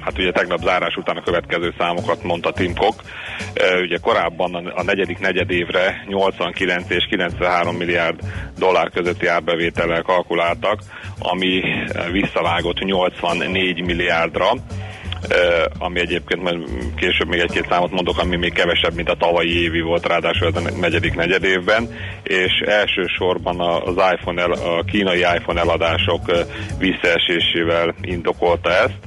hát 0.01 0.17
ugye 0.17 0.31
tegnap 0.31 0.59
zárás 0.59 0.95
után 0.95 1.17
a 1.17 1.23
következő 1.23 1.73
számokat 1.77 2.23
mondta 2.23 2.51
Tim 2.51 2.75
Cook. 2.75 2.95
Ugye 3.81 3.97
korábban 3.97 4.55
a, 4.55 4.83
negyedik 4.83 5.19
negyedévre 5.19 6.03
89 6.07 6.89
és 6.89 7.05
93 7.09 7.75
milliárd 7.75 8.19
dollár 8.57 8.89
közötti 8.89 9.27
árbevétellel 9.27 10.01
kalkuláltak, 10.01 10.79
ami 11.19 11.61
visszavágott 12.11 12.79
84 12.79 13.81
milliárdra 13.81 14.51
ami 15.77 15.99
egyébként 15.99 16.41
majd 16.41 16.57
később 16.95 17.27
még 17.27 17.39
egy-két 17.39 17.67
számot 17.69 17.91
mondok, 17.91 18.19
ami 18.19 18.35
még 18.35 18.53
kevesebb, 18.53 18.93
mint 18.93 19.09
a 19.09 19.15
tavalyi 19.15 19.61
évi 19.61 19.81
volt, 19.81 20.07
ráadásul 20.07 20.51
a 20.53 20.59
negyedik 20.79 21.15
negyed 21.15 21.43
évben, 21.43 21.89
és 22.23 22.51
elsősorban 22.65 23.59
az 23.59 23.95
iPhone 24.13 24.41
el, 24.41 24.51
a 24.51 24.83
kínai 24.83 25.19
iPhone 25.19 25.59
eladások 25.59 26.31
visszaesésével 26.77 27.95
indokolta 28.01 28.71
ezt 28.71 28.97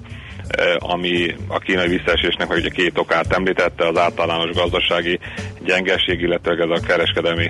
ami 0.78 1.34
a 1.48 1.58
kínai 1.58 1.88
visszaesésnek 1.88 2.48
meg 2.48 2.58
ugye 2.58 2.68
két 2.68 2.98
okát 2.98 3.32
említette, 3.32 3.86
az 3.86 3.98
általános 3.98 4.50
gazdasági 4.50 5.18
gyengeség, 5.64 6.20
illetve 6.20 6.52
ez 6.52 6.80
a 6.80 6.86
kereskedelmi 6.86 7.48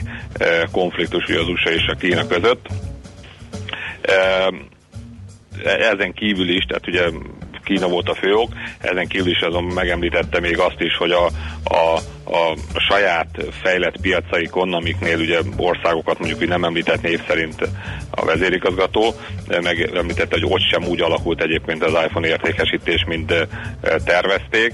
konfliktus 0.73 1.29
ugye 1.29 1.41
az 1.41 1.49
USA 1.49 1.71
és 1.71 1.87
a 1.87 1.95
Kína 1.95 2.27
között. 2.27 2.67
Ezen 5.65 6.13
kívül 6.13 6.49
is, 6.49 6.65
tehát 6.65 6.89
ugye 6.89 7.09
Kína 7.67 7.89
volt 7.89 8.09
a 8.09 8.15
főok, 8.15 8.53
ezen 8.79 9.07
kívül 9.07 9.31
is 9.31 9.41
azon 9.41 9.65
megemlítette 9.65 10.41
még 10.41 10.59
azt 10.59 10.81
is, 10.81 10.97
hogy 10.97 11.11
a, 11.11 11.27
a, 11.65 11.97
a 12.37 12.57
saját 12.89 13.29
fejlett 13.63 14.01
piacaikon, 14.01 14.73
amiknél 14.73 15.19
ugye 15.19 15.39
országokat 15.57 16.19
mondjuk 16.19 16.39
hogy 16.39 16.49
nem 16.49 16.65
említett 16.65 17.03
név 17.03 17.21
szerint 17.27 17.69
a 18.11 18.25
vezérigazgató, 18.25 19.15
megemlítette, 19.49 20.39
hogy 20.41 20.53
ott 20.53 20.69
sem 20.71 20.85
úgy 20.85 21.01
alakult 21.01 21.43
egyébként 21.43 21.85
az 21.85 21.93
iPhone 22.05 22.29
értékesítés, 22.29 23.05
mint 23.07 23.49
tervezték, 24.05 24.73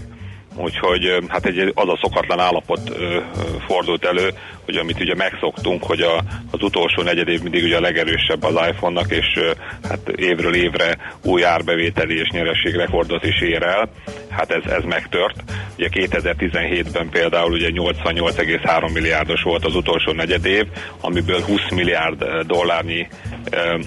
Úgyhogy 0.57 1.24
hát 1.28 1.46
egy, 1.46 1.72
az 1.74 1.88
a 1.88 1.98
szokatlan 2.03 2.40
állapot 2.40 2.80
ö, 2.90 3.18
fordult 3.66 4.05
elő, 4.05 4.30
hogy 4.64 4.76
amit 4.76 5.00
ugye 5.00 5.14
megszoktunk, 5.14 5.84
hogy 5.84 6.00
a, 6.00 6.16
az 6.50 6.62
utolsó 6.62 7.03
negyed 7.03 7.28
év 7.28 7.42
mindig 7.42 7.64
ugye 7.64 7.76
a 7.76 7.80
legerősebb 7.80 8.42
az 8.42 8.68
iPhone-nak, 8.68 9.11
és 9.11 9.26
ö, 9.36 9.50
hát 9.88 10.09
évről 10.09 10.55
évre 10.55 10.96
új 11.22 11.44
árbevételi 11.44 12.18
és 12.18 12.28
nyerességrekordot 12.28 13.24
is 13.24 13.40
ér 13.40 13.62
el. 13.62 13.90
Hát 14.30 14.50
ez, 14.50 14.72
ez 14.72 14.82
megtört. 14.84 15.42
Ugye 15.78 15.88
2017-ben 15.92 17.09
például 17.09 17.53
ugye 17.53 17.68
88,3 17.72 18.92
milliárdos 18.92 19.42
volt 19.42 19.64
az 19.64 19.74
utolsó 19.74 20.12
negyed 20.12 20.44
év, 20.44 20.66
amiből 21.00 21.40
20 21.40 21.61
milliárd 21.70 22.24
dollárnyi 22.46 23.09
ö, 23.50 23.78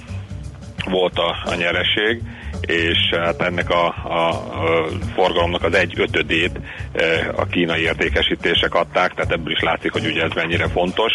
volt 0.85 1.17
a, 1.17 1.35
a 1.45 1.55
nyereség 1.55 2.21
és 2.61 2.97
hát 3.11 3.41
ennek 3.41 3.69
a, 3.69 3.85
a, 4.03 4.29
a 4.29 4.87
forgalomnak 5.13 5.63
az 5.63 5.73
egy 5.73 5.93
ötödét 5.99 6.59
a 7.35 7.45
kínai 7.45 7.81
értékesítések 7.81 8.73
adták, 8.73 9.13
tehát 9.13 9.31
ebből 9.31 9.51
is 9.51 9.61
látszik, 9.61 9.91
hogy 9.91 10.05
ugye 10.05 10.23
ez 10.23 10.31
mennyire 10.35 10.67
fontos, 10.67 11.11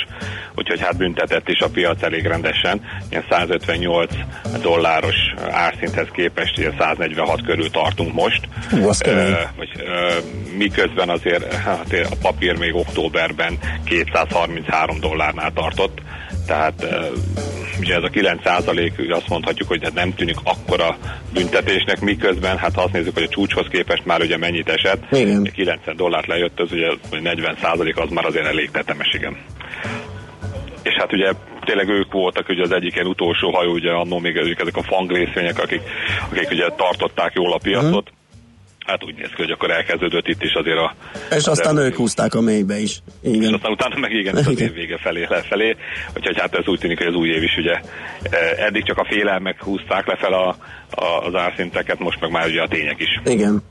úgyhogy 0.55 0.81
hát 0.81 0.97
büntetett 0.97 1.49
is 1.49 1.61
a 1.61 1.69
piac 1.69 2.03
elég 2.03 2.27
rendesen, 2.27 2.81
ilyen 3.11 3.25
158 3.31 4.15
dolláros 4.63 5.17
árszinthez 5.51 6.09
képest 6.13 6.59
ilyen 6.59 6.75
146 6.79 7.43
körül 7.43 7.71
tartunk 7.71 8.13
most, 8.13 8.49
Hú, 8.71 8.89
az 8.89 9.03
uh, 9.07 9.39
vagy, 9.57 9.71
uh, 9.77 10.57
miközben 10.57 11.09
azért 11.09 11.55
hát 11.55 12.07
a 12.11 12.17
papír 12.23 12.59
még 12.59 12.75
októberben 12.75 13.59
233 13.85 15.01
dollárnál 15.01 15.53
tartott, 15.53 15.99
tehát 16.47 16.87
ugye 17.81 17.95
ez 17.95 18.03
a 18.03 18.09
9 18.09 18.43
százalék, 18.45 18.93
azt 19.09 19.29
mondhatjuk, 19.29 19.69
hogy 19.69 19.83
hát 19.83 19.95
nem 19.95 20.15
tűnik 20.15 20.37
akkora 20.45 20.99
büntetésnek, 21.33 22.01
miközben, 22.01 22.59
hát 22.59 22.75
ha 22.75 22.83
azt 22.83 22.93
nézzük, 22.93 23.15
hogy 23.15 23.23
a 23.23 23.29
csúcshoz 23.29 23.67
képest 23.71 24.05
már 24.05 24.21
ugye 24.21 24.37
mennyit 24.37 24.69
esett, 24.69 25.03
Igen. 25.11 25.43
90 25.55 25.97
dollárt 25.97 26.27
lejött, 26.27 26.61
az 26.61 26.73
ugye 26.73 26.89
40 27.21 27.57
százalék, 27.63 27.99
az 27.99 28.11
már 28.11 28.25
azért 28.25 28.47
elég 28.47 28.71
tetemes, 28.71 29.15
igen. 29.15 29.37
És 30.83 30.95
hát 30.99 31.13
ugye 31.13 31.33
tényleg 31.61 31.89
ők 31.89 32.13
voltak 32.13 32.49
ugye 32.49 32.63
az 32.63 32.73
egyik 32.73 32.95
ilyen 32.95 33.07
utolsó 33.07 33.51
hajó, 33.51 33.73
ugye 33.73 33.91
annó 33.91 34.19
még 34.19 34.37
ezek 34.37 34.77
a 34.77 34.83
fangrészvények, 34.83 35.59
akik, 35.59 35.81
akik 36.31 36.51
ugye 36.51 36.69
tartották 36.77 37.33
jól 37.35 37.53
a 37.53 37.59
piacot. 37.63 38.11
Mm 38.11 38.19
hát 38.91 39.05
úgy 39.05 39.15
néz 39.15 39.29
ki, 39.29 39.43
hogy 39.43 39.51
akkor 39.51 39.71
elkezdődött 39.71 40.27
itt 40.27 40.43
is 40.43 40.53
azért 40.53 40.79
a... 40.79 40.95
És 41.37 41.47
aztán 41.47 41.77
ők 41.77 41.95
húzták 41.95 42.35
a 42.35 42.41
mélybe 42.41 42.79
is. 42.79 43.03
Igen. 43.23 43.43
És 43.43 43.51
aztán 43.51 43.73
utána 43.73 43.99
meg 43.99 44.13
igen, 44.13 44.37
az 44.37 44.61
év 44.61 44.73
vége 44.73 44.99
felé 44.99 45.27
lefelé, 45.29 45.77
úgyhogy 46.17 46.41
hát 46.41 46.55
ez 46.55 46.67
úgy 46.67 46.79
tűnik, 46.79 46.99
hogy 46.99 47.07
az 47.07 47.15
új 47.15 47.29
év 47.29 47.43
is 47.43 47.57
ugye 47.57 47.81
eddig 48.57 48.85
csak 48.85 48.99
a 48.99 49.07
félelmek 49.11 49.63
húzták 49.63 50.07
lefelé 50.07 50.35
a, 50.35 50.49
a, 50.91 51.27
az 51.27 51.35
árszinteket, 51.35 51.99
most 51.99 52.21
meg 52.21 52.31
már 52.31 52.47
ugye 52.47 52.63
a 52.63 52.69
tények 52.69 53.01
is. 53.01 53.21
Igen. 53.25 53.63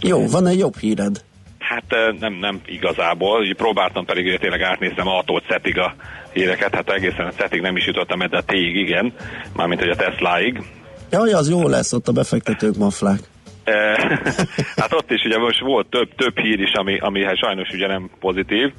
Jó, 0.00 0.28
van 0.28 0.46
egy 0.46 0.58
jobb 0.58 0.78
híred? 0.78 1.24
Hát 1.58 1.84
nem, 2.18 2.32
nem 2.32 2.60
igazából, 2.66 3.40
ugye 3.40 3.54
próbáltam 3.54 4.04
pedig 4.04 4.26
ugye 4.26 4.38
tényleg 4.38 4.62
átnéztem 4.62 5.08
A-tól 5.08 5.42
Z-ig 5.48 5.78
a 5.78 5.94
híreket, 6.32 6.74
hát 6.74 6.90
egészen 6.90 7.26
a 7.26 7.30
Z-ig 7.30 7.60
nem 7.60 7.76
is 7.76 7.86
jutottam, 7.86 8.18
de 8.18 8.36
a 8.36 8.42
T-ig 8.42 8.76
igen, 8.76 9.12
mármint 9.56 9.80
hogy 9.80 9.90
a 9.90 9.96
Tesla-ig. 9.96 10.62
Jaj, 11.10 11.32
az 11.32 11.50
jó 11.50 11.68
lesz 11.68 11.92
ott 11.92 12.08
a 12.08 12.12
befektetők 12.12 12.76
maflák. 12.76 13.20
hát 14.80 14.92
ott 14.92 15.10
is 15.10 15.24
ugye 15.24 15.38
most 15.38 15.60
volt 15.60 15.86
több, 15.86 16.14
több 16.14 16.38
hír 16.38 16.60
is, 16.60 16.72
ami, 16.72 16.98
ami 16.98 17.24
hát 17.24 17.38
sajnos 17.38 17.68
ugye 17.68 17.86
nem 17.86 18.10
pozitív. 18.20 18.72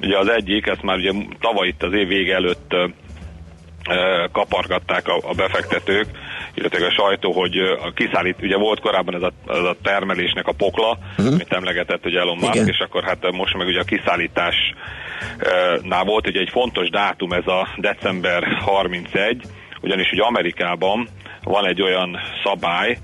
Ugye 0.00 0.18
az 0.18 0.28
egyik, 0.28 0.66
ezt 0.66 0.82
már 0.82 0.96
ugye 0.96 1.12
tavaly 1.40 1.68
itt 1.68 1.82
az 1.82 1.92
év 1.92 2.08
vége 2.08 2.34
előtt 2.34 2.74
kapargatták 4.32 5.08
a, 5.08 5.28
a 5.28 5.34
befektetők, 5.34 6.06
illetve 6.54 6.86
a 6.86 6.90
sajtó, 6.90 7.32
hogy 7.32 7.58
a 7.58 7.92
kiszállít, 7.94 8.42
ugye 8.42 8.56
volt 8.56 8.80
korábban 8.80 9.14
ez 9.14 9.22
a, 9.22 9.32
ez 9.48 9.64
a 9.64 9.76
termelésnek 9.82 10.46
a 10.46 10.52
pokla, 10.52 10.98
uh-huh. 11.18 11.32
amit 11.32 11.52
emlegetett 11.52 12.06
ugye 12.06 12.18
Elon 12.18 12.38
Musk, 12.40 12.68
és 12.68 12.78
akkor 12.78 13.04
hát 13.04 13.32
most 13.32 13.56
meg 13.56 13.66
ugye 13.66 13.80
a 13.80 13.84
kiszállításnál 13.84 16.04
volt 16.04 16.26
ugye 16.26 16.40
egy 16.40 16.50
fontos 16.50 16.90
dátum, 16.90 17.32
ez 17.32 17.46
a 17.46 17.68
december 17.76 18.44
31, 18.60 19.42
ugyanis 19.80 20.12
ugye 20.12 20.22
Amerikában 20.22 21.08
van 21.42 21.66
egy 21.66 21.82
olyan 21.82 22.18
szabály, 22.44 22.98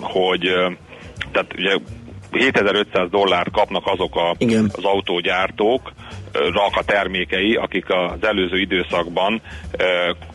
hogy 0.00 0.40
tehát 1.32 1.52
ugye 1.56 1.76
7500 2.30 3.10
dollárt 3.10 3.50
kapnak 3.50 3.86
azok 3.86 4.16
a, 4.16 4.34
Igen. 4.38 4.70
az 4.72 4.84
autógyártók, 4.84 5.92
rak 6.32 6.76
a 6.76 6.82
termékei, 6.84 7.54
akik 7.54 7.84
az 7.88 8.24
előző 8.24 8.58
időszakban 8.58 9.42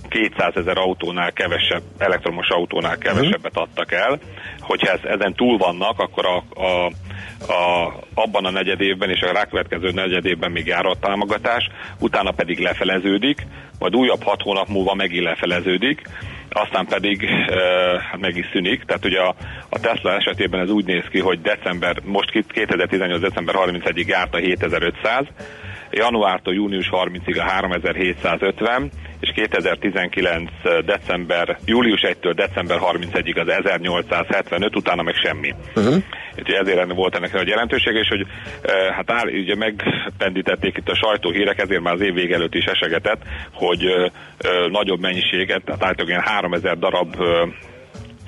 200 0.09 0.55
ezer 0.55 0.77
autónál 0.77 1.31
kevesebb, 1.31 1.81
elektromos 1.97 2.47
autónál 2.49 2.97
kevesebbet 2.97 3.57
adtak 3.57 3.91
el. 3.91 4.19
Hogyha 4.59 4.91
ez, 4.91 4.99
ezen 5.03 5.33
túl 5.33 5.57
vannak, 5.57 5.99
akkor 5.99 6.25
a, 6.25 6.61
a, 6.61 6.85
a, 7.53 7.93
abban 8.13 8.45
a 8.45 8.51
negyedévben 8.51 9.09
és 9.09 9.21
a 9.21 9.31
rákövetkező 9.31 9.91
negyedévben 9.91 10.51
még 10.51 10.65
jár 10.65 10.85
a 10.85 10.99
támogatás, 10.99 11.69
utána 11.99 12.31
pedig 12.31 12.59
lefeleződik, 12.59 13.47
majd 13.79 13.95
újabb 13.95 14.23
hat 14.23 14.41
hónap 14.41 14.67
múlva 14.67 14.93
megint 14.93 15.23
lefeleződik, 15.23 16.01
aztán 16.53 16.85
pedig 16.85 17.23
e, 17.23 18.17
meg 18.19 18.37
is 18.37 18.49
szűnik. 18.53 18.83
Tehát 18.83 19.05
ugye 19.05 19.19
a, 19.19 19.35
a 19.69 19.79
Tesla 19.79 20.13
esetében 20.13 20.59
ez 20.59 20.69
úgy 20.69 20.85
néz 20.85 21.03
ki, 21.09 21.19
hogy 21.19 21.41
december, 21.41 22.01
most 22.05 22.31
2018. 22.47 23.21
december 23.21 23.55
31-ig 23.57 24.05
járt 24.05 24.35
a 24.35 24.37
7500, 24.37 25.25
januártól 25.91 26.53
június 26.53 26.89
30-ig 26.91 27.39
a 27.39 27.43
3750, 27.43 28.91
és 29.21 29.31
2019. 29.35 30.51
december, 30.85 31.57
július 31.65 32.01
1-től 32.03 32.33
december 32.35 32.79
31-ig 32.81 33.41
az 33.41 33.47
1875, 33.47 34.75
utána 34.75 35.01
meg 35.01 35.15
semmi. 35.15 35.53
Uh-huh. 35.75 36.03
Úgyhogy 36.37 36.55
ezért 36.55 36.93
volt 36.93 37.15
ennek 37.15 37.33
egy 37.33 37.47
jelentősége, 37.47 37.99
és 37.99 38.07
hogy 38.07 38.25
hát 38.95 39.11
áll, 39.11 39.27
ugye 39.27 39.55
megpendítették 39.55 40.77
itt 40.77 40.89
a 40.89 40.95
sajtóhírek, 40.95 41.59
ezért 41.59 41.81
már 41.81 41.93
az 41.93 42.01
év 42.01 42.13
vége 42.13 42.35
előtt 42.35 42.55
is 42.55 42.65
esegetett, 42.65 43.21
hogy 43.53 44.11
nagyobb 44.69 44.99
mennyiséget, 44.99 45.63
tehát 45.65 45.83
általában 45.83 46.23
3000 46.23 46.77
darab 46.77 47.15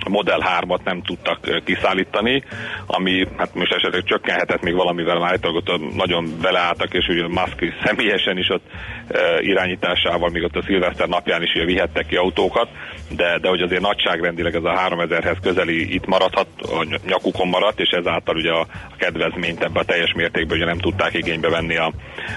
Model 0.09 0.59
3-at 0.61 0.83
nem 0.83 1.01
tudtak 1.01 1.63
kiszállítani, 1.65 2.43
ami 2.85 3.27
hát 3.37 3.55
most 3.55 3.73
esetleg 3.73 4.03
csökkenhetett 4.03 4.61
még 4.61 4.73
valamivel, 4.73 5.19
már 5.19 5.39
ott 5.41 5.95
nagyon 5.95 6.37
beleálltak, 6.41 6.93
és 6.93 7.07
ugye 7.07 7.27
Musk 7.27 7.73
személyesen 7.85 8.37
is 8.37 8.49
ott 8.49 8.65
e, 9.07 9.41
irányításával, 9.41 10.29
még 10.29 10.43
ott 10.43 10.55
a 10.55 10.63
szilveszter 10.65 11.07
napján 11.07 11.43
is 11.43 11.53
ugye 11.53 11.65
vihettek 11.65 12.05
ki 12.05 12.15
autókat, 12.15 12.69
de, 13.09 13.37
de 13.41 13.49
hogy 13.49 13.61
azért 13.61 13.81
nagyságrendileg 13.81 14.55
ez 14.55 14.63
a 14.63 14.87
3000-hez 14.89 15.37
közeli 15.41 15.93
itt 15.93 16.05
maradhat, 16.05 16.47
a 16.61 16.85
nyakukon 17.07 17.47
maradt, 17.47 17.79
és 17.79 17.89
ezáltal 17.89 18.35
ugye 18.35 18.51
a, 18.51 18.59
a 18.89 18.95
kedvezményt 18.97 19.63
ebbe 19.63 19.79
a 19.79 19.85
teljes 19.85 20.13
mértékben 20.13 20.57
ugye 20.57 20.65
nem 20.65 20.77
tudták 20.77 21.13
igénybe 21.13 21.49
venni 21.49 21.77
a, 21.77 21.93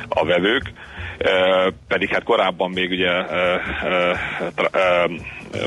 a 0.08 0.24
vevők. 0.24 0.72
Uh, 1.18 1.72
pedig 1.88 2.08
hát 2.08 2.22
korábban 2.22 2.70
még 2.70 2.90
ugye 2.90 3.10
uh, 3.10 3.60
uh, 4.56 5.10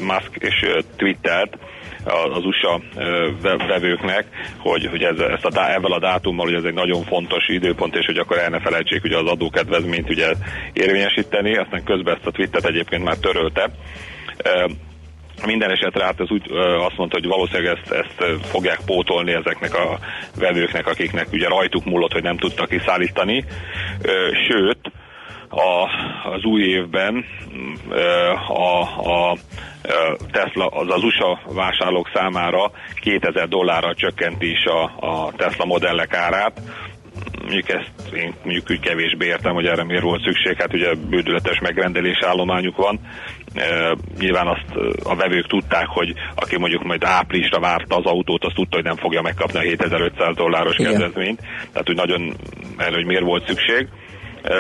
Musk 0.01 0.35
és 0.39 0.65
twittert, 0.95 1.57
az 2.05 2.45
USA 2.45 2.81
vevőknek, 3.67 4.25
hogy, 4.57 4.85
hogy 4.85 5.03
ez, 5.03 5.19
ezt 5.19 5.45
a, 5.45 5.69
ezzel 5.69 5.91
a 5.91 5.99
dátummal, 5.99 6.45
hogy 6.45 6.55
ez 6.55 6.63
egy 6.63 6.73
nagyon 6.73 7.03
fontos 7.03 7.47
időpont, 7.47 7.95
és 7.95 8.05
hogy 8.05 8.17
akkor 8.17 8.37
el 8.37 8.49
ne 8.49 8.59
felejtsék 8.59 9.03
ugye 9.03 9.17
az 9.17 9.27
adókedvezményt 9.27 10.09
ugye 10.09 10.33
érvényesíteni, 10.73 11.57
aztán 11.57 11.83
közben 11.83 12.15
ezt 12.15 12.25
a 12.25 12.31
twittet 12.31 12.65
egyébként 12.65 13.03
már 13.03 13.17
törölte. 13.17 13.69
minden 15.45 15.71
esetre 15.71 16.03
hát 16.03 16.19
ez 16.19 16.31
úgy 16.31 16.51
azt 16.87 16.97
mondta, 16.97 17.17
hogy 17.17 17.27
valószínűleg 17.27 17.77
ezt, 17.77 17.91
ezt 17.91 18.45
fogják 18.45 18.79
pótolni 18.85 19.31
ezeknek 19.31 19.75
a 19.75 19.99
vevőknek, 20.35 20.87
akiknek 20.87 21.27
ugye 21.31 21.47
rajtuk 21.47 21.85
múlott, 21.85 22.13
hogy 22.13 22.23
nem 22.23 22.37
tudtak 22.37 22.69
kiszállítani. 22.69 23.45
Sőt, 24.47 24.91
a, 25.49 25.89
az 26.29 26.43
új 26.43 26.63
évben 26.63 27.25
a, 28.47 28.81
a 29.11 29.37
Tesla, 30.31 30.67
az 30.67 30.87
az 30.89 31.03
USA 31.03 31.39
vásárlók 31.53 32.09
számára 32.13 32.71
2000 33.01 33.47
dollárra 33.47 33.93
csökkenti 33.93 34.51
is 34.51 34.65
a, 34.65 34.83
a 34.83 35.31
Tesla 35.35 35.65
modellek 35.65 36.13
árát. 36.13 36.61
Mondjuk 37.39 37.69
ezt 37.69 38.13
én 38.13 38.33
mondjuk 38.43 38.69
úgy 38.69 38.79
kevésbé 38.79 39.25
értem, 39.25 39.53
hogy 39.53 39.65
erre 39.65 39.83
miért 39.83 40.03
volt 40.03 40.23
szükség, 40.23 40.55
hát 40.57 40.73
ugye 40.73 40.93
bődületes 41.09 41.59
megrendelés 41.59 42.17
állományuk 42.21 42.77
van. 42.77 42.99
E, 43.53 43.95
nyilván 44.19 44.47
azt 44.47 44.75
a 45.03 45.15
vevők 45.15 45.47
tudták, 45.47 45.87
hogy 45.87 46.13
aki 46.35 46.57
mondjuk 46.57 46.83
majd 46.83 47.03
áprilisra 47.03 47.59
várta 47.59 47.95
az 47.95 48.05
autót, 48.05 48.43
azt 48.45 48.55
tudta, 48.55 48.75
hogy 48.75 48.85
nem 48.85 48.95
fogja 48.95 49.21
megkapni 49.21 49.59
a 49.59 49.61
7500 49.61 50.35
dolláros 50.35 50.77
Igen. 50.77 50.91
kedvezményt. 50.91 51.41
Tehát 51.71 51.89
úgy 51.89 51.95
nagyon 51.95 52.35
erre, 52.77 52.95
hogy 52.95 53.05
miért 53.05 53.23
volt 53.23 53.47
szükség. 53.47 53.87
E, 54.43 54.53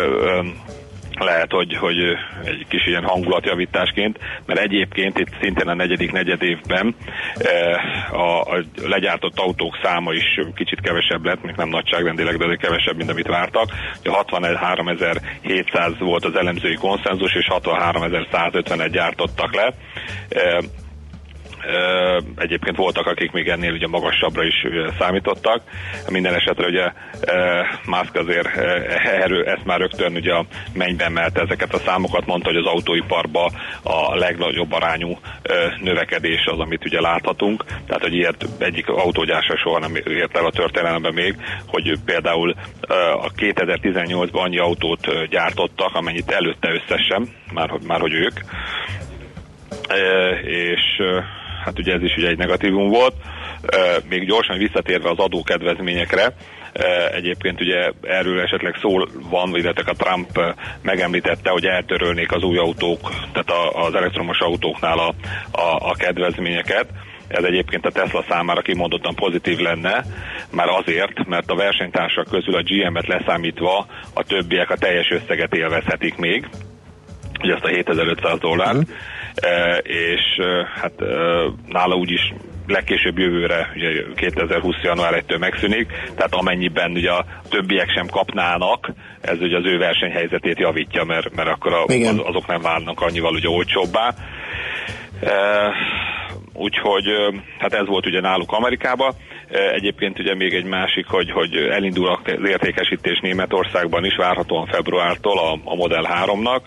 lehet, 1.23 1.51
hogy, 1.51 1.75
hogy 1.77 1.97
egy 2.43 2.65
kis 2.67 2.87
ilyen 2.87 3.03
hangulatjavításként, 3.03 4.19
mert 4.45 4.59
egyébként 4.59 5.19
itt 5.19 5.35
szintén 5.41 5.67
a 5.67 5.73
negyedik 5.73 6.11
negyed 6.11 6.41
évben 6.41 6.95
a, 8.11 8.41
a 8.41 8.63
legyártott 8.83 9.39
autók 9.39 9.79
száma 9.83 10.13
is 10.13 10.39
kicsit 10.55 10.81
kevesebb 10.81 11.25
lett, 11.25 11.43
még 11.43 11.55
nem 11.55 11.69
nagyságrendileg, 11.69 12.37
de 12.37 12.45
azért 12.45 12.61
kevesebb, 12.61 12.95
mint 12.95 13.09
amit 13.09 13.27
vártak. 13.27 13.69
Ugye 13.99 14.11
63.700 14.13 15.95
volt 15.99 16.25
az 16.25 16.35
elemzői 16.35 16.75
konszenzus, 16.75 17.33
és 17.33 17.47
63.151 17.49 18.89
gyártottak 18.91 19.55
le. 19.55 19.73
Egyébként 22.35 22.75
voltak, 22.75 23.05
akik 23.05 23.31
még 23.31 23.47
ennél 23.47 23.71
ugye 23.71 23.87
magasabbra 23.87 24.43
is 24.43 24.65
számítottak. 24.99 25.61
Minden 26.09 26.33
esetre 26.33 26.67
ugye 26.67 26.91
Musk 27.85 28.15
azért 28.15 28.57
ö, 28.57 28.61
erről, 29.23 29.45
ezt 29.45 29.65
már 29.65 29.79
rögtön 29.79 30.15
ugye 30.15 30.33
a 30.33 30.45
mennybe 30.73 31.03
emelte 31.03 31.41
ezeket 31.41 31.73
a 31.73 31.77
számokat, 31.77 32.25
mondta, 32.25 32.49
hogy 32.49 32.57
az 32.57 32.65
autóiparba 32.65 33.51
a 33.83 34.15
legnagyobb 34.15 34.71
arányú 34.71 35.17
növekedés 35.81 36.45
az, 36.45 36.59
amit 36.59 36.85
ugye 36.85 37.01
láthatunk. 37.01 37.63
Tehát, 37.87 38.01
hogy 38.01 38.13
ilyet 38.13 38.45
egyik 38.57 38.87
autógyársa 38.87 39.57
soha 39.57 39.79
nem 39.79 39.95
ért 39.95 40.37
el 40.37 40.45
a 40.45 40.51
történelemben 40.51 41.13
még, 41.13 41.35
hogy 41.67 41.99
például 42.05 42.55
a 43.21 43.31
2018-ban 43.31 44.41
annyi 44.41 44.57
autót 44.57 45.27
gyártottak, 45.29 45.95
amennyit 45.95 46.31
előtte 46.31 46.71
összesen, 46.71 47.29
már, 47.53 47.71
már 47.87 47.99
hogy 47.99 48.13
ők, 48.13 48.39
és 50.43 51.01
hát 51.65 51.79
ugye 51.79 51.93
ez 51.93 52.01
is 52.01 52.15
ugye 52.17 52.27
egy 52.27 52.37
negatívum 52.37 52.89
volt. 52.89 53.13
Még 54.09 54.25
gyorsan 54.25 54.57
visszatérve 54.57 55.09
az 55.09 55.17
adókedvezményekre, 55.17 56.33
egyébként 57.11 57.61
ugye 57.61 57.91
erről 58.01 58.41
esetleg 58.41 58.75
szó 58.81 58.97
van, 59.29 59.55
illetve 59.55 59.91
a 59.91 60.03
Trump 60.03 60.55
megemlítette, 60.81 61.49
hogy 61.49 61.65
eltörölnék 61.65 62.31
az 62.31 62.43
új 62.43 62.57
autók, 62.57 62.99
tehát 63.31 63.71
az 63.73 63.95
elektromos 63.95 64.39
autóknál 64.39 64.99
a, 64.99 65.13
a, 65.51 65.89
a 65.89 65.93
kedvezményeket. 65.97 66.85
Ez 67.27 67.43
egyébként 67.43 67.85
a 67.85 67.91
Tesla 67.91 68.25
számára 68.29 68.61
kimondottan 68.61 69.15
pozitív 69.15 69.57
lenne, 69.57 70.03
már 70.51 70.67
azért, 70.67 71.27
mert 71.27 71.49
a 71.49 71.55
versenytársak 71.55 72.27
közül 72.29 72.55
a 72.55 72.63
GM-et 72.63 73.07
leszámítva 73.07 73.87
a 74.13 74.23
többiek 74.23 74.69
a 74.69 74.77
teljes 74.77 75.09
összeget 75.09 75.53
élvezhetik 75.53 76.15
még, 76.15 76.47
ugye 77.43 77.53
ezt 77.53 77.63
a 77.63 77.67
7500 77.67 78.39
dollárt, 78.39 78.77
Mhm. 78.77 78.89
E, 79.41 79.77
és 79.83 80.37
e, 80.37 80.67
hát 80.81 81.01
e, 81.01 81.05
nála 81.67 81.95
úgyis 81.95 82.33
legkésőbb 82.67 83.17
jövőre, 83.17 83.71
ugye 83.75 83.89
2020. 84.15 84.75
január 84.83 85.23
1-től 85.27 85.39
megszűnik, 85.39 85.87
tehát 86.15 86.33
amennyiben 86.33 86.91
ugye 86.91 87.11
a 87.11 87.25
többiek 87.49 87.89
sem 87.89 88.07
kapnának, 88.07 88.91
ez 89.21 89.41
ugye 89.41 89.57
az 89.57 89.65
ő 89.65 89.77
versenyhelyzetét 89.77 90.59
javítja, 90.59 91.03
mert, 91.03 91.35
mert 91.35 91.49
akkor 91.49 91.73
a, 91.73 91.83
Igen. 91.87 92.17
az, 92.17 92.25
azok 92.25 92.47
nem 92.47 92.61
válnak 92.61 93.01
annyival 93.01 93.33
ugye 93.33 93.49
olcsóbbá. 93.49 94.15
E, 95.21 95.33
úgyhogy 96.53 97.05
hát 97.59 97.73
ez 97.73 97.85
volt 97.87 98.05
ugye 98.05 98.21
náluk 98.21 98.51
Amerikába. 98.51 99.13
E, 99.49 99.71
Egyébként 99.71 100.19
ugye 100.19 100.35
még 100.35 100.53
egy 100.53 100.65
másik, 100.65 101.05
hogy, 101.07 101.31
hogy 101.31 101.55
elindul 101.55 102.07
az 102.07 102.45
értékesítés 102.45 103.19
Németországban 103.21 104.05
is 104.05 104.15
várhatóan 104.15 104.67
februártól 104.67 105.39
a, 105.39 105.59
a 105.63 105.75
Model 105.75 106.07
3-nak, 106.25 106.61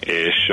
és 0.00 0.52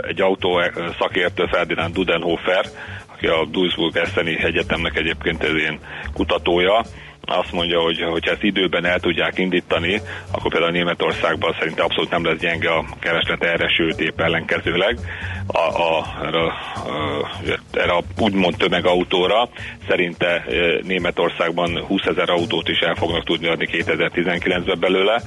egy 0.00 0.20
autó 0.20 0.62
szakértő 0.98 1.44
Ferdinand 1.50 1.94
Dudenhofer, 1.94 2.64
aki 3.12 3.26
a 3.26 3.44
Duisburg 3.50 3.96
Esseni 3.96 4.44
Egyetemnek 4.44 4.96
egyébként 4.96 5.42
ez 5.42 5.54
ilyen 5.54 5.78
kutatója, 6.12 6.82
azt 7.26 7.52
mondja, 7.52 7.80
hogy 7.80 8.00
ha 8.00 8.18
ezt 8.22 8.42
időben 8.42 8.84
el 8.84 9.00
tudják 9.00 9.38
indítani, 9.38 10.00
akkor 10.30 10.50
például 10.50 10.72
Németországban 10.72 11.56
szerintem 11.58 11.84
abszolút 11.84 12.10
nem 12.10 12.24
lesz 12.24 12.38
gyenge 12.38 12.70
a 12.70 12.84
kereslet 13.00 13.42
erre, 13.42 13.68
sőt 13.68 14.00
épp 14.00 14.20
ellenkezőleg. 14.20 14.98
A, 15.46 15.58
a, 15.58 16.06
erre, 16.22 16.38
a, 16.38 16.52
erre 17.72 17.92
a 17.92 18.02
úgymond 18.18 18.56
tömegautóra 18.56 19.48
szerinte 19.88 20.44
Németországban 20.82 21.84
20 21.84 22.02
ezer 22.04 22.30
autót 22.30 22.68
is 22.68 22.78
el 22.78 22.94
fognak 22.94 23.24
tudni 23.24 23.48
adni 23.48 23.68
2019-ben 23.72 24.80
belőle, 24.80 25.22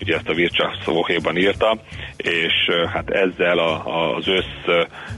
ugye 0.00 0.14
ezt 0.14 0.28
a 0.28 0.32
Wirtschaftswoche-ban 0.32 1.36
írta, 1.36 1.78
és 2.16 2.52
hát 2.92 3.10
ezzel 3.10 3.58
a, 3.58 3.84
az 4.14 4.28
össz, 4.28 4.64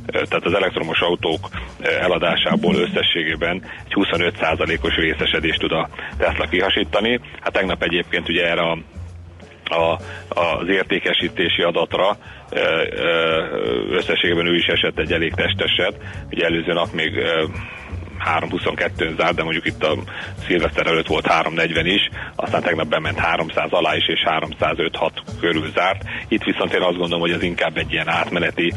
tehát 0.07 0.45
az 0.45 0.55
elektromos 0.55 1.01
autók 1.01 1.49
eladásából 1.81 2.75
összességében 2.75 3.63
egy 3.85 3.93
25%-os 3.95 4.95
részesedést 4.95 5.61
tud 5.61 5.73
a 5.73 5.89
Tesla 6.19 6.47
kihasítani. 6.47 7.21
Hát 7.41 7.53
tegnap 7.53 7.83
egyébként 7.83 8.29
ugye 8.29 8.47
erre 8.47 8.61
a 8.61 8.79
a, 9.69 9.99
az 10.29 10.69
értékesítési 10.69 11.63
adatra 11.63 12.17
összességében 13.91 14.47
ő 14.47 14.55
is 14.55 14.67
esett 14.67 14.99
egy 14.99 15.13
elég 15.13 15.35
testeset. 15.35 15.95
Ugye 16.31 16.45
előző 16.45 16.73
nap 16.73 16.93
még 16.93 17.13
3.22-n 18.27 19.17
zárt, 19.17 19.35
de 19.35 19.43
mondjuk 19.43 19.67
itt 19.67 19.83
a 19.85 19.97
szilveszter 20.47 20.87
előtt 20.87 21.07
volt 21.07 21.27
3.40 21.29 21.81
is, 21.85 22.09
aztán 22.37 22.63
tegnap 22.63 22.89
bement 22.89 23.19
300 23.19 23.71
alá 23.71 23.97
is, 23.97 24.09
és 24.09 24.25
305-6 24.25 25.11
körül 25.41 25.71
zárt. 25.75 26.05
Itt 26.29 26.43
viszont 26.43 26.73
én 26.75 26.83
azt 26.83 26.97
gondolom, 26.97 27.21
hogy 27.21 27.31
ez 27.31 27.43
inkább 27.43 27.77
egy 27.77 27.93
ilyen 27.93 28.09
átmeneti 28.09 28.73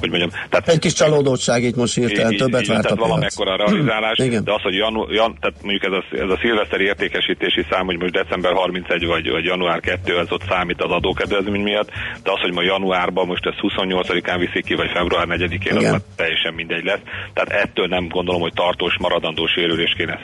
hogy 0.00 0.08
mondjam, 0.10 0.30
tehát 0.48 0.68
Egy 0.68 0.78
kis 0.78 0.92
csalódottság 0.92 1.62
itt 1.62 1.76
most 1.76 1.94
hirtelen, 1.94 2.32
így- 2.32 2.38
többet 2.38 2.60
így- 2.60 2.68
várt 2.68 2.78
a 2.78 2.82
tehát 2.82 2.96
piac. 2.98 3.08
valamekkora 3.08 3.56
realizálás, 3.56 4.18
Igen. 4.18 4.44
de 4.44 4.52
az, 4.52 4.62
hogy 4.62 4.74
janu, 4.74 5.12
jan, 5.12 5.36
tehát 5.40 5.56
mondjuk 5.62 5.84
ez 5.84 5.92
a, 5.92 6.02
ez 6.24 6.30
a 6.30 6.38
szilveszteri 6.40 6.84
értékesítési 6.84 7.64
szám, 7.70 7.84
hogy 7.86 7.98
most 7.98 8.12
december 8.12 8.52
31 8.52 9.06
vagy, 9.06 9.30
vagy 9.30 9.44
január 9.44 9.80
2, 9.80 10.18
ez 10.18 10.32
ott 10.32 10.42
számít 10.48 10.82
az 10.82 10.90
adókedvezmény 10.90 11.62
miatt, 11.62 11.90
de 12.22 12.30
az, 12.32 12.40
hogy 12.40 12.52
ma 12.52 12.62
januárban 12.62 13.26
most 13.26 13.46
ez 13.46 13.54
28-án 13.62 14.36
viszik 14.38 14.64
ki, 14.64 14.74
vagy 14.74 14.90
február 14.94 15.26
4-én, 15.28 15.76
az 15.76 16.02
teljesen 16.16 16.54
mindegy 16.54 16.84
lesz. 16.84 17.00
Tehát 17.34 17.50
ettől 17.64 17.86
nem 17.86 18.08
gondolom, 18.08 18.40
hogy 18.40 18.52
tartós 18.54 18.96
maradandó 18.98 19.46
sérülés 19.46 19.94
kéne 19.96 20.20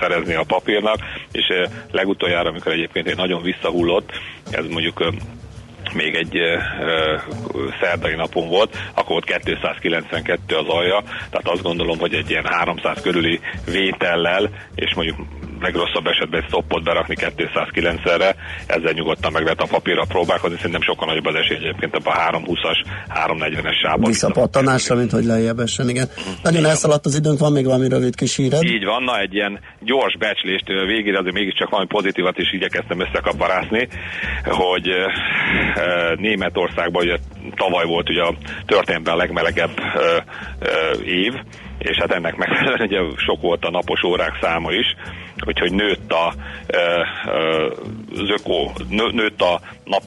szerezni 0.00 0.34
a 0.34 0.44
papírnak, 0.46 0.96
és 1.32 1.44
legutoljára, 1.90 2.48
amikor 2.48 2.72
egyébként 2.72 3.06
egy 3.08 3.16
nagyon 3.16 3.42
visszahullott, 3.42 4.10
ez 4.50 4.66
mondjuk 4.66 5.04
még 5.94 6.14
egy 6.14 6.36
ö, 6.36 6.56
ö, 6.80 7.16
szerdai 7.80 8.14
napon 8.14 8.48
volt, 8.48 8.76
akkor 8.94 9.10
volt 9.10 9.24
292 9.24 10.56
az 10.56 10.68
alja, 10.68 11.02
tehát 11.02 11.48
azt 11.48 11.62
gondolom, 11.62 11.98
hogy 11.98 12.14
egy 12.14 12.30
ilyen 12.30 12.44
300 12.44 13.00
körüli 13.02 13.40
vétellel, 13.64 14.50
és 14.74 14.94
mondjuk 14.94 15.18
legrosszabb 15.60 16.06
esetben 16.06 16.40
egy 16.40 16.46
stoppot 16.46 16.82
berakni 16.84 17.16
209-re, 17.18 18.34
ezzel 18.66 18.92
nyugodtan 18.92 19.32
meg 19.32 19.42
lehet 19.42 19.60
a 19.60 19.66
papírra 19.66 20.04
próbálkozni, 20.08 20.56
szerintem 20.56 20.82
sokkal 20.82 21.06
nagyobb 21.06 21.26
az 21.26 21.34
esély 21.34 21.56
egyébként 21.56 21.94
ebben 21.94 22.12
a 22.12 22.38
320-as, 22.38 22.78
340-es 23.26 23.80
sávban. 23.82 24.10
Visszapattanásra, 24.10 24.94
mint 24.94 25.10
hogy 25.10 25.24
lejjebb 25.24 25.58
essen, 25.58 25.88
igen. 25.88 26.08
Nagyon 26.42 26.64
elszaladt 26.64 27.06
az 27.06 27.14
időnk, 27.14 27.38
van 27.38 27.52
még 27.52 27.64
valami 27.64 27.88
rövid 27.88 28.14
kis 28.14 28.36
híred. 28.36 28.62
Így 28.62 28.84
van, 28.84 29.02
na 29.02 29.18
egy 29.18 29.34
ilyen 29.34 29.60
gyors 29.80 30.16
becslést 30.18 30.66
végére 30.66 31.18
azért 31.18 31.34
mégiscsak 31.34 31.70
valami 31.70 31.88
pozitívat 31.88 32.38
is 32.38 32.52
igyekeztem 32.52 33.00
összekaparászni, 33.00 33.88
hogy 34.44 34.88
Németországban 36.16 37.02
ugye 37.02 37.16
tavaly 37.56 37.84
volt 37.84 38.10
ugye 38.10 38.22
a 38.22 38.34
történelemben 38.66 39.14
a 39.14 39.16
legmelegebb 39.16 39.78
ö, 39.94 40.16
ö, 40.58 41.00
év, 41.04 41.32
és 41.78 41.96
hát 41.96 42.12
ennek 42.12 42.36
megfelelően 42.36 42.80
ugye 42.80 42.98
sok 43.16 43.40
volt 43.40 43.64
a 43.64 43.70
napos 43.70 44.02
órák 44.02 44.38
száma 44.40 44.72
is, 44.72 44.86
úgyhogy 45.46 45.72
nőtt 45.72 46.12
a 46.12 46.34
az 48.12 48.30
öko, 48.30 48.70
nőtt 48.88 49.40
a 49.40 49.60
nap 49.84 50.02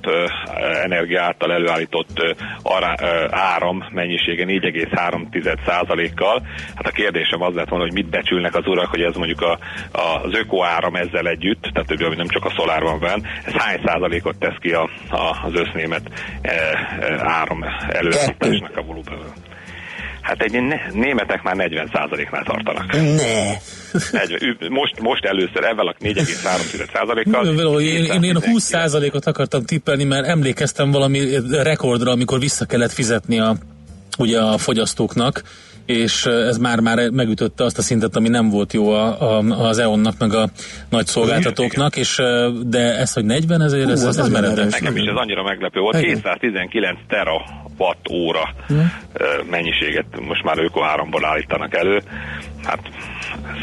energia 0.83 1.21
által 1.21 1.51
előállított 1.53 2.35
ará, 2.61 2.95
áram 3.29 3.83
mennyisége 3.91 4.45
4,3%-kal. 4.45 6.41
Hát 6.75 6.87
a 6.87 6.91
kérdésem 6.91 7.41
az 7.41 7.55
lett 7.55 7.69
volna, 7.69 7.85
hogy 7.85 7.93
mit 7.93 8.09
becsülnek 8.09 8.55
az 8.55 8.67
urak, 8.67 8.89
hogy 8.89 9.01
ez 9.01 9.15
mondjuk 9.15 9.41
a, 9.41 9.59
a, 9.91 10.21
az 10.23 10.33
öko 10.33 10.63
áram 10.63 10.95
ezzel 10.95 11.27
együtt, 11.27 11.61
tehát 11.61 11.87
hogy 11.87 12.17
nem 12.17 12.27
csak 12.27 12.45
a 12.45 12.53
szolár 12.55 12.81
van 12.81 12.99
van, 12.99 13.23
ez 13.45 13.53
hány 13.53 13.81
százalékot 13.85 14.39
tesz 14.39 14.57
ki 14.59 14.71
a, 14.71 14.89
a, 15.09 15.37
az 15.43 15.53
össznémet 15.53 16.01
e, 16.41 16.51
e, 16.51 17.19
áram 17.19 17.63
előállításnak 17.87 18.77
a 18.77 18.81
volumenből? 18.81 19.33
Hát 20.23 20.41
egy 20.41 20.51
né- 20.51 20.93
németek 20.93 21.41
már 21.41 21.55
40%-nál 21.57 22.43
tartanak. 22.43 22.91
Ne! 22.91 23.57
40, 24.11 24.55
most, 24.69 24.99
most 24.99 25.25
először 25.25 25.63
ezzel 25.63 25.87
a 25.87 25.95
4,3%-kal. 25.99 27.81
Én, 27.81 28.03
én, 28.03 28.23
én 28.23 28.37
20%-ot 28.39 29.25
akartam 29.25 29.65
tippelni, 29.65 30.03
mert 30.03 30.27
emlékeztem 30.27 30.91
valami 30.91 31.19
rekordra, 31.51 32.11
amikor 32.11 32.39
vissza 32.39 32.65
kellett 32.65 32.91
fizetni 32.91 33.39
a, 33.39 33.55
ugye 34.17 34.39
a 34.39 34.57
fogyasztóknak, 34.57 35.43
és 35.85 36.25
ez 36.25 36.57
már 36.57 36.79
már 36.79 37.09
megütötte 37.09 37.63
azt 37.63 37.77
a 37.77 37.81
szintet, 37.81 38.15
ami 38.15 38.29
nem 38.29 38.49
volt 38.49 38.73
jó 38.73 38.89
a, 38.89 39.37
a, 39.37 39.67
az 39.67 39.77
EON-nak, 39.77 40.13
meg 40.19 40.33
a 40.33 40.49
nagy 40.89 41.05
szolgáltatóknak, 41.05 41.95
és 41.95 42.21
de 42.65 42.97
ez, 42.97 43.13
hogy 43.13 43.25
40 43.25 43.61
ezért, 43.61 43.89
ez, 43.89 44.03
ez, 44.03 44.17
ez 44.17 44.29
meredek. 44.29 44.69
Nekem 44.69 44.95
is 44.95 45.05
ez 45.05 45.15
annyira 45.15 45.43
meglepő 45.43 45.79
volt. 45.79 45.99
219 45.99 46.97
terawatt 47.07 48.09
óra 48.11 48.53
mennyiséget 49.49 50.05
most 50.27 50.43
már 50.43 50.57
ők 50.57 50.77
áramból 50.81 51.25
állítanak 51.25 51.75
elő. 51.75 52.01
Hát 52.63 52.79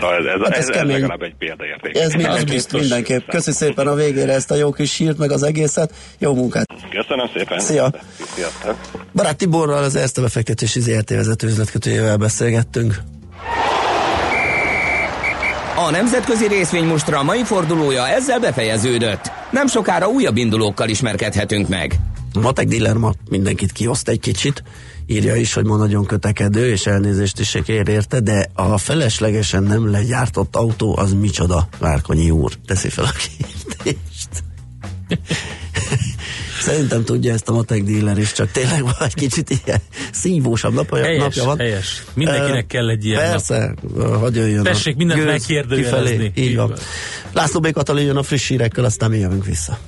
Szóval 0.01 0.17
ez, 0.17 0.25
ez, 0.25 0.41
Hát 0.43 0.57
ez 0.57 0.69
ez, 0.69 0.77
ez 0.77 0.87
legalább 0.87 1.23
egy 1.23 1.35
példaérték. 1.39 1.97
Ez 1.97 2.13
mindenképp, 2.13 2.73
mindenképp. 2.73 3.29
Köszi 3.29 3.53
szépen 3.53 3.87
a 3.87 3.95
végére 3.95 4.33
ezt 4.33 4.51
a 4.51 4.55
jó 4.55 4.73
kis 4.73 4.93
sírt, 4.93 5.19
meg 5.19 5.31
az 5.31 5.43
egészet. 5.43 5.93
Jó 6.19 6.35
munkát! 6.35 6.67
Köszönöm 6.91 7.27
szépen. 7.35 7.61
Szia. 7.61 7.93
Sziasztok. 8.35 8.77
Barát 9.15 9.37
Tiborral, 9.37 9.83
az 9.83 9.97
Erste 9.97 10.21
befektetési 10.21 10.81
ZRT 10.81 11.11
vezető 11.11 11.47
üzletkötőjével 11.47 12.17
beszélgettünk. 12.17 12.95
A 15.77 15.91
nemzetközi 15.91 16.47
részvénymustra 16.47 17.23
mai 17.23 17.43
fordulója 17.45 18.09
ezzel 18.09 18.41
befejeződött. 18.41 19.31
Nem 19.51 19.67
sokára 19.67 20.09
újabb 20.09 20.37
indulókkal 20.37 20.89
ismerkedhetünk 20.89 21.69
meg. 21.69 21.95
A 22.35 22.41
matek 22.41 22.67
dealer 22.67 22.97
ma 22.97 23.13
mindenkit 23.31 23.73
kioszt 23.73 24.09
egy 24.09 24.21
kicsit, 24.21 24.63
írja 25.11 25.35
is, 25.35 25.53
hogy 25.53 25.65
ma 25.65 25.77
nagyon 25.77 26.05
kötekedő, 26.05 26.71
és 26.71 26.87
elnézést 26.87 27.41
is 27.41 27.59
kér 27.65 27.89
érte, 27.89 28.21
de 28.21 28.51
a 28.55 28.79
feleslegesen 28.79 29.63
nem 29.63 29.91
legyártott 29.91 30.57
autó 30.57 30.97
az 30.99 31.13
micsoda, 31.13 31.69
Várkonyi 31.79 32.31
úr, 32.31 32.53
teszi 32.67 32.89
fel 32.89 33.05
a 33.05 33.13
kérdést. 33.13 34.29
Szerintem 36.61 37.05
tudja 37.05 37.33
ezt 37.33 37.49
a 37.49 37.53
matek 37.53 37.83
dealer 37.83 38.19
is, 38.19 38.33
csak 38.33 38.51
tényleg 38.51 38.83
van 38.83 38.95
egy 38.99 39.15
kicsit 39.15 39.51
ilyen 39.65 39.81
szívósabb 40.13 40.75
napja, 40.75 41.03
Helyes, 41.03 41.23
napja 41.23 41.45
van. 41.45 41.59
helyes. 41.59 42.05
Mindenkinek 42.15 42.65
Ö, 42.65 42.67
kell 42.67 42.89
egy 42.89 43.05
ilyen 43.05 43.31
Persze, 43.31 43.75
hogy 44.21 44.37
jöjjön 44.37 44.63
Tessék 44.63 44.97
mindent 44.97 45.25
megkérdőjelezni. 45.25 46.33
Így 46.35 46.57
van. 46.57 46.75
László 47.33 47.61
B. 47.61 47.71
Katalin 47.73 48.07
jön 48.07 48.17
a 48.17 48.23
friss 48.23 48.49
hírekkel, 48.49 48.85
aztán 48.85 49.11
mi 49.11 49.19
jövünk 49.19 49.45
vissza. 49.45 49.79